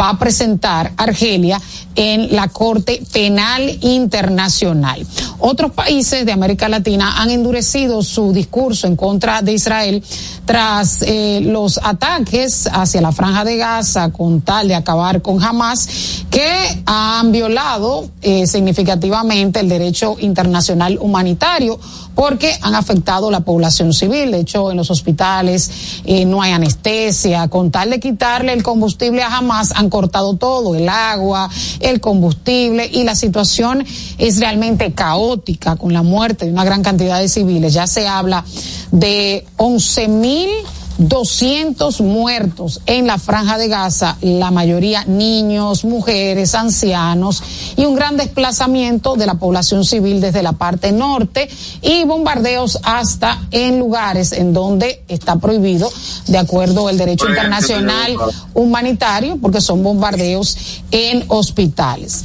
va 0.00 0.08
a 0.08 0.18
presentar 0.18 0.92
Argelia 0.96 1.60
en 1.94 2.34
la 2.34 2.48
Corte 2.54 3.02
Penal 3.12 3.68
Internacional. 3.80 5.04
Otros 5.40 5.72
países 5.72 6.24
de 6.24 6.30
América 6.30 6.68
Latina 6.68 7.20
han 7.20 7.30
endurecido 7.30 8.00
su 8.04 8.32
discurso 8.32 8.86
en 8.86 8.94
contra 8.94 9.42
de 9.42 9.54
Israel 9.54 10.04
tras 10.44 11.02
eh, 11.02 11.40
los 11.42 11.80
ataques 11.82 12.68
hacia 12.72 13.00
la 13.00 13.10
franja 13.10 13.44
de 13.44 13.56
Gaza 13.56 14.12
con 14.12 14.40
tal 14.42 14.68
de 14.68 14.76
acabar 14.76 15.20
con 15.20 15.42
Hamas, 15.42 16.24
que 16.30 16.82
han 16.86 17.32
violado 17.32 18.08
eh, 18.22 18.46
significativamente 18.46 19.58
el 19.58 19.68
derecho 19.68 20.16
internacional 20.20 20.96
humanitario 21.00 21.80
porque 22.14 22.56
han 22.60 22.74
afectado 22.74 23.30
la 23.30 23.40
población 23.40 23.92
civil. 23.92 24.30
De 24.30 24.40
hecho, 24.40 24.70
en 24.70 24.76
los 24.76 24.90
hospitales 24.90 25.70
eh, 26.04 26.24
no 26.24 26.42
hay 26.42 26.52
anestesia. 26.52 27.48
Con 27.48 27.70
tal 27.70 27.90
de 27.90 28.00
quitarle 28.00 28.52
el 28.52 28.62
combustible 28.62 29.22
a 29.22 29.36
Hamas, 29.36 29.72
han 29.72 29.90
cortado 29.90 30.36
todo, 30.36 30.74
el 30.74 30.88
agua, 30.88 31.50
el 31.80 32.00
combustible, 32.00 32.88
y 32.92 33.04
la 33.04 33.14
situación 33.14 33.84
es 34.18 34.38
realmente 34.38 34.92
caótica 34.92 35.76
con 35.76 35.92
la 35.92 36.02
muerte 36.02 36.46
de 36.46 36.52
una 36.52 36.64
gran 36.64 36.82
cantidad 36.82 37.20
de 37.20 37.28
civiles. 37.28 37.74
Ya 37.74 37.86
se 37.86 38.06
habla 38.06 38.44
de 38.90 39.46
once 39.56 40.08
mil 40.08 40.50
200 40.98 42.00
muertos 42.00 42.80
en 42.86 43.06
la 43.06 43.18
franja 43.18 43.58
de 43.58 43.68
Gaza, 43.68 44.16
la 44.20 44.50
mayoría 44.50 45.04
niños, 45.04 45.84
mujeres, 45.84 46.54
ancianos 46.54 47.42
y 47.76 47.84
un 47.84 47.94
gran 47.94 48.16
desplazamiento 48.16 49.16
de 49.16 49.26
la 49.26 49.34
población 49.34 49.84
civil 49.84 50.20
desde 50.20 50.42
la 50.42 50.52
parte 50.52 50.92
norte 50.92 51.48
y 51.82 52.04
bombardeos 52.04 52.78
hasta 52.82 53.42
en 53.50 53.78
lugares 53.78 54.32
en 54.32 54.52
donde 54.52 55.02
está 55.08 55.36
prohibido 55.36 55.90
de 56.26 56.38
acuerdo 56.38 56.88
al 56.88 56.98
derecho 56.98 57.28
internacional 57.28 58.16
humanitario 58.54 59.38
porque 59.40 59.60
son 59.60 59.82
bombardeos 59.82 60.56
en 60.90 61.24
hospitales. 61.28 62.24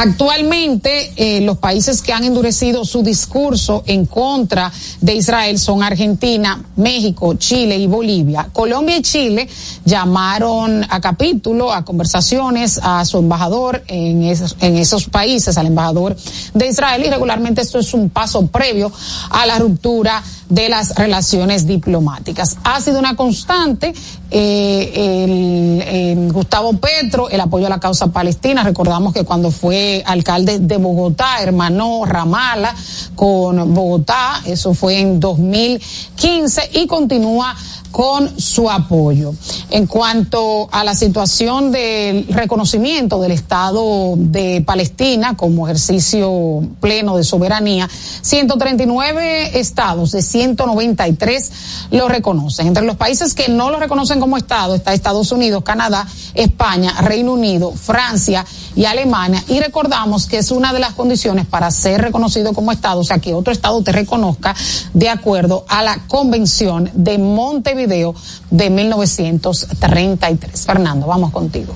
Actualmente, 0.00 1.12
eh, 1.16 1.40
los 1.40 1.58
países 1.58 2.02
que 2.02 2.12
han 2.12 2.22
endurecido 2.22 2.84
su 2.84 3.02
discurso 3.02 3.82
en 3.84 4.06
contra 4.06 4.70
de 5.00 5.14
Israel 5.14 5.58
son 5.58 5.82
Argentina, 5.82 6.62
México, 6.76 7.34
Chile 7.34 7.76
y 7.76 7.88
Bolivia. 7.88 8.48
Colombia 8.52 8.98
y 8.98 9.02
Chile 9.02 9.48
llamaron 9.84 10.86
a 10.88 11.00
capítulo, 11.00 11.72
a 11.72 11.84
conversaciones 11.84 12.78
a 12.80 13.04
su 13.04 13.18
embajador 13.18 13.82
en, 13.88 14.22
esos, 14.22 14.56
en 14.60 14.76
esos 14.76 15.08
países, 15.08 15.58
al 15.58 15.66
embajador 15.66 16.16
de 16.54 16.68
Israel, 16.68 17.02
y 17.04 17.10
regularmente 17.10 17.62
esto 17.62 17.80
es 17.80 17.92
un 17.92 18.08
paso 18.08 18.46
previo 18.46 18.92
a 19.30 19.46
la 19.46 19.58
ruptura 19.58 20.22
de 20.48 20.68
las 20.68 20.94
relaciones 20.94 21.66
diplomáticas. 21.66 22.56
Ha 22.62 22.80
sido 22.80 23.00
una 23.00 23.16
constante 23.16 23.92
eh, 24.30 26.12
el 26.12 26.32
Gustavo 26.32 26.74
Petro, 26.74 27.28
el 27.28 27.40
apoyo 27.40 27.66
a 27.66 27.70
la 27.70 27.80
causa 27.80 28.08
palestina. 28.08 28.62
Recordamos 28.62 29.12
que 29.12 29.24
cuando 29.24 29.50
fue 29.50 29.87
alcalde 30.04 30.58
de 30.58 30.76
Bogotá, 30.76 31.42
hermanó 31.42 32.04
Ramala 32.04 32.74
con 33.14 33.74
Bogotá, 33.74 34.42
eso 34.46 34.74
fue 34.74 35.00
en 35.00 35.20
2015 35.20 36.70
y 36.74 36.86
continúa 36.86 37.54
con 37.90 38.38
su 38.38 38.70
apoyo. 38.70 39.34
En 39.70 39.86
cuanto 39.86 40.68
a 40.70 40.84
la 40.84 40.94
situación 40.94 41.72
del 41.72 42.26
reconocimiento 42.28 43.20
del 43.20 43.32
Estado 43.32 44.14
de 44.16 44.62
Palestina 44.64 45.36
como 45.36 45.66
ejercicio 45.66 46.62
pleno 46.80 47.16
de 47.16 47.24
soberanía, 47.24 47.88
139 48.22 49.58
estados 49.58 50.12
de 50.12 50.22
193 50.22 51.52
lo 51.90 52.08
reconocen. 52.08 52.66
Entre 52.68 52.84
los 52.84 52.96
países 52.96 53.34
que 53.34 53.48
no 53.48 53.70
lo 53.70 53.78
reconocen 53.78 54.20
como 54.20 54.36
Estado 54.36 54.74
está 54.74 54.92
Estados 54.92 55.32
Unidos, 55.32 55.62
Canadá, 55.64 56.06
España, 56.34 56.94
Reino 57.00 57.32
Unido, 57.32 57.72
Francia 57.72 58.44
y 58.76 58.84
Alemania. 58.84 59.42
Y 59.48 59.60
recordamos 59.60 60.26
que 60.26 60.38
es 60.38 60.50
una 60.50 60.72
de 60.72 60.78
las 60.78 60.94
condiciones 60.94 61.46
para 61.46 61.70
ser 61.70 62.00
reconocido 62.02 62.52
como 62.52 62.72
Estado, 62.72 63.00
o 63.00 63.04
sea, 63.04 63.18
que 63.18 63.34
otro 63.34 63.52
Estado 63.52 63.82
te 63.82 63.92
reconozca 63.92 64.54
de 64.94 65.08
acuerdo 65.08 65.64
a 65.68 65.82
la 65.82 65.98
Convención 66.06 66.90
de 66.94 67.18
Montevideo 67.18 67.77
de 67.86 68.70
1933. 68.70 70.66
Fernando, 70.66 71.06
vamos 71.06 71.30
contigo. 71.30 71.74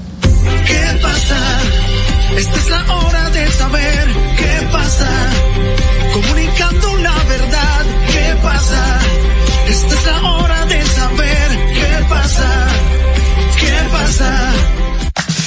¿Qué 0.67 0.99
pasa? 1.01 1.37
Esta 2.37 2.57
es 2.57 2.71
la 2.71 2.97
hora 2.97 3.31
de 3.31 3.51
saber 3.53 4.09
qué 4.37 4.69
pasa. 4.73 5.09
Comunicando 6.13 6.97
la 6.97 7.15
verdad, 7.25 7.85
¿qué 8.11 8.37
pasa? 8.43 8.99
Esta 9.69 9.95
es 9.95 10.07
la 10.07 10.33
hora 10.33 10.67
de 10.67 10.87
saber 10.87 11.51
qué 11.75 12.05
pasa. 12.09 12.67
¿Qué 13.61 13.89
pasa? 13.93 14.53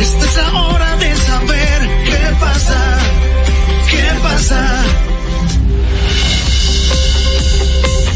Esta 0.00 0.24
es 0.24 0.36
la 0.36 0.62
hora 0.62 0.96
de 0.96 1.16
saber 1.16 1.88
qué 2.04 2.36
pasa. 2.40 2.98
¿Qué 3.90 4.20
pasa? 4.22 4.84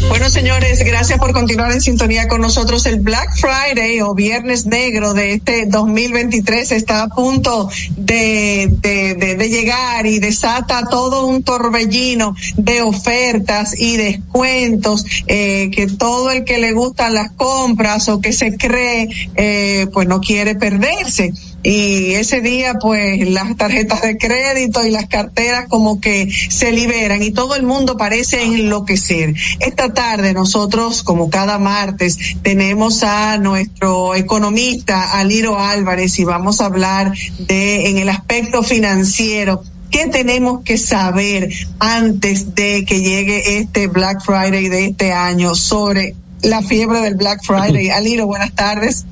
Bueno, 0.09 0.31
señores, 0.31 0.79
gracias 0.85 1.19
por 1.19 1.33
continuar 1.33 1.73
en 1.73 1.81
sintonía 1.81 2.29
con 2.29 2.41
nosotros. 2.41 2.87
El 2.87 3.01
Black 3.01 3.37
Friday 3.37 4.01
o 4.01 4.15
Viernes 4.15 4.65
Negro 4.65 5.15
de 5.15 5.35
este 5.35 5.67
2023 5.67 6.73
está 6.73 7.03
a 7.03 7.09
punto 7.09 7.69
de, 7.97 8.69
de, 8.71 9.15
de, 9.15 9.49
llegar 9.49 10.07
y 10.07 10.19
desata 10.19 10.85
todo 10.89 11.27
un 11.27 11.43
torbellino 11.43 12.35
de 12.57 12.83
ofertas 12.83 13.75
y 13.79 13.97
descuentos 13.97 15.05
eh, 15.27 15.71
que 15.73 15.87
todo 15.87 16.31
el 16.31 16.45
que 16.45 16.59
le 16.59 16.73
gustan 16.73 17.15
las 17.15 17.33
compras 17.33 18.09
o 18.09 18.21
que 18.21 18.33
se 18.33 18.57
cree, 18.57 19.09
eh, 19.35 19.87
pues 19.93 20.07
no 20.09 20.21
quiere 20.21 20.55
perderse 20.55 21.33
y 21.69 22.15
ese 22.15 22.41
día 22.41 22.75
pues 22.81 23.29
las 23.29 23.57
tarjetas 23.57 24.01
de 24.03 24.17
crédito 24.17 24.87
y 24.87 24.93
las 24.93 25.09
carteras 25.09 25.67
como 25.69 26.01
que 26.01 26.31
se 26.49 26.71
liberan 26.71 27.25
y 27.25 27.33
todo 27.33 27.57
el 27.57 27.65
mundo 27.65 27.97
parece 27.97 28.45
enloquecer. 28.45 29.35
Esta 29.59 29.93
tarde 29.93 30.33
nosotros 30.33 31.03
como 31.03 31.29
cada 31.29 31.59
martes 31.59 32.19
tenemos 32.43 33.03
a 33.03 33.39
nuestro 33.39 34.15
economista 34.15 35.19
Aliro 35.19 35.59
Álvarez 35.59 36.21
y 36.21 36.25
vamos 36.25 36.61
a 36.61 36.67
hablar 36.67 37.13
de 37.41 37.89
en 37.89 37.99
el 37.99 38.11
aspecto 38.11 38.63
financiero 38.63 39.65
¿Qué 39.91 40.07
tenemos 40.09 40.63
que 40.63 40.79
saber 40.79 41.51
antes 41.79 42.55
de 42.55 42.85
que 42.85 43.01
llegue 43.01 43.59
este 43.59 43.87
Black 43.87 44.21
Friday 44.25 44.69
de 44.69 44.87
este 44.87 45.13
año 45.13 45.55
sobre 45.55 46.15
la 46.43 46.63
fiebre 46.63 47.01
del 47.01 47.15
Black 47.15 47.43
Friday? 47.45 47.91
Aliro, 47.91 48.27
buenas 48.27 48.53
tardes. 48.55 49.05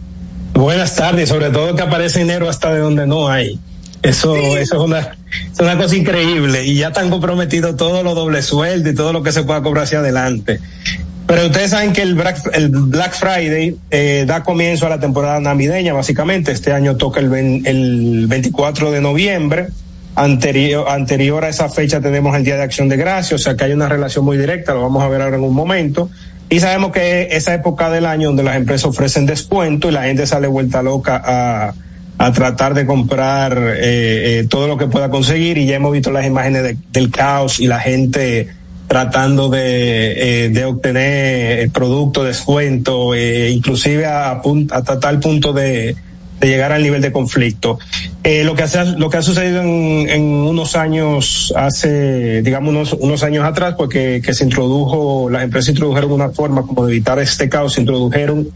Buenas 0.54 0.94
tardes, 0.96 1.28
sobre 1.28 1.50
todo 1.50 1.74
que 1.74 1.82
aparece 1.82 2.20
dinero 2.20 2.48
hasta 2.48 2.72
de 2.72 2.78
donde 2.80 3.06
no 3.06 3.28
hay. 3.28 3.58
Eso, 4.02 4.36
eso 4.36 4.76
es 4.76 4.80
una, 4.82 4.98
es 5.00 5.60
una 5.60 5.76
cosa 5.78 5.96
increíble 5.96 6.64
y 6.64 6.76
ya 6.76 6.88
están 6.88 7.10
comprometidos 7.10 7.76
todos 7.76 8.04
los 8.04 8.14
doble 8.14 8.42
sueldos 8.42 8.92
y 8.92 8.96
todo 8.96 9.12
lo 9.12 9.22
que 9.22 9.32
se 9.32 9.42
pueda 9.44 9.62
cobrar 9.62 9.84
hacia 9.84 9.98
adelante. 10.00 10.60
Pero 11.26 11.46
ustedes 11.46 11.70
saben 11.70 11.92
que 11.94 12.02
el 12.02 12.14
Black, 12.14 12.38
el 12.52 12.68
Black 12.68 13.14
Friday 13.14 13.76
eh, 13.90 14.24
da 14.26 14.42
comienzo 14.42 14.86
a 14.86 14.90
la 14.90 15.00
temporada 15.00 15.40
navideña, 15.40 15.94
básicamente. 15.94 16.52
Este 16.52 16.72
año 16.72 16.96
toca 16.96 17.18
el, 17.20 17.30
ven- 17.30 17.62
el 17.64 18.26
24 18.28 18.90
de 18.90 19.00
noviembre. 19.00 19.68
Anterior, 20.16 20.86
anterior 20.88 21.44
a 21.44 21.48
esa 21.48 21.68
fecha 21.70 22.00
tenemos 22.00 22.36
el 22.36 22.44
Día 22.44 22.56
de 22.56 22.62
Acción 22.62 22.88
de 22.88 22.96
Gracia, 22.96 23.34
o 23.34 23.38
sea 23.38 23.56
que 23.56 23.64
hay 23.64 23.72
una 23.72 23.88
relación 23.88 24.24
muy 24.24 24.36
directa, 24.38 24.72
lo 24.74 24.82
vamos 24.82 25.02
a 25.02 25.08
ver 25.08 25.20
ahora 25.22 25.36
en 25.36 25.42
un 25.42 25.54
momento. 25.54 26.08
Y 26.54 26.60
sabemos 26.60 26.92
que 26.92 27.28
esa 27.32 27.52
época 27.52 27.90
del 27.90 28.06
año 28.06 28.28
donde 28.28 28.44
las 28.44 28.54
empresas 28.54 28.84
ofrecen 28.84 29.26
descuento 29.26 29.88
y 29.88 29.92
la 29.92 30.04
gente 30.04 30.24
sale 30.24 30.46
vuelta 30.46 30.84
loca 30.84 31.20
a, 31.24 31.74
a 32.18 32.32
tratar 32.32 32.74
de 32.74 32.86
comprar 32.86 33.58
eh, 33.58 34.38
eh, 34.40 34.46
todo 34.48 34.68
lo 34.68 34.76
que 34.78 34.86
pueda 34.86 35.10
conseguir. 35.10 35.58
Y 35.58 35.66
ya 35.66 35.74
hemos 35.74 35.90
visto 35.90 36.12
las 36.12 36.24
imágenes 36.24 36.62
de- 36.62 36.76
del 36.92 37.10
caos 37.10 37.58
y 37.58 37.66
la 37.66 37.80
gente 37.80 38.46
tratando 38.86 39.48
de, 39.48 40.44
eh, 40.44 40.48
de 40.50 40.64
obtener 40.64 41.70
productos, 41.70 42.24
descuento, 42.24 43.16
eh, 43.16 43.50
inclusive 43.50 44.06
a, 44.06 44.40
hasta 44.70 45.00
tal 45.00 45.18
punto 45.18 45.52
de, 45.52 45.96
de 46.44 46.50
llegar 46.50 46.72
al 46.72 46.82
nivel 46.82 47.00
de 47.00 47.10
conflicto. 47.10 47.78
Eh, 48.22 48.44
lo 48.44 48.54
que 48.54 48.64
lo 48.96 49.08
que 49.08 49.16
ha 49.16 49.22
sucedido 49.22 49.62
en, 49.62 50.22
unos 50.22 50.76
años, 50.76 51.52
hace, 51.56 52.42
digamos, 52.42 52.70
unos, 52.70 52.92
unos 52.94 53.22
años 53.22 53.44
atrás, 53.44 53.74
porque 53.76 54.20
que 54.24 54.34
se 54.34 54.44
introdujo, 54.44 55.30
las 55.30 55.42
empresas 55.42 55.70
introdujeron 55.70 56.12
una 56.12 56.30
forma 56.30 56.62
como 56.62 56.84
de 56.84 56.92
evitar 56.92 57.18
este 57.18 57.48
caos, 57.48 57.78
introdujeron 57.78 58.48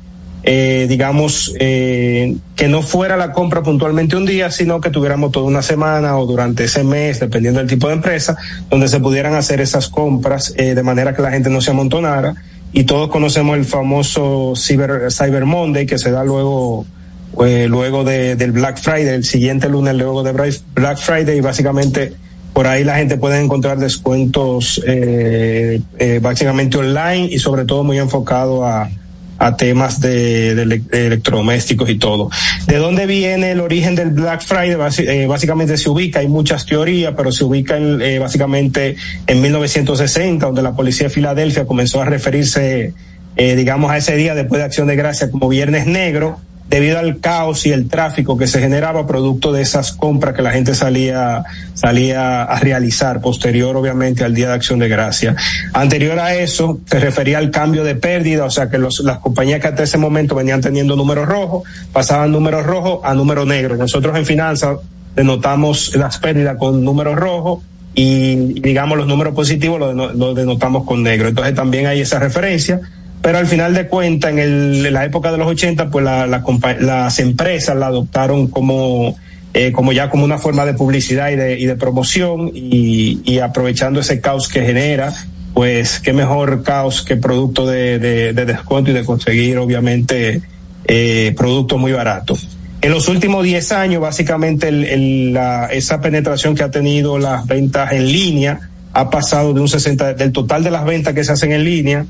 eh, 0.44 0.86
digamos, 0.88 1.52
eh, 1.58 2.36
que 2.54 2.68
no 2.68 2.82
fuera 2.82 3.16
la 3.16 3.32
compra 3.32 3.62
puntualmente 3.62 4.16
un 4.16 4.24
día, 4.24 4.50
sino 4.50 4.80
que 4.80 4.88
tuviéramos 4.88 5.32
toda 5.32 5.46
una 5.46 5.62
semana 5.62 6.16
o 6.16 6.26
durante 6.26 6.64
ese 6.64 6.84
mes, 6.84 7.20
dependiendo 7.20 7.58
del 7.58 7.68
tipo 7.68 7.88
de 7.88 7.94
empresa, 7.94 8.36
donde 8.70 8.88
se 8.88 9.00
pudieran 9.00 9.34
hacer 9.34 9.60
esas 9.60 9.88
compras 9.88 10.54
eh, 10.56 10.74
de 10.74 10.82
manera 10.82 11.14
que 11.14 11.22
la 11.22 11.32
gente 11.32 11.50
no 11.50 11.60
se 11.60 11.72
amontonara. 11.72 12.34
Y 12.72 12.84
todos 12.84 13.08
conocemos 13.08 13.58
el 13.58 13.64
famoso 13.64 14.54
Cyber, 14.56 15.10
Cyber 15.10 15.44
Monday 15.44 15.86
que 15.86 15.98
se 15.98 16.10
da 16.10 16.22
luego, 16.22 16.86
eh, 17.44 17.66
luego 17.68 18.04
de, 18.04 18.36
del 18.36 18.52
Black 18.52 18.78
Friday, 18.80 19.08
el 19.14 19.24
siguiente 19.24 19.68
lunes 19.68 19.94
luego 19.94 20.22
de 20.22 20.32
Black 20.32 20.98
Friday 20.98 21.38
y 21.38 21.40
básicamente 21.40 22.12
por 22.52 22.66
ahí 22.66 22.82
la 22.82 22.96
gente 22.96 23.16
puede 23.16 23.40
encontrar 23.40 23.78
descuentos 23.78 24.82
eh, 24.86 25.80
eh, 25.98 26.18
básicamente 26.20 26.76
online 26.78 27.28
y 27.30 27.38
sobre 27.38 27.64
todo 27.64 27.84
muy 27.84 27.98
enfocado 27.98 28.66
a, 28.66 28.90
a 29.38 29.56
temas 29.56 30.00
de, 30.00 30.56
de 30.56 30.62
ele- 30.62 30.80
de 30.90 31.06
electrodomésticos 31.06 31.88
y 31.88 31.98
todo. 31.98 32.28
¿De 32.66 32.78
dónde 32.78 33.06
viene 33.06 33.52
el 33.52 33.60
origen 33.60 33.94
del 33.94 34.10
Black 34.10 34.42
Friday? 34.42 34.76
Eh, 35.06 35.26
básicamente 35.28 35.76
se 35.78 35.88
ubica, 35.88 36.18
hay 36.18 36.26
muchas 36.26 36.66
teorías, 36.66 37.14
pero 37.16 37.30
se 37.30 37.44
ubica 37.44 37.76
en, 37.76 38.00
básicamente 38.20 38.96
en 39.28 39.40
1960, 39.40 40.46
donde 40.46 40.62
la 40.62 40.74
policía 40.74 41.06
de 41.06 41.14
Filadelfia 41.14 41.64
comenzó 41.66 42.02
a 42.02 42.06
referirse, 42.06 42.92
eh, 43.36 43.54
digamos, 43.54 43.92
a 43.92 43.96
ese 43.98 44.16
día 44.16 44.34
después 44.34 44.58
de 44.58 44.64
Acción 44.64 44.88
de 44.88 44.96
Gracia 44.96 45.30
como 45.30 45.48
Viernes 45.48 45.86
Negro, 45.86 46.40
debido 46.68 46.98
al 46.98 47.18
caos 47.20 47.64
y 47.64 47.72
el 47.72 47.88
tráfico 47.88 48.36
que 48.36 48.46
se 48.46 48.60
generaba 48.60 49.06
producto 49.06 49.52
de 49.52 49.62
esas 49.62 49.92
compras 49.92 50.34
que 50.34 50.42
la 50.42 50.50
gente 50.50 50.74
salía 50.74 51.42
salía 51.72 52.42
a 52.42 52.58
realizar 52.60 53.20
posterior 53.22 53.74
obviamente 53.76 54.22
al 54.24 54.34
día 54.34 54.48
de 54.48 54.54
acción 54.54 54.78
de 54.78 54.88
gracia. 54.88 55.34
Anterior 55.72 56.18
a 56.18 56.34
eso 56.34 56.80
se 56.84 56.98
refería 57.00 57.38
al 57.38 57.50
cambio 57.50 57.84
de 57.84 57.94
pérdida 57.94 58.44
o 58.44 58.50
sea 58.50 58.68
que 58.68 58.76
los, 58.78 59.00
las 59.00 59.18
compañías 59.18 59.60
que 59.60 59.68
hasta 59.68 59.82
ese 59.82 59.96
momento 59.96 60.34
venían 60.34 60.60
teniendo 60.60 60.94
números 60.94 61.26
rojos 61.26 61.62
pasaban 61.92 62.32
números 62.32 62.66
rojos 62.66 63.00
a 63.02 63.14
números 63.14 63.46
negros. 63.46 63.78
Nosotros 63.78 64.16
en 64.18 64.26
finanzas 64.26 64.76
denotamos 65.16 65.96
las 65.96 66.18
pérdidas 66.18 66.56
con 66.58 66.84
números 66.84 67.16
rojos 67.16 67.62
y 67.94 68.60
digamos 68.60 68.98
los 68.98 69.06
números 69.06 69.34
positivos 69.34 69.80
los, 69.80 69.94
deno- 69.94 70.12
los 70.12 70.34
denotamos 70.34 70.84
con 70.84 71.02
negro. 71.02 71.28
Entonces 71.28 71.54
también 71.54 71.86
hay 71.86 72.00
esa 72.02 72.18
referencia 72.18 72.80
pero 73.22 73.38
al 73.38 73.46
final 73.46 73.74
de 73.74 73.88
cuentas, 73.88 74.30
en, 74.30 74.38
el- 74.38 74.86
en 74.86 74.94
la 74.94 75.04
época 75.04 75.30
de 75.32 75.38
los 75.38 75.46
80, 75.48 75.90
pues 75.90 76.04
la- 76.04 76.26
las 76.26 77.18
empresas 77.18 77.76
la 77.76 77.86
adoptaron 77.86 78.48
como, 78.48 79.16
eh, 79.54 79.72
como 79.72 79.92
ya 79.92 80.08
como 80.10 80.24
una 80.24 80.38
forma 80.38 80.64
de 80.64 80.74
publicidad 80.74 81.30
y 81.30 81.36
de, 81.36 81.58
y 81.58 81.66
de 81.66 81.76
promoción 81.76 82.50
y, 82.54 83.20
y 83.24 83.38
aprovechando 83.40 84.00
ese 84.00 84.20
caos 84.20 84.48
que 84.48 84.62
genera, 84.62 85.12
pues 85.54 85.98
qué 86.00 86.12
mejor 86.12 86.62
caos 86.62 87.02
que 87.02 87.16
producto 87.16 87.66
de, 87.66 87.98
de- 87.98 88.32
de 88.32 88.44
descuento 88.44 88.90
y 88.90 88.94
de 88.94 89.04
conseguir 89.04 89.58
obviamente 89.58 90.40
eh, 90.86 91.34
productos 91.36 91.78
muy 91.78 91.92
baratos. 91.92 92.48
En 92.80 92.92
los 92.92 93.08
últimos 93.08 93.42
10 93.42 93.72
años, 93.72 94.00
básicamente 94.00 94.68
el- 94.68 95.32
la- 95.32 95.66
esa 95.72 96.00
penetración 96.00 96.54
que 96.54 96.62
ha 96.62 96.70
tenido 96.70 97.18
las 97.18 97.44
ventas 97.46 97.90
en 97.92 98.06
línea 98.06 98.60
ha 98.92 99.10
pasado 99.10 99.52
de 99.52 99.60
un 99.60 99.68
60, 99.68 100.14
del 100.14 100.30
total 100.32 100.62
de 100.62 100.70
las 100.70 100.84
ventas 100.84 101.12
que 101.14 101.24
se 101.24 101.32
hacen 101.32 101.52
en 101.52 101.64
línea, 101.64 102.06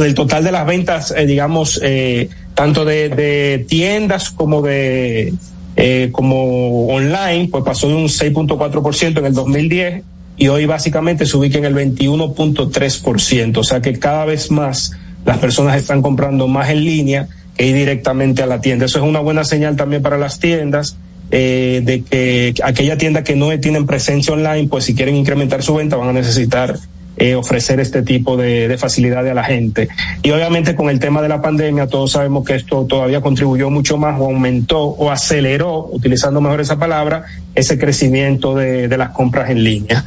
del 0.00 0.14
total 0.14 0.44
de 0.44 0.52
las 0.52 0.66
ventas, 0.66 1.14
eh, 1.16 1.26
digamos, 1.26 1.80
eh, 1.82 2.28
tanto 2.54 2.84
de, 2.84 3.64
tiendas 3.68 4.30
como 4.30 4.62
de 4.62 5.34
eh, 5.76 6.08
como 6.12 6.86
online, 6.86 7.48
pues 7.50 7.64
pasó 7.64 7.88
de 7.88 7.94
un 7.94 8.08
6.4% 8.08 9.18
en 9.18 9.26
el 9.26 9.34
2010 9.34 10.02
y 10.36 10.48
hoy 10.48 10.66
básicamente 10.66 11.26
se 11.26 11.36
ubica 11.36 11.58
en 11.58 11.64
el 11.64 11.74
21.3%, 11.74 13.56
o 13.56 13.64
sea 13.64 13.80
que 13.80 13.98
cada 13.98 14.24
vez 14.24 14.50
más 14.50 14.92
las 15.24 15.38
personas 15.38 15.76
están 15.76 16.02
comprando 16.02 16.48
más 16.48 16.70
en 16.70 16.84
línea 16.84 17.28
que 17.56 17.66
ir 17.66 17.74
directamente 17.74 18.42
a 18.42 18.46
la 18.46 18.60
tienda. 18.60 18.86
Eso 18.86 18.98
es 18.98 19.04
una 19.04 19.20
buena 19.20 19.44
señal 19.44 19.76
también 19.76 20.02
para 20.02 20.18
las 20.18 20.38
tiendas. 20.38 20.96
Eh, 21.30 21.80
de 21.82 22.02
que 22.02 22.54
aquella 22.62 22.96
tienda 22.98 23.24
que 23.24 23.34
no 23.34 23.58
tienen 23.58 23.86
presencia 23.86 24.34
online, 24.34 24.68
pues 24.68 24.84
si 24.84 24.94
quieren 24.94 25.16
incrementar 25.16 25.62
su 25.62 25.74
venta 25.74 25.96
van 25.96 26.10
a 26.10 26.12
necesitar 26.12 26.78
eh, 27.16 27.34
ofrecer 27.34 27.80
este 27.80 28.02
tipo 28.02 28.36
de, 28.36 28.68
de 28.68 28.78
facilidades 28.78 29.30
a 29.30 29.34
la 29.34 29.44
gente. 29.44 29.88
Y 30.22 30.30
obviamente 30.30 30.74
con 30.74 30.90
el 30.90 30.98
tema 30.98 31.22
de 31.22 31.28
la 31.28 31.40
pandemia, 31.40 31.86
todos 31.86 32.12
sabemos 32.12 32.44
que 32.44 32.54
esto 32.54 32.86
todavía 32.86 33.20
contribuyó 33.20 33.70
mucho 33.70 33.96
más 33.96 34.20
o 34.20 34.24
aumentó 34.24 34.80
o 34.80 35.10
aceleró, 35.10 35.88
utilizando 35.92 36.40
mejor 36.40 36.60
esa 36.60 36.78
palabra, 36.78 37.24
ese 37.54 37.78
crecimiento 37.78 38.54
de, 38.54 38.88
de 38.88 38.96
las 38.96 39.10
compras 39.10 39.50
en 39.50 39.62
línea. 39.62 40.04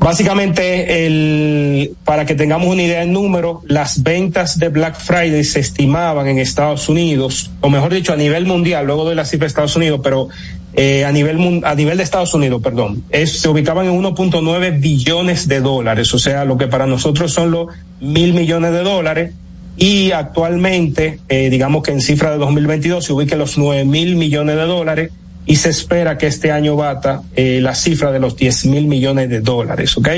Básicamente, 0.00 1.04
el, 1.06 1.92
para 2.04 2.24
que 2.24 2.34
tengamos 2.34 2.68
una 2.68 2.82
idea 2.82 3.00
del 3.00 3.12
número, 3.12 3.60
las 3.66 4.02
ventas 4.02 4.58
de 4.58 4.70
Black 4.70 4.98
Friday 4.98 5.44
se 5.44 5.60
estimaban 5.60 6.26
en 6.26 6.38
Estados 6.38 6.88
Unidos, 6.88 7.50
o 7.60 7.68
mejor 7.68 7.92
dicho, 7.92 8.14
a 8.14 8.16
nivel 8.16 8.46
mundial, 8.46 8.86
luego 8.86 9.06
de 9.06 9.14
la 9.14 9.26
cifra 9.26 9.44
de 9.44 9.48
Estados 9.48 9.76
Unidos, 9.76 10.00
pero 10.02 10.28
eh, 10.74 11.04
a 11.04 11.12
nivel 11.12 11.62
a 11.64 11.74
nivel 11.74 11.96
de 11.96 12.02
Estados 12.04 12.32
Unidos, 12.34 12.62
perdón, 12.62 13.02
es- 13.10 13.40
se 13.40 13.48
ubicaban 13.48 13.86
en 13.86 13.92
1.9 13.92 14.70
billones 14.80 15.48
de 15.48 15.60
dólares, 15.60 16.12
o 16.14 16.18
sea, 16.18 16.44
lo 16.44 16.56
que 16.56 16.66
para 16.68 16.86
nosotros 16.86 17.32
son 17.32 17.50
los 17.50 17.68
mil 18.00 18.32
millones 18.34 18.72
de 18.72 18.82
dólares. 18.82 19.32
Y 19.76 20.12
actualmente, 20.12 21.20
eh, 21.28 21.48
digamos 21.48 21.82
que 21.82 21.92
en 21.92 22.00
cifra 22.02 22.30
de 22.32 22.36
2022 22.38 23.04
se 23.04 23.12
ubica 23.14 23.34
en 23.34 23.38
los 23.38 23.56
9 23.56 23.84
mil 23.84 24.14
millones 24.16 24.56
de 24.56 24.62
dólares 24.66 25.10
y 25.46 25.56
se 25.56 25.70
espera 25.70 26.18
que 26.18 26.26
este 26.26 26.52
año 26.52 26.76
bata 26.76 27.22
eh, 27.34 27.60
la 27.62 27.74
cifra 27.74 28.12
de 28.12 28.20
los 28.20 28.36
10 28.36 28.66
mil 28.66 28.86
millones 28.86 29.30
de 29.30 29.40
dólares, 29.40 29.96
¿ok? 29.96 30.08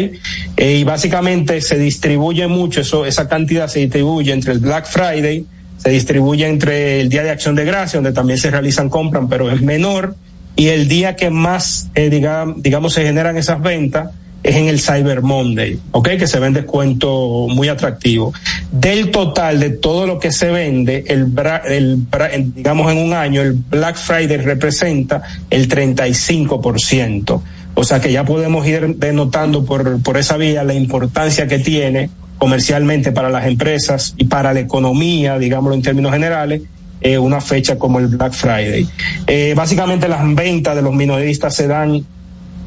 Eh, 0.56 0.76
y 0.80 0.84
básicamente 0.84 1.60
se 1.60 1.78
distribuye 1.78 2.48
mucho, 2.48 2.80
eso, 2.80 3.06
esa 3.06 3.28
cantidad 3.28 3.68
se 3.68 3.78
distribuye 3.80 4.32
entre 4.32 4.52
el 4.52 4.58
Black 4.58 4.86
Friday, 4.86 5.44
se 5.78 5.90
distribuye 5.90 6.46
entre 6.46 7.00
el 7.00 7.08
Día 7.08 7.22
de 7.22 7.30
Acción 7.30 7.54
de 7.54 7.64
Gracia, 7.64 7.98
donde 7.98 8.12
también 8.12 8.38
se 8.38 8.50
realizan 8.50 8.88
compras, 8.88 9.24
pero 9.30 9.48
es 9.50 9.62
menor, 9.62 10.16
y 10.56 10.68
el 10.68 10.88
día 10.88 11.16
que 11.16 11.30
más, 11.30 11.90
eh, 11.94 12.10
diga- 12.10 12.54
digamos, 12.56 12.92
se 12.94 13.02
generan 13.04 13.36
esas 13.36 13.60
ventas 13.62 14.10
es 14.42 14.56
en 14.56 14.66
el 14.66 14.80
Cyber 14.80 15.22
Monday, 15.22 15.78
¿ok? 15.92 16.08
Que 16.18 16.26
se 16.26 16.40
vende 16.40 16.62
descuento 16.62 17.46
muy 17.48 17.68
atractivo. 17.68 18.32
Del 18.72 19.12
total 19.12 19.60
de 19.60 19.70
todo 19.70 20.04
lo 20.04 20.18
que 20.18 20.32
se 20.32 20.50
vende, 20.50 21.04
el, 21.06 21.26
bra- 21.32 21.62
el 21.64 21.96
bra- 22.10 22.30
digamos 22.52 22.90
en 22.90 22.98
un 22.98 23.12
año, 23.12 23.40
el 23.40 23.52
Black 23.52 23.94
Friday 23.96 24.38
representa 24.38 25.22
el 25.48 25.68
35%. 25.68 27.40
O 27.74 27.84
sea 27.84 28.00
que 28.00 28.12
ya 28.12 28.24
podemos 28.24 28.66
ir 28.66 28.96
denotando 28.96 29.64
por, 29.64 30.02
por 30.02 30.16
esa 30.18 30.36
vía 30.36 30.64
la 30.64 30.74
importancia 30.74 31.46
que 31.46 31.58
tiene 31.58 32.10
comercialmente 32.38 33.12
para 33.12 33.30
las 33.30 33.46
empresas 33.46 34.14
y 34.18 34.24
para 34.24 34.52
la 34.52 34.60
economía, 34.60 35.38
digámoslo 35.38 35.74
en 35.76 35.82
términos 35.82 36.12
generales, 36.12 36.62
eh, 37.02 37.18
una 37.18 37.40
fecha 37.40 37.78
como 37.78 37.98
el 37.98 38.08
Black 38.08 38.32
Friday. 38.32 38.88
Eh, 39.26 39.54
básicamente 39.56 40.08
las 40.08 40.22
ventas 40.34 40.74
de 40.76 40.82
los 40.82 40.94
minoristas 40.94 41.54
se 41.54 41.66
dan 41.66 42.04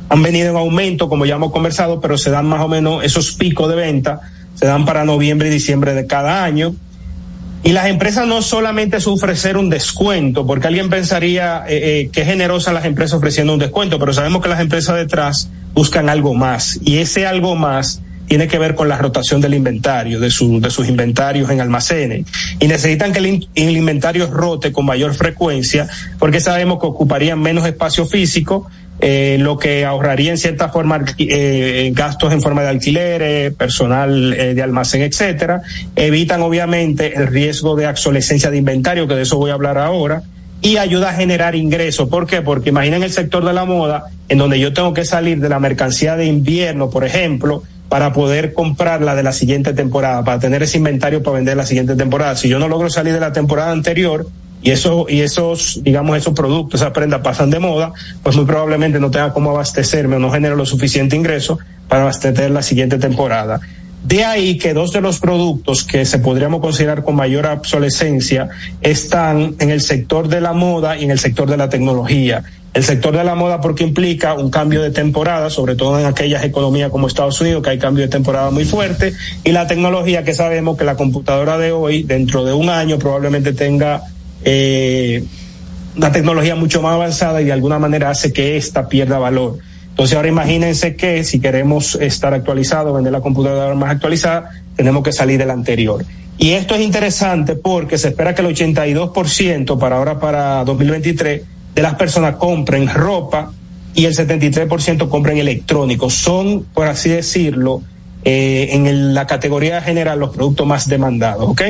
han 0.10 0.22
venido 0.22 0.50
en 0.52 0.56
aumento, 0.56 1.10
como 1.10 1.26
ya 1.26 1.36
hemos 1.36 1.52
conversado, 1.52 2.00
pero 2.00 2.18
se 2.18 2.30
dan 2.30 2.46
más 2.46 2.62
o 2.62 2.68
menos 2.68 3.04
esos 3.04 3.34
picos 3.34 3.70
de 3.70 3.76
venta, 3.76 4.22
se 4.54 4.68
dan 4.68 4.86
para 4.86 5.04
noviembre 5.04 5.48
y 5.50 5.52
diciembre 5.52 5.94
de 5.94 6.06
cada 6.06 6.44
año. 6.44 6.76
Y 7.64 7.72
las 7.72 7.88
empresas 7.88 8.28
no 8.28 8.44
solamente 8.44 8.98
es 8.98 9.08
ofrecer 9.08 9.58
un 9.58 9.72
descuento, 9.72 10.46
porque 10.46 10.68
alguien 10.68 10.90
pensaría 10.90 11.64
eh, 11.68 12.02
eh, 12.02 12.10
que 12.12 12.24
generosa 12.24 12.72
las 12.72 12.86
empresas 12.86 13.18
ofreciendo 13.18 13.54
un 13.54 13.60
descuento, 13.60 13.98
pero 13.98 14.14
sabemos 14.14 14.44
que 14.44 14.50
las 14.50 14.60
empresas 14.60 14.96
detrás 14.96 15.50
buscan 15.74 16.08
algo 16.08 16.36
más. 16.36 16.80
Y 16.84 17.00
ese 17.00 17.26
algo 17.26 17.56
más 17.56 18.04
tiene 18.28 18.48
que 18.48 18.58
ver 18.58 18.76
con 18.76 18.88
la 18.90 18.98
rotación 18.98 19.42
del 19.42 19.54
inventario, 19.54 20.20
de, 20.20 20.30
su, 20.30 20.60
de 20.60 20.70
sus 20.70 20.88
inventarios 20.88 21.50
en 21.50 21.62
almacenes. 21.62 22.26
Y 22.60 22.68
necesitan 22.68 23.14
que 23.14 23.20
el, 23.20 23.26
in- 23.28 23.48
el 23.56 23.78
inventario 23.78 24.28
rote 24.28 24.72
con 24.72 24.86
mayor 24.86 25.14
frecuencia, 25.14 25.88
porque 26.20 26.40
sabemos 26.40 26.80
que 26.80 26.88
ocuparían 26.88 27.40
menos 27.40 27.66
espacio 27.66 28.06
físico, 28.06 28.68
eh, 29.02 29.38
lo 29.40 29.58
que 29.60 29.84
ahorraría 29.84 30.32
en 30.32 30.38
cierta 30.38 30.70
forma 30.70 31.04
eh, 31.18 31.92
gastos 31.94 32.32
en 32.32 32.42
forma 32.42 32.62
de 32.62 32.70
alquileres, 32.70 33.54
personal 33.54 34.34
eh, 34.34 34.54
de 34.54 34.62
almacén, 34.62 35.02
etcétera. 35.02 35.62
Evitan 35.96 36.42
obviamente 36.42 37.14
el 37.16 37.28
riesgo 37.28 37.76
de 37.76 37.88
obsolescencia 37.88 38.50
de 38.50 38.58
inventario, 38.58 39.08
que 39.08 39.16
de 39.16 39.24
eso 39.24 39.38
voy 39.38 39.52
a 39.52 39.54
hablar 39.56 39.78
ahora 39.78 40.24
y 40.62 40.78
ayuda 40.78 41.10
a 41.10 41.14
generar 41.14 41.56
ingresos. 41.56 42.08
¿Por 42.10 42.26
qué? 42.26 42.42
Porque 42.42 42.70
imaginen 42.70 43.04
el 43.04 43.12
sector 43.12 43.44
de 43.46 43.54
la 43.54 43.66
moda, 43.66 44.06
en 44.30 44.38
donde 44.38 44.60
yo 44.60 44.72
tengo 44.74 44.94
que 44.94 45.04
salir 45.04 45.40
de 45.40 45.50
la 45.50 45.60
mercancía 45.60 46.16
de 46.16 46.26
invierno, 46.26 46.90
por 46.90 47.04
ejemplo, 47.04 47.64
para 47.96 48.12
poder 48.12 48.52
comprar 48.52 49.02
la 49.02 49.16
de 49.16 49.24
la 49.24 49.32
siguiente 49.32 49.72
temporada, 49.72 50.22
para 50.26 50.38
tener 50.38 50.62
ese 50.62 50.80
inventario 50.80 51.24
para 51.24 51.38
vender 51.38 51.56
la 51.56 51.66
siguiente 51.66 51.96
temporada. 51.96 52.36
Si 52.36 52.50
yo 52.50 52.60
no 52.60 52.68
logro 52.68 52.90
salir 52.90 53.14
de 53.14 53.22
la 53.22 53.32
temporada 53.32 53.72
anterior 53.72 54.28
y 54.62 54.72
eso 54.72 55.06
y 55.08 55.22
esos, 55.22 55.80
digamos, 55.82 56.18
esos 56.18 56.34
productos, 56.34 56.82
esas 56.82 56.92
prendas 56.92 57.22
pasan 57.22 57.52
de 57.52 57.60
moda, 57.60 57.94
pues 58.22 58.36
muy 58.36 58.44
probablemente 58.44 59.00
no 59.00 59.12
tenga 59.12 59.32
cómo 59.32 59.52
abastecerme 59.52 60.18
o 60.18 60.20
no 60.20 60.30
genero 60.30 60.58
lo 60.58 60.66
suficiente 60.66 61.16
ingreso 61.16 61.58
para 61.88 62.02
abastecer 62.02 62.52
la 62.52 62.64
siguiente 62.64 62.98
temporada. 62.98 63.62
De 64.06 64.24
ahí 64.24 64.60
que 64.60 64.76
dos 64.76 64.92
de 64.92 65.02
los 65.02 65.20
productos 65.20 65.84
que 65.84 66.06
se 66.06 66.20
podríamos 66.20 66.62
considerar 66.62 67.04
con 67.04 67.16
mayor 67.16 67.48
obsolescencia 67.48 68.50
están 68.82 69.56
en 69.58 69.72
el 69.72 69.82
sector 69.82 70.28
de 70.28 70.42
la 70.42 70.54
moda 70.54 70.96
y 70.96 71.06
en 71.06 71.10
el 71.10 71.18
sector 71.18 71.50
de 71.50 71.58
la 71.58 71.70
tecnología. 71.70 72.44
El 72.76 72.84
sector 72.84 73.18
de 73.18 73.24
la 73.24 73.34
moda 73.34 73.62
porque 73.62 73.84
implica 73.84 74.36
un 74.36 74.52
cambio 74.52 74.84
de 74.84 74.92
temporada, 74.92 75.50
sobre 75.50 75.76
todo 75.76 76.00
en 76.00 76.06
aquellas 76.06 76.44
economías 76.44 76.92
como 76.92 77.08
Estados 77.08 77.42
Unidos, 77.42 77.64
que 77.64 77.72
hay 77.72 77.80
cambio 77.80 78.04
de 78.04 78.10
temporada 78.10 78.52
muy 78.52 78.66
fuerte, 78.66 79.14
y 79.44 79.52
la 79.52 79.66
tecnología 79.66 80.24
que 80.24 80.36
sabemos 80.36 80.78
que 80.78 80.84
la 80.84 80.96
computadora 80.96 81.58
de 81.58 81.72
hoy, 81.72 82.04
dentro 82.04 82.46
de 82.46 82.54
un 82.54 82.70
año, 82.70 83.00
probablemente 83.00 83.54
tenga 83.54 84.04
eh, 84.44 85.24
una 85.98 86.12
tecnología 86.12 86.56
mucho 86.56 86.80
más 86.84 86.94
avanzada 86.94 87.42
y 87.42 87.46
de 87.46 87.54
alguna 87.54 87.80
manera 87.80 88.12
hace 88.12 88.32
que 88.32 88.56
ésta 88.56 88.88
pierda 88.88 89.18
valor. 89.18 89.58
Entonces 89.96 90.18
ahora 90.18 90.28
imagínense 90.28 90.98
que 90.98 91.24
si 91.24 91.40
queremos 91.40 91.96
estar 91.96 92.34
actualizados, 92.34 92.94
vender 92.94 93.14
la 93.14 93.22
computadora 93.22 93.74
más 93.76 93.92
actualizada, 93.92 94.50
tenemos 94.76 95.02
que 95.04 95.14
salir 95.14 95.40
del 95.40 95.52
anterior. 95.52 96.04
Y 96.38 96.50
esto 96.50 96.76
es 96.76 96.82
interesante 96.82 97.56
porque 97.56 97.98
se 97.98 98.10
espera 98.10 98.36
que 98.36 98.42
el 98.42 98.54
82% 98.54 99.80
para 99.80 99.96
ahora, 99.96 100.20
para 100.20 100.66
2023, 100.66 101.44
de 101.74 101.82
las 101.82 101.96
personas 101.96 102.36
compren 102.36 102.90
ropa 102.94 103.54
y 103.94 104.04
el 104.04 104.14
73% 104.14 105.08
compren 105.08 105.38
electrónicos. 105.38 106.14
Son, 106.14 106.66
por 106.74 106.88
así 106.88 107.08
decirlo, 107.08 107.82
eh, 108.26 108.72
en 108.72 109.14
la 109.14 109.26
categoría 109.26 109.82
general 109.82 110.20
los 110.20 110.36
productos 110.36 110.68
más 110.68 110.90
demandados, 110.90 111.48
¿ok? 111.48 111.62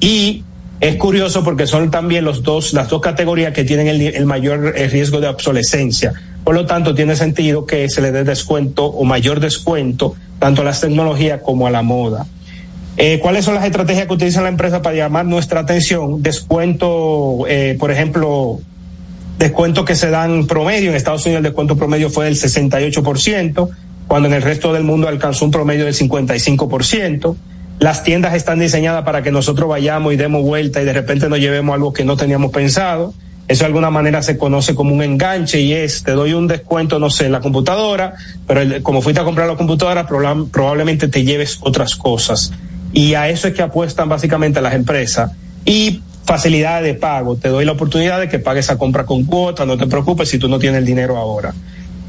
Y 0.00 0.44
es 0.80 0.96
curioso 0.96 1.44
porque 1.44 1.66
son 1.66 1.90
también 1.90 2.24
los 2.24 2.42
dos, 2.42 2.72
las 2.72 2.88
dos 2.88 3.02
categorías 3.02 3.52
que 3.52 3.64
tienen 3.64 3.88
el, 3.88 4.00
el 4.00 4.24
mayor 4.24 4.72
eh, 4.78 4.88
riesgo 4.88 5.20
de 5.20 5.28
obsolescencia. 5.28 6.14
Por 6.46 6.54
lo 6.54 6.64
tanto, 6.64 6.94
tiene 6.94 7.16
sentido 7.16 7.66
que 7.66 7.88
se 7.88 8.00
le 8.00 8.12
dé 8.12 8.22
descuento 8.22 8.84
o 8.86 9.02
mayor 9.02 9.40
descuento 9.40 10.14
tanto 10.38 10.62
a 10.62 10.64
las 10.64 10.80
tecnologías 10.80 11.40
como 11.42 11.66
a 11.66 11.72
la 11.72 11.82
moda. 11.82 12.24
Eh, 12.96 13.18
¿Cuáles 13.20 13.44
son 13.44 13.56
las 13.56 13.64
estrategias 13.64 14.06
que 14.06 14.12
utiliza 14.12 14.42
la 14.42 14.48
empresa 14.48 14.80
para 14.80 14.94
llamar 14.94 15.26
nuestra 15.26 15.58
atención? 15.58 16.22
Descuento, 16.22 17.46
eh, 17.48 17.76
por 17.80 17.90
ejemplo, 17.90 18.60
descuentos 19.40 19.84
que 19.84 19.96
se 19.96 20.08
dan 20.08 20.46
promedio. 20.46 20.90
En 20.90 20.94
Estados 20.94 21.26
Unidos 21.26 21.38
el 21.38 21.42
descuento 21.42 21.76
promedio 21.76 22.10
fue 22.10 22.26
del 22.26 22.36
68%, 22.36 23.68
cuando 24.06 24.28
en 24.28 24.34
el 24.34 24.42
resto 24.42 24.72
del 24.72 24.84
mundo 24.84 25.08
alcanzó 25.08 25.46
un 25.46 25.50
promedio 25.50 25.84
del 25.84 25.94
55%. 25.94 27.34
Las 27.80 28.04
tiendas 28.04 28.34
están 28.34 28.60
diseñadas 28.60 29.04
para 29.04 29.24
que 29.24 29.32
nosotros 29.32 29.68
vayamos 29.68 30.14
y 30.14 30.16
demos 30.16 30.42
vuelta 30.42 30.80
y 30.80 30.84
de 30.84 30.92
repente 30.92 31.28
nos 31.28 31.40
llevemos 31.40 31.74
algo 31.74 31.92
que 31.92 32.04
no 32.04 32.16
teníamos 32.16 32.52
pensado. 32.52 33.14
Eso 33.48 33.60
de 33.60 33.66
alguna 33.66 33.90
manera 33.90 34.22
se 34.22 34.36
conoce 34.36 34.74
como 34.74 34.92
un 34.94 35.02
enganche 35.02 35.60
y 35.60 35.72
es, 35.72 36.02
te 36.02 36.12
doy 36.12 36.32
un 36.32 36.46
descuento, 36.48 36.98
no 36.98 37.10
sé, 37.10 37.26
en 37.26 37.32
la 37.32 37.40
computadora, 37.40 38.14
pero 38.46 38.60
el- 38.60 38.82
como 38.82 39.00
fuiste 39.02 39.20
a 39.20 39.24
comprar 39.24 39.46
la 39.48 39.54
computadora, 39.56 40.06
proba- 40.08 40.48
probablemente 40.50 41.06
te 41.08 41.22
lleves 41.24 41.58
otras 41.60 41.94
cosas. 41.94 42.52
Y 42.92 43.14
a 43.14 43.28
eso 43.28 43.46
es 43.48 43.54
que 43.54 43.62
apuestan 43.62 44.08
básicamente 44.08 44.60
las 44.60 44.74
empresas. 44.74 45.30
Y 45.64 46.00
facilidad 46.24 46.82
de 46.82 46.94
pago. 46.94 47.36
Te 47.36 47.48
doy 47.48 47.64
la 47.64 47.72
oportunidad 47.72 48.18
de 48.18 48.28
que 48.28 48.40
pagues 48.40 48.64
esa 48.64 48.78
compra 48.78 49.04
con 49.06 49.24
cuota, 49.24 49.64
no 49.64 49.76
te 49.76 49.86
preocupes 49.86 50.28
si 50.28 50.38
tú 50.38 50.48
no 50.48 50.58
tienes 50.58 50.78
el 50.78 50.84
dinero 50.84 51.16
ahora. 51.16 51.54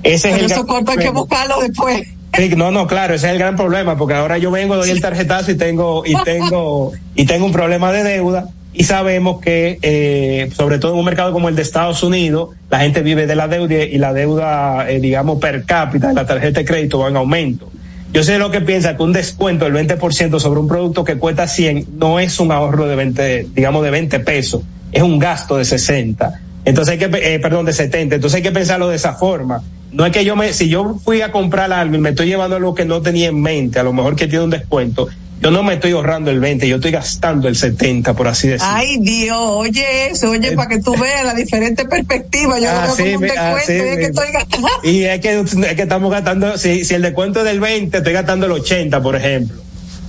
Ese 0.02 0.30
es 0.30 0.36
el 0.42 0.66
cortos 0.66 0.96
hay 0.98 1.04
que 1.04 1.10
buscarlo 1.12 1.60
después. 1.62 2.02
Sí, 2.36 2.50
no, 2.56 2.72
no, 2.72 2.88
claro, 2.88 3.14
ese 3.14 3.28
es 3.28 3.34
el 3.34 3.40
gran 3.40 3.56
problema, 3.56 3.96
porque 3.98 4.14
ahora 4.16 4.38
yo 4.38 4.50
vengo, 4.52 4.76
doy 4.76 4.90
el 4.90 5.02
tarjetazo 5.02 5.52
y 5.52 5.56
tengo, 5.56 6.04
y 6.06 6.16
tengo, 6.24 6.92
y 7.16 7.26
tengo 7.26 7.46
un 7.46 7.52
problema 7.52 7.92
de 7.92 8.04
deuda, 8.04 8.48
y 8.74 8.84
sabemos 8.84 9.42
que, 9.42 9.80
eh, 9.82 10.50
sobre 10.56 10.78
todo 10.78 10.94
en 10.94 11.00
un 11.00 11.06
mercado 11.06 11.34
como 11.34 11.50
el 11.50 11.56
de 11.56 11.62
Estados 11.62 12.04
Unidos, 12.04 12.50
la 12.70 12.80
gente 12.80 13.02
vive 13.02 13.26
de 13.26 13.36
la 13.36 13.48
deuda 13.48 13.84
y 13.84 13.98
la 13.98 14.14
deuda, 14.14 14.90
eh, 14.90 15.00
digamos, 15.00 15.40
per 15.40 15.64
cápita 15.64 16.10
de 16.10 16.14
la 16.14 16.26
tarjeta 16.26 16.60
de 16.60 16.66
crédito 16.66 17.00
va 17.00 17.10
en 17.10 17.18
aumento. 17.18 17.70
Yo 18.14 18.24
sé 18.24 18.38
lo 18.38 18.52
que 18.52 18.62
piensa 18.62 18.96
que 18.96 19.04
un 19.04 19.14
descuento 19.14 19.66
del 19.66 19.74
20% 19.74 20.40
sobre 20.40 20.60
un 20.60 20.68
producto 20.68 21.04
que 21.04 21.18
cuesta 21.18 21.48
100 21.48 21.88
no 21.98 22.20
es 22.20 22.40
un 22.40 22.52
ahorro 22.52 22.88
de 22.88 22.96
20, 22.96 23.48
digamos 23.54 23.84
de 23.84 23.92
20 23.92 24.20
pesos, 24.20 24.62
es 24.92 25.02
un 25.02 25.20
gasto 25.20 25.58
de 25.58 25.66
60. 25.66 26.42
Entonces 26.64 26.94
hay 26.94 26.98
que, 26.98 27.36
eh, 27.36 27.40
perdón, 27.40 27.66
de 27.66 27.74
70. 27.74 28.16
Entonces 28.16 28.38
hay 28.38 28.44
que 28.44 28.52
pensarlo 28.52 28.90
de 28.90 28.96
esa 28.96 29.14
forma. 29.14 29.62
No 29.92 30.06
es 30.06 30.12
que 30.12 30.26
yo 30.26 30.36
me, 30.36 30.54
si 30.54 30.70
yo 30.70 31.00
fui 31.04 31.22
a 31.22 31.32
comprar 31.32 31.72
algo 31.72 31.96
y 31.96 32.00
me 32.00 32.10
estoy 32.10 32.28
llevando 32.28 32.58
algo 32.58 32.76
que 32.76 32.86
no 32.86 33.02
tenía 33.02 33.30
en 33.30 33.42
mente, 33.42 33.80
a 33.80 33.84
lo 33.84 33.94
mejor 33.94 34.16
que 34.16 34.28
tiene 34.28 34.44
un 34.44 34.50
descuento, 34.50 35.08
yo 35.42 35.52
no 35.52 35.62
me 35.64 35.76
estoy 35.76 35.92
ahorrando 35.92 36.32
el 36.32 36.40
20, 36.40 36.68
yo 36.68 36.78
estoy 36.78 36.92
gastando 36.92 37.48
el 37.48 37.56
70, 37.56 38.14
por 38.16 38.28
así 38.28 38.48
decirlo. 38.48 38.74
Ay, 38.74 38.98
Dios, 39.00 39.38
oye 39.40 40.10
eso, 40.12 40.32
oye, 40.32 40.54
para 40.54 40.68
que 40.70 40.80
tú 40.80 40.96
veas 40.98 41.24
la 41.26 41.34
diferente 41.36 41.86
perspectiva. 41.86 42.60
Yo 42.60 42.70
Ah, 42.70 42.86
no 42.88 42.96
sí, 42.96 43.04
veo 43.04 43.20
mi- 43.20 43.28
ah, 43.38 43.56
descuento, 43.56 43.66
sí, 43.84 43.90
es 43.90 43.98
que 43.98 44.04
estoy 44.06 44.32
gastando. 44.32 44.68
Y 44.84 45.04
es 45.04 45.20
que, 45.22 45.40
es 45.40 45.76
que 45.76 45.82
estamos 45.84 46.12
gastando, 46.12 46.58
si, 46.58 46.84
si 46.86 46.96
el 46.96 47.02
descuento 47.04 47.40
es 47.40 47.46
del 47.46 47.60
20, 47.60 47.98
estoy 47.98 48.14
gastando 48.14 48.46
el 48.48 48.52
80, 48.54 49.02
por 49.04 49.16
ejemplo. 49.16 49.62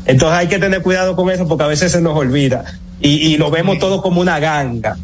Entonces 0.07 0.39
hay 0.39 0.47
que 0.49 0.59
tener 0.59 0.81
cuidado 0.83 1.14
con 1.14 1.31
eso 1.31 1.47
porque 1.47 1.64
a 1.64 1.68
veces 1.68 1.93
se 1.93 2.01
nos 2.01 2.16
olvida 2.16 2.64
y, 3.01 3.11
y 3.11 3.37
lo 3.37 3.51
vemos 3.51 3.79
todo 3.79 4.01
como 4.01 4.22
una 4.22 4.39
ganga. 4.41 4.97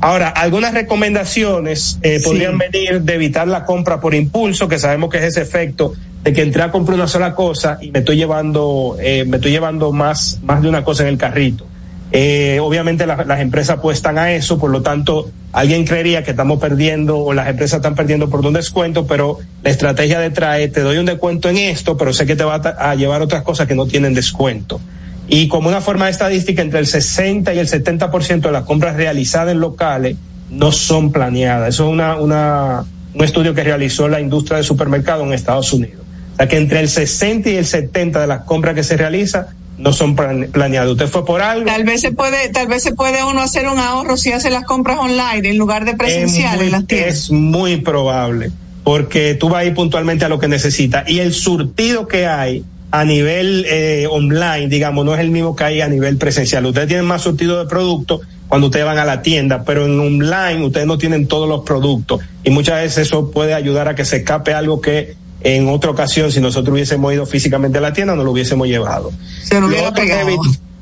Ahora, 0.00 0.28
algunas 0.28 0.74
recomendaciones 0.74 1.98
eh, 2.02 2.20
podrían 2.22 2.58
venir 2.58 3.02
de 3.02 3.14
evitar 3.14 3.48
la 3.48 3.64
compra 3.64 4.00
por 4.00 4.14
impulso, 4.14 4.68
que 4.68 4.78
sabemos 4.78 5.10
que 5.10 5.18
es 5.18 5.24
ese 5.24 5.42
efecto 5.42 5.92
de 6.24 6.32
que 6.32 6.42
entré 6.42 6.62
a 6.62 6.70
comprar 6.70 6.96
una 6.96 7.08
sola 7.08 7.34
cosa 7.34 7.78
y 7.80 7.90
me 7.90 8.00
estoy 8.00 8.16
llevando, 8.16 8.96
eh, 9.00 9.24
me 9.26 9.36
estoy 9.36 9.52
llevando 9.52 9.92
más, 9.92 10.38
más 10.42 10.60
de 10.62 10.68
una 10.68 10.84
cosa 10.84 11.02
en 11.04 11.10
el 11.10 11.18
carrito. 11.18 11.64
Eh, 12.10 12.58
obviamente 12.62 13.06
la- 13.06 13.24
las 13.24 13.40
empresas 13.40 13.78
apuestan 13.78 14.16
a 14.18 14.32
eso, 14.32 14.58
por 14.58 14.70
lo 14.70 14.80
tanto, 14.82 15.30
alguien 15.52 15.84
creería 15.84 16.24
que 16.24 16.30
estamos 16.30 16.58
perdiendo 16.58 17.18
o 17.18 17.34
las 17.34 17.48
empresas 17.48 17.78
están 17.78 17.94
perdiendo 17.94 18.30
por 18.30 18.44
un 18.46 18.54
descuento, 18.54 19.06
pero 19.06 19.38
la 19.62 19.70
estrategia 19.70 20.18
detrás 20.18 20.58
es, 20.60 20.72
te 20.72 20.80
doy 20.80 20.96
un 20.96 21.04
descuento 21.06 21.48
en 21.50 21.58
esto, 21.58 21.96
pero 21.98 22.12
sé 22.14 22.24
que 22.26 22.34
te 22.34 22.44
va 22.44 22.56
a, 22.56 22.90
a 22.90 22.94
llevar 22.94 23.20
otras 23.20 23.42
cosas 23.42 23.66
que 23.68 23.74
no 23.74 23.86
tienen 23.86 24.14
descuento. 24.14 24.80
Y 25.28 25.48
como 25.48 25.68
una 25.68 25.82
forma 25.82 26.06
de 26.06 26.12
estadística, 26.12 26.62
entre 26.62 26.78
el 26.80 26.86
60 26.86 27.52
y 27.52 27.58
el 27.58 27.68
70% 27.68 28.40
de 28.40 28.52
las 28.52 28.64
compras 28.64 28.96
realizadas 28.96 29.52
en 29.52 29.60
locales 29.60 30.16
no 30.50 30.72
son 30.72 31.12
planeadas. 31.12 31.68
Eso 31.74 31.84
es 31.88 31.92
una, 31.92 32.16
una, 32.16 32.84
un 33.14 33.22
estudio 33.24 33.52
que 33.54 33.62
realizó 33.62 34.08
la 34.08 34.18
industria 34.22 34.56
de 34.56 34.64
supermercados 34.64 35.26
en 35.26 35.34
Estados 35.34 35.70
Unidos. 35.74 36.06
Sea 36.38 36.48
que 36.48 36.56
entre 36.56 36.80
el 36.80 36.88
60 36.88 37.50
y 37.50 37.56
el 37.56 37.66
70 37.66 38.20
de 38.20 38.26
las 38.26 38.42
compras 38.44 38.74
que 38.74 38.84
se 38.84 38.96
realizan 38.96 39.46
no 39.76 39.92
son 39.92 40.16
plan- 40.16 40.48
planeadas. 40.52 40.90
Usted 40.90 41.06
fue 41.08 41.24
por 41.24 41.40
algo. 41.42 41.66
Tal 41.66 41.84
vez 41.84 42.00
se 42.00 42.12
puede, 42.12 42.48
tal 42.48 42.66
vez 42.68 42.82
se 42.82 42.92
puede 42.94 43.22
uno 43.24 43.40
hacer 43.40 43.68
un 43.68 43.78
ahorro 43.78 44.16
si 44.16 44.32
hace 44.32 44.50
las 44.50 44.64
compras 44.64 44.98
online 44.98 45.48
en 45.48 45.58
lugar 45.58 45.84
de 45.84 45.94
presencial 45.94 46.60
en 46.62 46.72
las 46.72 46.86
tiendas. 46.86 47.14
es 47.14 47.30
muy 47.30 47.76
probable, 47.78 48.50
porque 48.84 49.34
tú 49.34 49.48
vas 49.48 49.62
a 49.62 49.64
ir 49.66 49.74
puntualmente 49.74 50.24
a 50.24 50.28
lo 50.28 50.38
que 50.40 50.48
necesitas. 50.48 51.08
Y 51.08 51.20
el 51.20 51.32
surtido 51.34 52.08
que 52.08 52.26
hay 52.26 52.64
a 52.90 53.04
nivel 53.04 53.66
eh, 53.68 54.06
online, 54.10 54.68
digamos, 54.68 55.04
no 55.04 55.14
es 55.14 55.20
el 55.20 55.30
mismo 55.30 55.54
que 55.54 55.64
hay 55.64 55.80
a 55.80 55.88
nivel 55.88 56.16
presencial. 56.16 56.64
Ustedes 56.66 56.88
tienen 56.88 57.04
más 57.06 57.22
surtido 57.22 57.62
de 57.62 57.68
productos 57.68 58.22
cuando 58.48 58.68
ustedes 58.68 58.86
van 58.86 58.98
a 58.98 59.04
la 59.04 59.20
tienda, 59.22 59.62
pero 59.62 59.84
en 59.84 60.00
online 60.00 60.64
ustedes 60.64 60.86
no 60.86 60.96
tienen 60.98 61.26
todos 61.28 61.46
los 61.48 61.64
productos. 61.64 62.20
Y 62.42 62.50
muchas 62.50 62.76
veces 62.82 63.06
eso 63.08 63.30
puede 63.30 63.52
ayudar 63.52 63.88
a 63.88 63.94
que 63.94 64.06
se 64.06 64.16
escape 64.16 64.54
algo 64.54 64.80
que 64.80 65.14
en 65.40 65.68
otra 65.68 65.90
ocasión, 65.90 66.32
si 66.32 66.40
nosotros 66.40 66.72
hubiésemos 66.74 67.12
ido 67.12 67.26
físicamente 67.26 67.78
a 67.78 67.80
la 67.80 67.92
tienda, 67.92 68.14
no 68.16 68.24
lo 68.24 68.32
hubiésemos 68.32 68.66
llevado. 68.66 69.12
Se 69.42 69.54
lo 69.54 69.62
Lo 69.62 69.68
hubiera 69.68 69.92
pegado. 69.92 70.28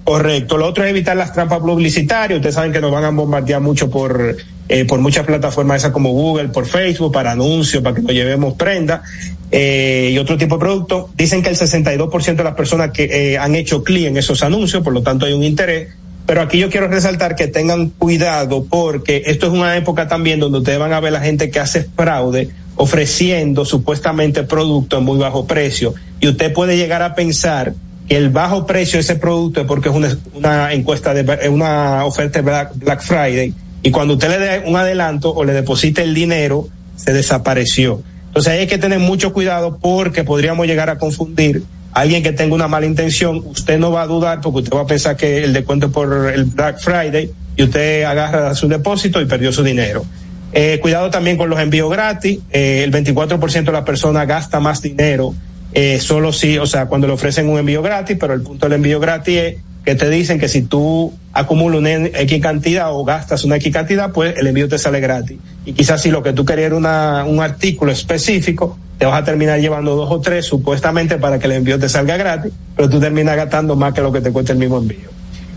Correcto. 0.06 0.56
Lo 0.56 0.68
otro 0.68 0.84
es 0.84 0.90
evitar 0.90 1.16
las 1.16 1.32
trampas 1.32 1.58
publicitarias. 1.58 2.38
Ustedes 2.38 2.54
saben 2.54 2.72
que 2.72 2.80
nos 2.80 2.92
van 2.92 3.02
a 3.02 3.10
bombardear 3.10 3.60
mucho 3.60 3.90
por, 3.90 4.36
eh, 4.68 4.84
por 4.84 5.00
muchas 5.00 5.26
plataformas 5.26 5.78
esas 5.78 5.90
como 5.90 6.10
Google, 6.10 6.48
por 6.48 6.64
Facebook, 6.64 7.12
para 7.12 7.32
anuncios, 7.32 7.82
para 7.82 7.96
que 7.96 8.02
nos 8.02 8.12
llevemos 8.12 8.54
prenda 8.54 9.02
eh, 9.50 10.10
y 10.12 10.18
otro 10.18 10.36
tipo 10.36 10.54
de 10.54 10.60
productos. 10.60 11.06
Dicen 11.16 11.42
que 11.42 11.48
el 11.48 11.56
62% 11.56 12.36
de 12.36 12.44
las 12.44 12.54
personas 12.54 12.92
que 12.92 13.32
eh, 13.32 13.36
han 13.36 13.56
hecho 13.56 13.82
clic 13.82 14.06
en 14.06 14.16
esos 14.16 14.44
anuncios, 14.44 14.84
por 14.84 14.92
lo 14.92 15.02
tanto 15.02 15.26
hay 15.26 15.32
un 15.32 15.42
interés. 15.42 15.88
Pero 16.24 16.40
aquí 16.40 16.58
yo 16.58 16.70
quiero 16.70 16.86
resaltar 16.86 17.34
que 17.34 17.48
tengan 17.48 17.88
cuidado 17.90 18.64
porque 18.64 19.24
esto 19.26 19.46
es 19.46 19.52
una 19.52 19.76
época 19.76 20.06
también 20.06 20.38
donde 20.38 20.58
ustedes 20.58 20.78
van 20.78 20.92
a 20.92 21.00
ver 21.00 21.12
la 21.12 21.20
gente 21.20 21.50
que 21.50 21.58
hace 21.58 21.82
fraude 21.82 22.50
ofreciendo 22.76 23.64
supuestamente 23.64 24.42
productos 24.42 24.98
a 24.98 25.02
muy 25.02 25.18
bajo 25.18 25.46
precio 25.46 25.94
y 26.20 26.28
usted 26.28 26.52
puede 26.52 26.76
llegar 26.76 27.02
a 27.02 27.14
pensar 27.14 27.74
que 28.08 28.16
el 28.16 28.30
bajo 28.30 28.66
precio 28.66 28.98
de 28.98 29.00
ese 29.00 29.16
producto 29.16 29.60
es 29.60 29.66
porque 29.66 29.88
es 29.88 29.94
una, 29.94 30.16
una 30.34 30.72
encuesta 30.72 31.12
de 31.12 31.48
una 31.48 32.04
oferta 32.04 32.38
de 32.38 32.44
Black, 32.44 32.72
Black 32.76 33.02
Friday 33.02 33.54
y 33.82 33.90
cuando 33.90 34.14
usted 34.14 34.28
le 34.30 34.38
dé 34.38 34.62
un 34.66 34.76
adelanto 34.76 35.34
o 35.34 35.44
le 35.44 35.52
deposite 35.52 36.02
el 36.02 36.14
dinero 36.14 36.68
se 36.96 37.12
desapareció. 37.12 38.02
Entonces 38.28 38.52
hay 38.52 38.66
que 38.66 38.78
tener 38.78 38.98
mucho 38.98 39.32
cuidado 39.32 39.78
porque 39.80 40.24
podríamos 40.24 40.66
llegar 40.66 40.90
a 40.90 40.98
confundir 40.98 41.62
a 41.92 42.00
alguien 42.00 42.22
que 42.22 42.32
tenga 42.32 42.54
una 42.54 42.68
mala 42.68 42.84
intención, 42.84 43.42
usted 43.46 43.78
no 43.78 43.90
va 43.90 44.02
a 44.02 44.06
dudar 44.06 44.42
porque 44.42 44.58
usted 44.58 44.76
va 44.76 44.82
a 44.82 44.86
pensar 44.86 45.16
que 45.16 45.44
el 45.44 45.54
descuento 45.54 45.86
es 45.86 45.92
por 45.92 46.30
el 46.30 46.44
Black 46.44 46.78
Friday 46.78 47.30
y 47.56 47.62
usted 47.62 48.04
agarra 48.04 48.54
su 48.54 48.68
depósito 48.68 49.20
y 49.20 49.24
perdió 49.24 49.50
su 49.52 49.62
dinero. 49.62 50.04
Eh, 50.52 50.78
cuidado 50.80 51.10
también 51.10 51.36
con 51.36 51.50
los 51.50 51.58
envíos 51.58 51.90
gratis. 51.90 52.40
Eh, 52.50 52.82
el 52.84 52.92
24% 52.92 53.64
de 53.64 53.72
las 53.72 53.84
personas 53.84 54.26
gasta 54.26 54.60
más 54.60 54.80
dinero 54.80 55.34
eh, 55.72 56.00
solo 56.00 56.32
si, 56.32 56.56
o 56.56 56.66
sea, 56.66 56.86
cuando 56.86 57.06
le 57.06 57.12
ofrecen 57.12 57.48
un 57.48 57.58
envío 57.58 57.82
gratis, 57.82 58.16
pero 58.18 58.32
el 58.32 58.40
punto 58.40 58.66
del 58.66 58.74
envío 58.76 58.98
gratis 58.98 59.36
es 59.36 59.56
que 59.84 59.94
te 59.94 60.08
dicen 60.08 60.38
que 60.38 60.48
si 60.48 60.62
tú 60.62 61.12
acumulas 61.32 61.80
una 61.80 61.92
X 61.92 62.40
cantidad 62.40 62.92
o 62.92 63.04
gastas 63.04 63.44
una 63.44 63.56
X 63.56 63.72
cantidad, 63.72 64.10
pues 64.10 64.36
el 64.38 64.46
envío 64.46 64.68
te 64.68 64.78
sale 64.78 65.00
gratis. 65.00 65.36
Y 65.66 65.74
quizás 65.74 66.00
si 66.00 66.10
lo 66.10 66.22
que 66.22 66.32
tú 66.32 66.44
querías 66.44 66.68
era 66.68 66.76
una, 66.76 67.24
un 67.26 67.40
artículo 67.40 67.92
específico, 67.92 68.78
te 68.98 69.04
vas 69.04 69.20
a 69.20 69.24
terminar 69.24 69.60
llevando 69.60 69.94
dos 69.94 70.10
o 70.10 70.20
tres 70.20 70.46
supuestamente 70.46 71.18
para 71.18 71.38
que 71.38 71.46
el 71.46 71.52
envío 71.52 71.78
te 71.78 71.88
salga 71.88 72.16
gratis, 72.16 72.52
pero 72.74 72.88
tú 72.88 72.98
terminas 72.98 73.36
gastando 73.36 73.76
más 73.76 73.92
que 73.92 74.00
lo 74.00 74.10
que 74.10 74.22
te 74.22 74.32
cuesta 74.32 74.52
el 74.52 74.58
mismo 74.58 74.78
envío. 74.78 75.15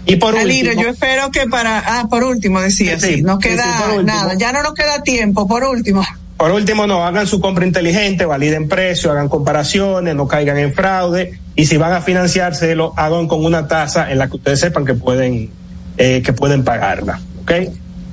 Y 0.10 0.16
por 0.16 0.36
último, 0.36 0.82
yo 0.82 0.90
espero 0.90 1.32
que 1.32 1.48
para, 1.48 1.80
ah, 1.86 2.08
por 2.10 2.24
último 2.24 2.62
decía, 2.62 3.00
Sí, 3.00 3.16
sí, 3.16 3.22
nos 3.22 3.42
sí, 3.42 3.50
sí, 3.50 3.56
queda 3.56 4.02
nada, 4.04 4.34
ya 4.36 4.52
no 4.52 4.64
nos 4.64 4.74
queda 4.74 5.04
tiempo, 5.04 5.48
por 5.48 5.64
último. 5.64 6.04
Por 6.38 6.52
último, 6.52 6.88
no 6.88 7.06
hagan 7.06 7.28
su 7.28 7.42
compra 7.42 7.66
inteligente, 7.66 8.26
validen 8.26 8.70
precios, 8.70 9.12
hagan 9.12 9.28
comparaciones, 9.28 10.16
no 10.16 10.28
caigan 10.28 10.58
en 10.58 10.74
fraude 10.74 11.38
y 11.56 11.66
si 11.66 11.78
van 11.78 11.94
a 11.94 12.02
financiarse, 12.02 12.76
lo 12.76 12.94
hagan 12.96 13.28
con 13.28 13.44
una 13.44 13.68
tasa 13.68 14.10
en 14.10 14.18
la 14.18 14.30
que 14.30 14.38
ustedes 14.38 14.60
sepan 14.62 14.86
que 14.86 14.94
pueden 14.94 15.50
eh, 15.98 16.22
que 16.24 16.32
pueden 16.32 16.64
pagarla, 16.64 17.20
¿ok? 17.42 17.52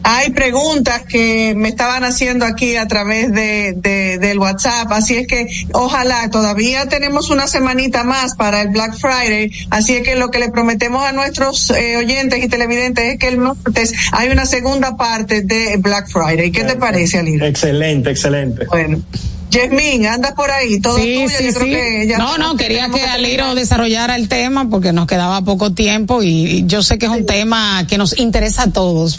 Hay 0.09 0.30
preguntas 0.30 1.02
que 1.02 1.54
me 1.57 1.68
estaban 1.68 2.04
haciendo 2.04 2.44
aquí 2.46 2.76
a 2.76 2.86
través 2.86 3.32
de, 3.32 3.72
de- 3.76 4.18
del 4.18 4.38
WhatsApp, 4.38 4.92
así 4.92 5.16
es 5.16 5.26
que 5.26 5.48
ojalá 5.72 6.30
todavía 6.30 6.86
tenemos 6.86 7.28
una 7.28 7.48
semanita 7.48 8.04
más 8.04 8.36
para 8.36 8.61
el 8.62 8.68
Black 8.68 8.96
Friday, 9.00 9.50
así 9.70 9.96
es 9.96 10.02
que 10.02 10.14
lo 10.14 10.30
que 10.30 10.38
le 10.38 10.50
prometemos 10.52 11.04
a 11.04 11.11
nuestros 11.11 11.70
eh, 11.70 11.96
oyentes 11.96 12.42
y 12.44 12.46
televidentes 12.48 13.14
es 13.14 13.18
que 13.18 13.26
el 13.26 13.38
martes 13.38 13.92
hay 14.12 14.28
una 14.28 14.46
segunda 14.46 14.96
parte 14.96 15.42
de 15.42 15.76
Black 15.78 16.09
Friday. 16.09 16.52
¿Qué 16.52 16.62
te 16.62 16.76
parece, 16.76 17.18
Aliro? 17.18 17.44
Excelente, 17.44 18.11
excelente. 18.11 18.64
Bueno, 18.66 19.02
Yasmín, 19.50 20.07
andas 20.07 20.32
por 20.32 20.50
ahí, 20.50 20.80
todo 20.80 20.96
Sí, 20.98 21.14
tuyo, 21.24 21.28
sí, 21.38 21.44
yo 21.46 21.52
creo 21.54 21.64
sí. 21.64 21.70
que 21.70 22.07
ya 22.09 22.18
No, 22.18 22.36
no, 22.36 22.57
quería 22.57 22.88
que. 22.90 23.00
Aliro 23.02 23.54
desarrollara 23.54 24.14
el 24.16 24.28
tema 24.28 24.68
porque 24.68 24.92
nos 24.92 25.07
quedaba 25.07 25.40
poco 25.42 25.72
tiempo 25.72 26.22
y 26.22 26.46
y 26.46 26.66
yo 26.66 26.82
sé 26.82 26.98
que 26.98 27.07
es 27.07 27.12
un 27.12 27.24
tema 27.26 27.86
que 27.88 27.96
nos 27.98 28.18
interesa 28.18 28.64
a 28.64 28.70
todos. 28.70 29.18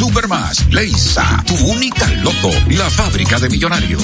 Leisa, 0.71 1.43
tu 1.45 1.53
única 1.67 2.07
loto, 2.23 2.49
la 2.69 2.89
fábrica 2.89 3.37
de 3.39 3.49
millonarios. 3.49 4.03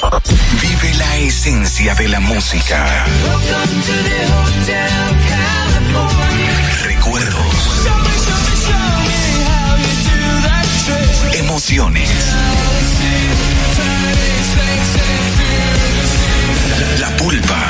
Vive 0.00 0.94
la 0.94 1.16
esencia 1.18 1.94
de 1.94 2.08
la 2.08 2.20
música. 2.20 3.04
Recuerdos. 6.84 7.86
Emociones. 11.34 12.10
La 16.98 17.16
pulpa, 17.16 17.69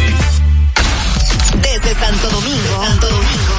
Desde 1.62 1.94
Santo 1.94 2.30
Domingo, 2.30 2.84
Santo 2.84 3.08
Domingo, 3.08 3.54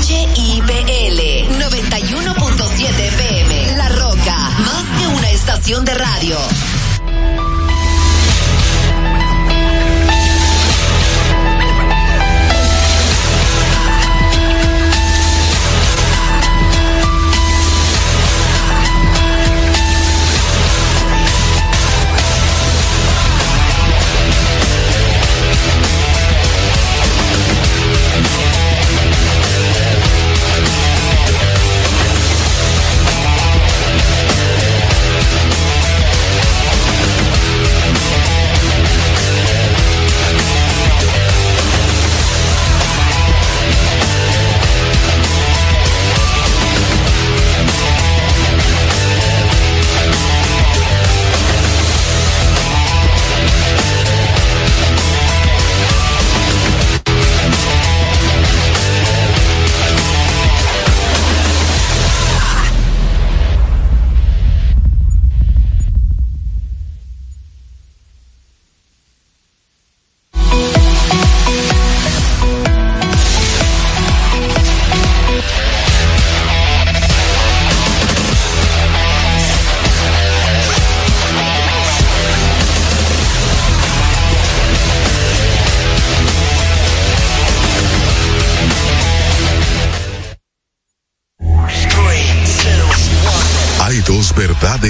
HIPL 0.00 1.60
91.7 1.60 2.88
FM. 2.88 3.76
La 3.76 3.90
Roca, 3.90 4.50
más 4.60 4.84
que 4.98 5.06
una 5.08 5.30
estación 5.30 5.84
de 5.84 5.92
radio. 5.94 6.38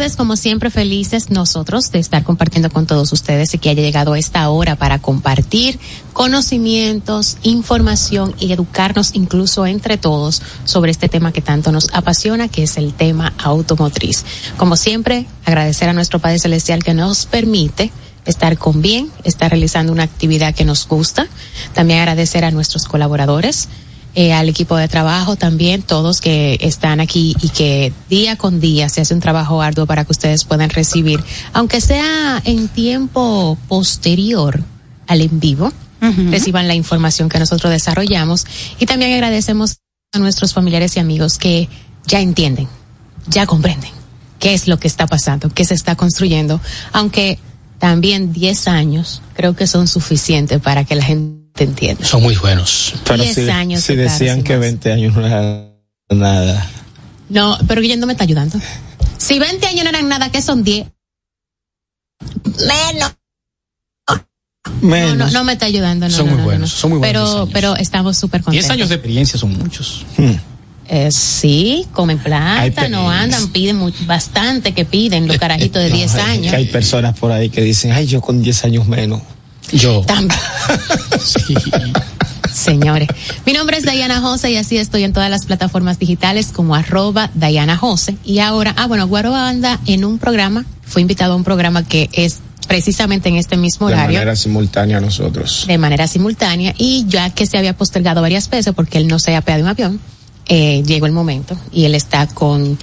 Tardes. 0.00 0.16
Como 0.16 0.36
siempre, 0.36 0.70
felices 0.70 1.30
nosotros 1.30 1.90
de 1.92 1.98
estar 1.98 2.24
compartiendo 2.24 2.70
con 2.70 2.86
todos 2.86 3.12
ustedes 3.12 3.52
y 3.52 3.58
que 3.58 3.68
haya 3.68 3.82
llegado 3.82 4.14
esta 4.14 4.48
hora 4.48 4.74
para 4.76 4.98
compartir 4.98 5.78
conocimientos, 6.14 7.36
información 7.42 8.34
y 8.38 8.52
educarnos 8.52 9.10
incluso 9.14 9.66
entre 9.66 9.98
todos 9.98 10.40
sobre 10.64 10.90
este 10.90 11.10
tema 11.10 11.32
que 11.32 11.42
tanto 11.42 11.70
nos 11.70 11.88
apasiona, 11.92 12.48
que 12.48 12.62
es 12.62 12.78
el 12.78 12.94
tema 12.94 13.34
automotriz. 13.42 14.24
Como 14.56 14.76
siempre, 14.76 15.26
agradecer 15.44 15.90
a 15.90 15.92
nuestro 15.92 16.18
Padre 16.18 16.38
Celestial 16.38 16.82
que 16.82 16.94
nos 16.94 17.26
permite 17.26 17.92
estar 18.24 18.56
con 18.56 18.80
bien, 18.80 19.10
estar 19.24 19.50
realizando 19.50 19.92
una 19.92 20.04
actividad 20.04 20.54
que 20.54 20.64
nos 20.64 20.88
gusta. 20.88 21.26
También 21.74 22.00
agradecer 22.00 22.44
a 22.44 22.50
nuestros 22.50 22.84
colaboradores, 22.84 23.68
eh, 24.14 24.32
al 24.32 24.48
equipo 24.48 24.76
de 24.76 24.88
trabajo 24.88 25.36
también, 25.36 25.82
todos 25.82 26.20
que 26.20 26.58
están 26.60 26.98
aquí 26.98 27.36
y 27.40 27.48
que 27.50 27.92
día 28.08 28.36
con 28.36 28.60
día 28.60 28.88
se 28.88 29.00
hace 29.00 29.14
un 29.14 29.20
trabajo 29.20 29.62
arduo 29.62 29.86
para 29.86 30.04
que 30.04 30.12
ustedes 30.12 30.44
puedan 30.44 30.70
recibir, 30.70 31.22
aunque 31.52 31.80
sea 31.80 32.42
en 32.44 32.68
tiempo 32.68 33.56
posterior 33.68 34.60
al 35.06 35.20
en 35.20 35.38
vivo, 35.40 35.72
reciban 36.30 36.66
la 36.66 36.74
información 36.74 37.28
que 37.28 37.38
nosotros 37.38 37.70
desarrollamos. 37.70 38.46
Y 38.78 38.86
también 38.86 39.12
agradecemos 39.12 39.76
a 40.12 40.18
nuestros 40.18 40.54
familiares 40.54 40.96
y 40.96 41.00
amigos 41.00 41.38
que 41.38 41.68
ya 42.06 42.20
entienden, 42.20 42.68
ya 43.28 43.46
comprenden 43.46 43.90
qué 44.38 44.54
es 44.54 44.66
lo 44.66 44.78
que 44.78 44.88
está 44.88 45.06
pasando, 45.06 45.50
qué 45.50 45.64
se 45.64 45.74
está 45.74 45.94
construyendo, 45.94 46.60
aunque 46.92 47.38
también 47.78 48.32
10 48.32 48.68
años 48.68 49.22
creo 49.34 49.54
que 49.54 49.66
son 49.66 49.86
suficientes 49.86 50.60
para 50.60 50.84
que 50.84 50.96
la 50.96 51.04
gente 51.04 51.39
entienda. 51.64 52.04
Son 52.04 52.22
muy 52.22 52.36
buenos. 52.36 52.94
Pero 53.04 53.22
10 53.22 53.34
si, 53.34 53.50
años. 53.50 53.82
Si 53.82 53.96
decían 53.96 54.42
que 54.42 54.56
20 54.56 54.92
años 54.92 55.14
no 55.14 55.26
era 55.26 55.70
nada. 56.10 56.66
No, 57.28 57.58
pero 57.68 57.80
Guillermo 57.80 58.06
me 58.06 58.12
está 58.12 58.24
ayudando. 58.24 58.58
Si 59.18 59.38
20 59.38 59.66
años 59.66 59.84
no 59.84 59.90
eran 59.90 60.08
nada, 60.08 60.30
¿qué 60.30 60.42
son 60.42 60.64
10? 60.64 60.86
Menos. 62.44 63.16
Menos. 64.82 65.16
No, 65.16 65.26
no, 65.26 65.30
no, 65.30 65.44
me 65.44 65.54
está 65.54 65.66
ayudando. 65.66 66.08
No, 66.08 66.14
son 66.14 66.26
no, 66.26 66.32
muy 66.32 66.40
no, 66.40 66.44
buenos, 66.44 66.70
son 66.70 66.90
muy 66.90 66.98
buenos. 66.98 67.30
Pero, 67.30 67.48
pero 67.52 67.76
estamos 67.76 68.16
súper 68.16 68.42
contentos. 68.42 68.68
10 68.68 68.70
años 68.70 68.88
de 68.88 68.94
experiencia 68.96 69.38
son 69.38 69.56
muchos. 69.56 70.04
Hmm. 70.16 70.34
Eh, 70.92 71.12
sí, 71.12 71.86
comen 71.92 72.18
plata, 72.18 72.88
no 72.88 73.08
andan, 73.08 73.48
piden 73.52 73.76
muy, 73.76 73.94
bastante 74.06 74.72
que 74.72 74.84
piden 74.84 75.28
los 75.28 75.38
carajitos 75.38 75.80
de 75.82 75.88
10 75.90 76.14
no, 76.14 76.22
años. 76.22 76.50
Que 76.50 76.56
hay 76.56 76.64
personas 76.64 77.16
por 77.16 77.30
ahí 77.30 77.48
que 77.48 77.60
dicen, 77.60 77.92
ay, 77.92 78.06
yo 78.06 78.20
con 78.20 78.42
10 78.42 78.64
años 78.64 78.88
menos. 78.88 79.22
Yo. 79.72 80.02
También. 80.02 80.40
sí. 81.20 81.54
Señores, 82.52 83.08
mi 83.46 83.52
nombre 83.52 83.76
es 83.76 83.84
Dayana 83.84 84.20
Jose 84.20 84.50
y 84.50 84.56
así 84.56 84.76
estoy 84.76 85.04
en 85.04 85.12
todas 85.12 85.30
las 85.30 85.46
plataformas 85.46 85.98
digitales 85.98 86.48
como 86.48 86.74
arroba 86.74 87.30
Dayana 87.34 87.76
Jose. 87.76 88.16
Y 88.24 88.40
ahora, 88.40 88.74
ah, 88.76 88.86
bueno, 88.86 89.06
Guaro 89.06 89.34
anda 89.34 89.78
en 89.86 90.04
un 90.04 90.18
programa, 90.18 90.64
fue 90.82 91.02
invitado 91.02 91.34
a 91.34 91.36
un 91.36 91.44
programa 91.44 91.84
que 91.84 92.10
es 92.12 92.40
precisamente 92.66 93.28
en 93.28 93.36
este 93.36 93.56
mismo 93.56 93.86
horario. 93.86 94.08
De 94.08 94.14
manera 94.14 94.36
simultánea 94.36 94.98
a 94.98 95.00
nosotros. 95.00 95.64
De 95.66 95.78
manera 95.78 96.06
simultánea 96.06 96.74
y 96.76 97.04
ya 97.08 97.30
que 97.30 97.46
se 97.46 97.58
había 97.58 97.76
postergado 97.76 98.22
varias 98.22 98.48
veces 98.48 98.74
porque 98.74 98.98
él 98.98 99.08
no 99.08 99.18
se 99.18 99.30
había 99.30 99.40
pegado 99.42 99.64
un 99.64 99.70
avión, 99.70 100.00
eh, 100.46 100.82
llegó 100.84 101.06
el 101.06 101.12
momento 101.12 101.56
y 101.72 101.84
él 101.84 101.94
está 101.94 102.26
con 102.26 102.78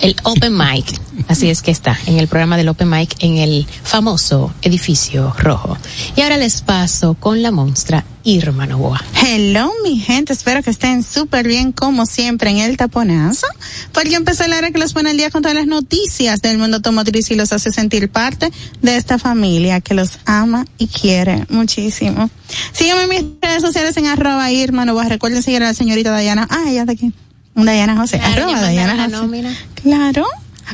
el 0.00 0.16
Open 0.24 0.56
Mic. 0.56 1.00
Así 1.28 1.50
es 1.50 1.62
que 1.62 1.70
está 1.70 1.98
en 2.06 2.18
el 2.18 2.28
programa 2.28 2.56
del 2.56 2.68
Open 2.68 2.88
Mic 2.88 3.14
en 3.20 3.38
el 3.38 3.66
famoso 3.82 4.52
edificio 4.62 5.34
rojo. 5.38 5.76
Y 6.16 6.22
ahora 6.22 6.36
les 6.36 6.62
paso 6.62 7.14
con 7.14 7.42
la 7.42 7.50
monstrua 7.50 8.04
Irma 8.24 8.66
Novoa. 8.66 9.02
Hello, 9.20 9.72
mi 9.82 9.98
gente. 9.98 10.32
Espero 10.32 10.62
que 10.62 10.70
estén 10.70 11.02
súper 11.02 11.46
bien, 11.46 11.72
como 11.72 12.06
siempre, 12.06 12.50
en 12.50 12.58
el 12.58 12.76
taponazo. 12.76 13.46
Porque 13.92 14.14
empezó 14.14 14.46
la 14.46 14.58
hora 14.58 14.70
que 14.70 14.78
los 14.78 14.92
pone 14.92 15.10
al 15.10 15.16
día 15.16 15.30
con 15.30 15.42
todas 15.42 15.56
las 15.56 15.66
noticias 15.66 16.40
del 16.40 16.58
mundo 16.58 16.76
automotriz 16.76 17.30
y 17.30 17.34
los 17.34 17.52
hace 17.52 17.72
sentir 17.72 18.10
parte 18.10 18.52
de 18.80 18.96
esta 18.96 19.18
familia 19.18 19.80
que 19.80 19.94
los 19.94 20.18
ama 20.24 20.66
y 20.78 20.86
quiere 20.86 21.46
muchísimo. 21.48 22.30
Sígueme 22.72 23.02
en 23.02 23.08
mis 23.08 23.24
redes 23.40 23.62
sociales 23.62 23.96
en 23.96 24.06
arroba 24.06 24.50
Irma 24.50 24.84
Novoa. 24.84 25.08
Recuerden 25.08 25.42
seguir 25.42 25.62
a 25.62 25.66
la 25.66 25.74
señorita 25.74 26.10
Dayana. 26.10 26.46
Ah, 26.50 26.64
ella 26.68 26.82
está 26.82 26.92
aquí. 26.92 27.12
Dayana 27.54 27.96
José. 27.96 28.18
Claro, 28.18 28.42
arroba 28.44 28.54
ya 28.56 28.60
Dayana 28.62 29.04
José. 29.04 29.16
nómina. 29.16 29.56
Claro. 29.74 30.26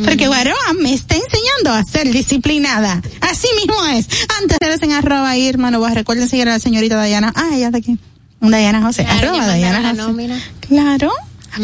Porque 0.04 0.28
Guaroa 0.28 0.74
me 0.80 0.92
está 0.94 1.16
enseñando 1.16 1.72
a 1.72 1.82
ser 1.84 2.10
disciplinada. 2.12 3.02
Así 3.20 3.48
mismo 3.56 3.84
es. 3.86 4.06
Antes 4.40 4.58
de 4.60 4.86
en 4.86 4.92
arroba 4.92 5.36
Irma 5.36 5.70
Novoa, 5.70 5.90
recuerden 5.94 6.28
seguir 6.28 6.48
a 6.48 6.52
la 6.52 6.58
señorita 6.60 6.94
Dayana. 6.96 7.32
Ah, 7.34 7.50
ella 7.52 7.66
está 7.66 7.78
aquí. 7.78 7.98
Dayana 8.40 8.82
José. 8.82 9.04
Claro, 9.04 9.30
arroba 9.30 9.46
Dayana 9.46 9.90
José. 9.90 10.02
nómina. 10.02 10.40
Claro. 10.60 11.12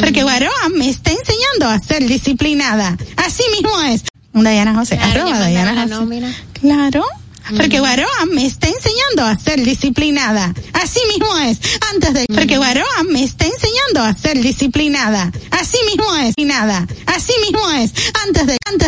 Porque 0.01 0.23
Guaroa 0.23 0.69
me 0.75 0.89
está 0.89 1.13
enseñando 1.13 1.69
a 1.69 1.79
ser 1.79 2.05
disciplinada. 2.07 2.97
Así 3.17 3.43
mismo 3.53 3.81
es. 3.83 4.03
Dayana 4.33 4.75
José. 4.75 4.97
Claro, 4.97 5.23
arroba 5.23 5.39
Dayana 5.39 5.83
José. 5.83 5.95
nómina. 5.95 6.35
Claro. 6.61 7.05
Porque 7.57 7.81
Guaroa 7.81 8.27
me 8.33 8.47
está 8.47 8.69
enseñando 8.69 9.25
a 9.25 9.39
ser 9.39 9.63
disciplinada. 9.63 10.55
Así 10.73 11.01
mismo 11.09 11.37
es. 11.39 11.59
Antes 11.93 12.15
de. 12.15 12.27
Porque 12.35 12.57
Guaroa 12.57 13.03
me 13.09 13.23
está 13.23 13.47
enseñando 13.47 14.03
a 14.03 14.15
ser 14.15 14.41
disciplinada. 14.41 15.31
Así 15.51 15.79
mismo 15.87 16.15
es. 16.17 16.35
Y 16.37 16.45
nada. 16.45 16.87
Así 17.07 17.33
mismo 17.43 17.71
es. 17.73 17.93
Antes 18.27 18.47
de. 18.47 18.57
Antes 18.67 18.79
de. 18.79 18.83